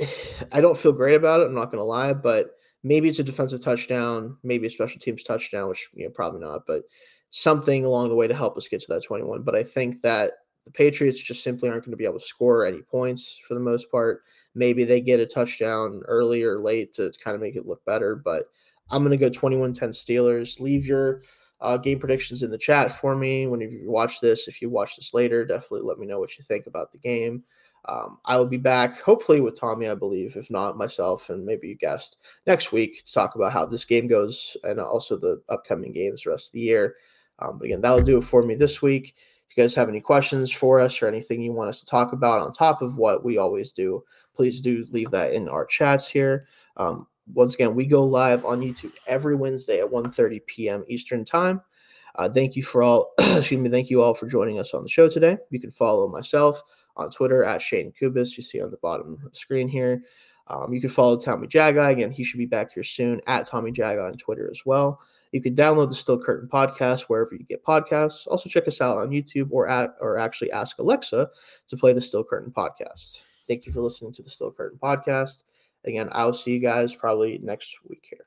I, 0.00 0.08
I 0.52 0.60
don't 0.60 0.76
feel 0.76 0.92
great 0.92 1.14
about 1.14 1.40
it. 1.40 1.46
I'm 1.46 1.54
not 1.54 1.66
going 1.66 1.78
to 1.78 1.84
lie, 1.84 2.12
but 2.12 2.50
maybe 2.82 3.08
it's 3.08 3.18
a 3.18 3.24
defensive 3.24 3.62
touchdown, 3.62 4.36
maybe 4.42 4.66
a 4.66 4.70
special 4.70 5.00
teams 5.00 5.22
touchdown, 5.22 5.68
which 5.68 5.88
you 5.94 6.04
know 6.04 6.10
probably 6.10 6.40
not. 6.40 6.66
But 6.66 6.82
something 7.30 7.84
along 7.84 8.08
the 8.08 8.14
way 8.14 8.26
to 8.26 8.34
help 8.34 8.56
us 8.56 8.68
get 8.68 8.80
to 8.80 8.86
that 8.88 9.04
21. 9.04 9.42
But 9.42 9.54
I 9.54 9.62
think 9.62 10.02
that 10.02 10.32
the 10.64 10.70
Patriots 10.70 11.20
just 11.20 11.42
simply 11.42 11.68
aren't 11.68 11.84
going 11.84 11.92
to 11.92 11.96
be 11.96 12.04
able 12.04 12.18
to 12.18 12.26
score 12.26 12.66
any 12.66 12.82
points 12.82 13.40
for 13.46 13.54
the 13.54 13.60
most 13.60 13.90
part. 13.90 14.22
Maybe 14.54 14.84
they 14.84 15.00
get 15.00 15.20
a 15.20 15.26
touchdown 15.26 16.02
early 16.06 16.42
or 16.42 16.60
late 16.60 16.92
to 16.94 17.12
kind 17.22 17.34
of 17.34 17.40
make 17.40 17.56
it 17.56 17.66
look 17.66 17.84
better. 17.84 18.16
But 18.16 18.46
I'm 18.90 19.02
going 19.02 19.16
to 19.16 19.16
go 19.16 19.28
21 19.30 19.72
10 19.72 19.90
Steelers. 19.90 20.60
Leave 20.60 20.86
your 20.86 21.22
uh, 21.60 21.76
game 21.76 21.98
predictions 21.98 22.42
in 22.42 22.50
the 22.50 22.58
chat 22.58 22.90
for 22.90 23.14
me 23.14 23.46
when 23.46 23.60
you 23.60 23.82
watch 23.84 24.20
this. 24.20 24.48
If 24.48 24.62
you 24.62 24.70
watch 24.70 24.96
this 24.96 25.14
later, 25.14 25.44
definitely 25.44 25.86
let 25.86 25.98
me 25.98 26.06
know 26.06 26.18
what 26.18 26.36
you 26.38 26.44
think 26.44 26.66
about 26.66 26.90
the 26.90 26.98
game. 26.98 27.44
Um, 27.86 28.18
I 28.26 28.36
will 28.36 28.46
be 28.46 28.58
back 28.58 29.00
hopefully 29.00 29.40
with 29.40 29.58
Tommy, 29.58 29.88
I 29.88 29.94
believe, 29.94 30.36
if 30.36 30.50
not 30.50 30.76
myself 30.76 31.30
and 31.30 31.46
maybe 31.46 31.72
a 31.72 31.76
guest 31.76 32.18
next 32.46 32.72
week 32.72 33.04
to 33.04 33.12
talk 33.12 33.36
about 33.36 33.52
how 33.52 33.64
this 33.64 33.86
game 33.86 34.06
goes 34.06 34.56
and 34.64 34.78
also 34.78 35.16
the 35.16 35.40
upcoming 35.48 35.92
games 35.92 36.24
the 36.24 36.30
rest 36.30 36.48
of 36.48 36.52
the 36.52 36.60
year. 36.60 36.96
Um, 37.38 37.58
but 37.58 37.66
again, 37.66 37.80
that'll 37.80 38.00
do 38.00 38.18
it 38.18 38.24
for 38.24 38.42
me 38.42 38.54
this 38.54 38.82
week. 38.82 39.14
If 39.50 39.56
you 39.56 39.64
guys 39.64 39.74
have 39.74 39.88
any 39.88 40.00
questions 40.00 40.52
for 40.52 40.80
us 40.80 41.02
or 41.02 41.08
anything 41.08 41.42
you 41.42 41.52
want 41.52 41.70
us 41.70 41.80
to 41.80 41.86
talk 41.86 42.12
about 42.12 42.40
on 42.40 42.52
top 42.52 42.82
of 42.82 42.98
what 42.98 43.24
we 43.24 43.36
always 43.36 43.72
do, 43.72 44.04
please 44.32 44.60
do 44.60 44.86
leave 44.92 45.10
that 45.10 45.32
in 45.32 45.48
our 45.48 45.66
chats 45.66 46.06
here. 46.06 46.46
Um, 46.76 47.08
once 47.34 47.54
again, 47.54 47.74
we 47.74 47.84
go 47.84 48.04
live 48.04 48.44
on 48.44 48.60
YouTube 48.60 48.92
every 49.08 49.34
Wednesday 49.34 49.80
at 49.80 49.90
1:30 49.90 50.46
p.m. 50.46 50.84
Eastern 50.86 51.24
Time. 51.24 51.60
Uh, 52.14 52.28
thank 52.28 52.54
you 52.54 52.62
for 52.62 52.84
all, 52.84 53.12
excuse 53.18 53.60
me, 53.60 53.68
thank 53.70 53.90
you 53.90 54.02
all 54.02 54.14
for 54.14 54.28
joining 54.28 54.60
us 54.60 54.72
on 54.72 54.84
the 54.84 54.88
show 54.88 55.08
today. 55.08 55.36
You 55.50 55.58
can 55.58 55.72
follow 55.72 56.06
myself 56.06 56.62
on 56.96 57.10
Twitter 57.10 57.42
at 57.42 57.60
Shayne 57.60 57.92
Kubas. 58.00 58.36
You 58.36 58.44
see 58.44 58.62
on 58.62 58.70
the 58.70 58.76
bottom 58.76 59.14
of 59.14 59.32
the 59.32 59.36
screen 59.36 59.66
here. 59.66 60.04
Um, 60.46 60.72
you 60.72 60.80
can 60.80 60.90
follow 60.90 61.18
Tommy 61.18 61.48
Jagai. 61.48 61.90
Again, 61.90 62.12
he 62.12 62.22
should 62.22 62.38
be 62.38 62.46
back 62.46 62.72
here 62.72 62.84
soon 62.84 63.20
at 63.26 63.46
Tommy 63.46 63.72
Jagai 63.72 64.04
on 64.04 64.14
Twitter 64.14 64.48
as 64.48 64.62
well. 64.64 65.00
You 65.32 65.40
can 65.40 65.54
download 65.54 65.90
the 65.90 65.94
Steel 65.94 66.18
Curtain 66.18 66.48
podcast 66.48 67.02
wherever 67.02 67.34
you 67.34 67.44
get 67.44 67.64
podcasts. 67.64 68.26
Also, 68.26 68.48
check 68.48 68.66
us 68.66 68.80
out 68.80 68.98
on 68.98 69.10
YouTube 69.10 69.48
or 69.50 69.68
at 69.68 69.94
or 70.00 70.18
actually 70.18 70.50
ask 70.52 70.78
Alexa 70.78 71.28
to 71.68 71.76
play 71.76 71.92
the 71.92 72.00
Steel 72.00 72.24
Curtain 72.24 72.52
podcast. 72.52 73.22
Thank 73.46 73.66
you 73.66 73.72
for 73.72 73.80
listening 73.80 74.12
to 74.14 74.22
the 74.22 74.30
Steel 74.30 74.52
Curtain 74.52 74.78
podcast. 74.82 75.44
Again, 75.84 76.08
I'll 76.12 76.32
see 76.32 76.52
you 76.52 76.60
guys 76.60 76.94
probably 76.94 77.38
next 77.42 77.78
week 77.88 78.06
here. 78.08 78.26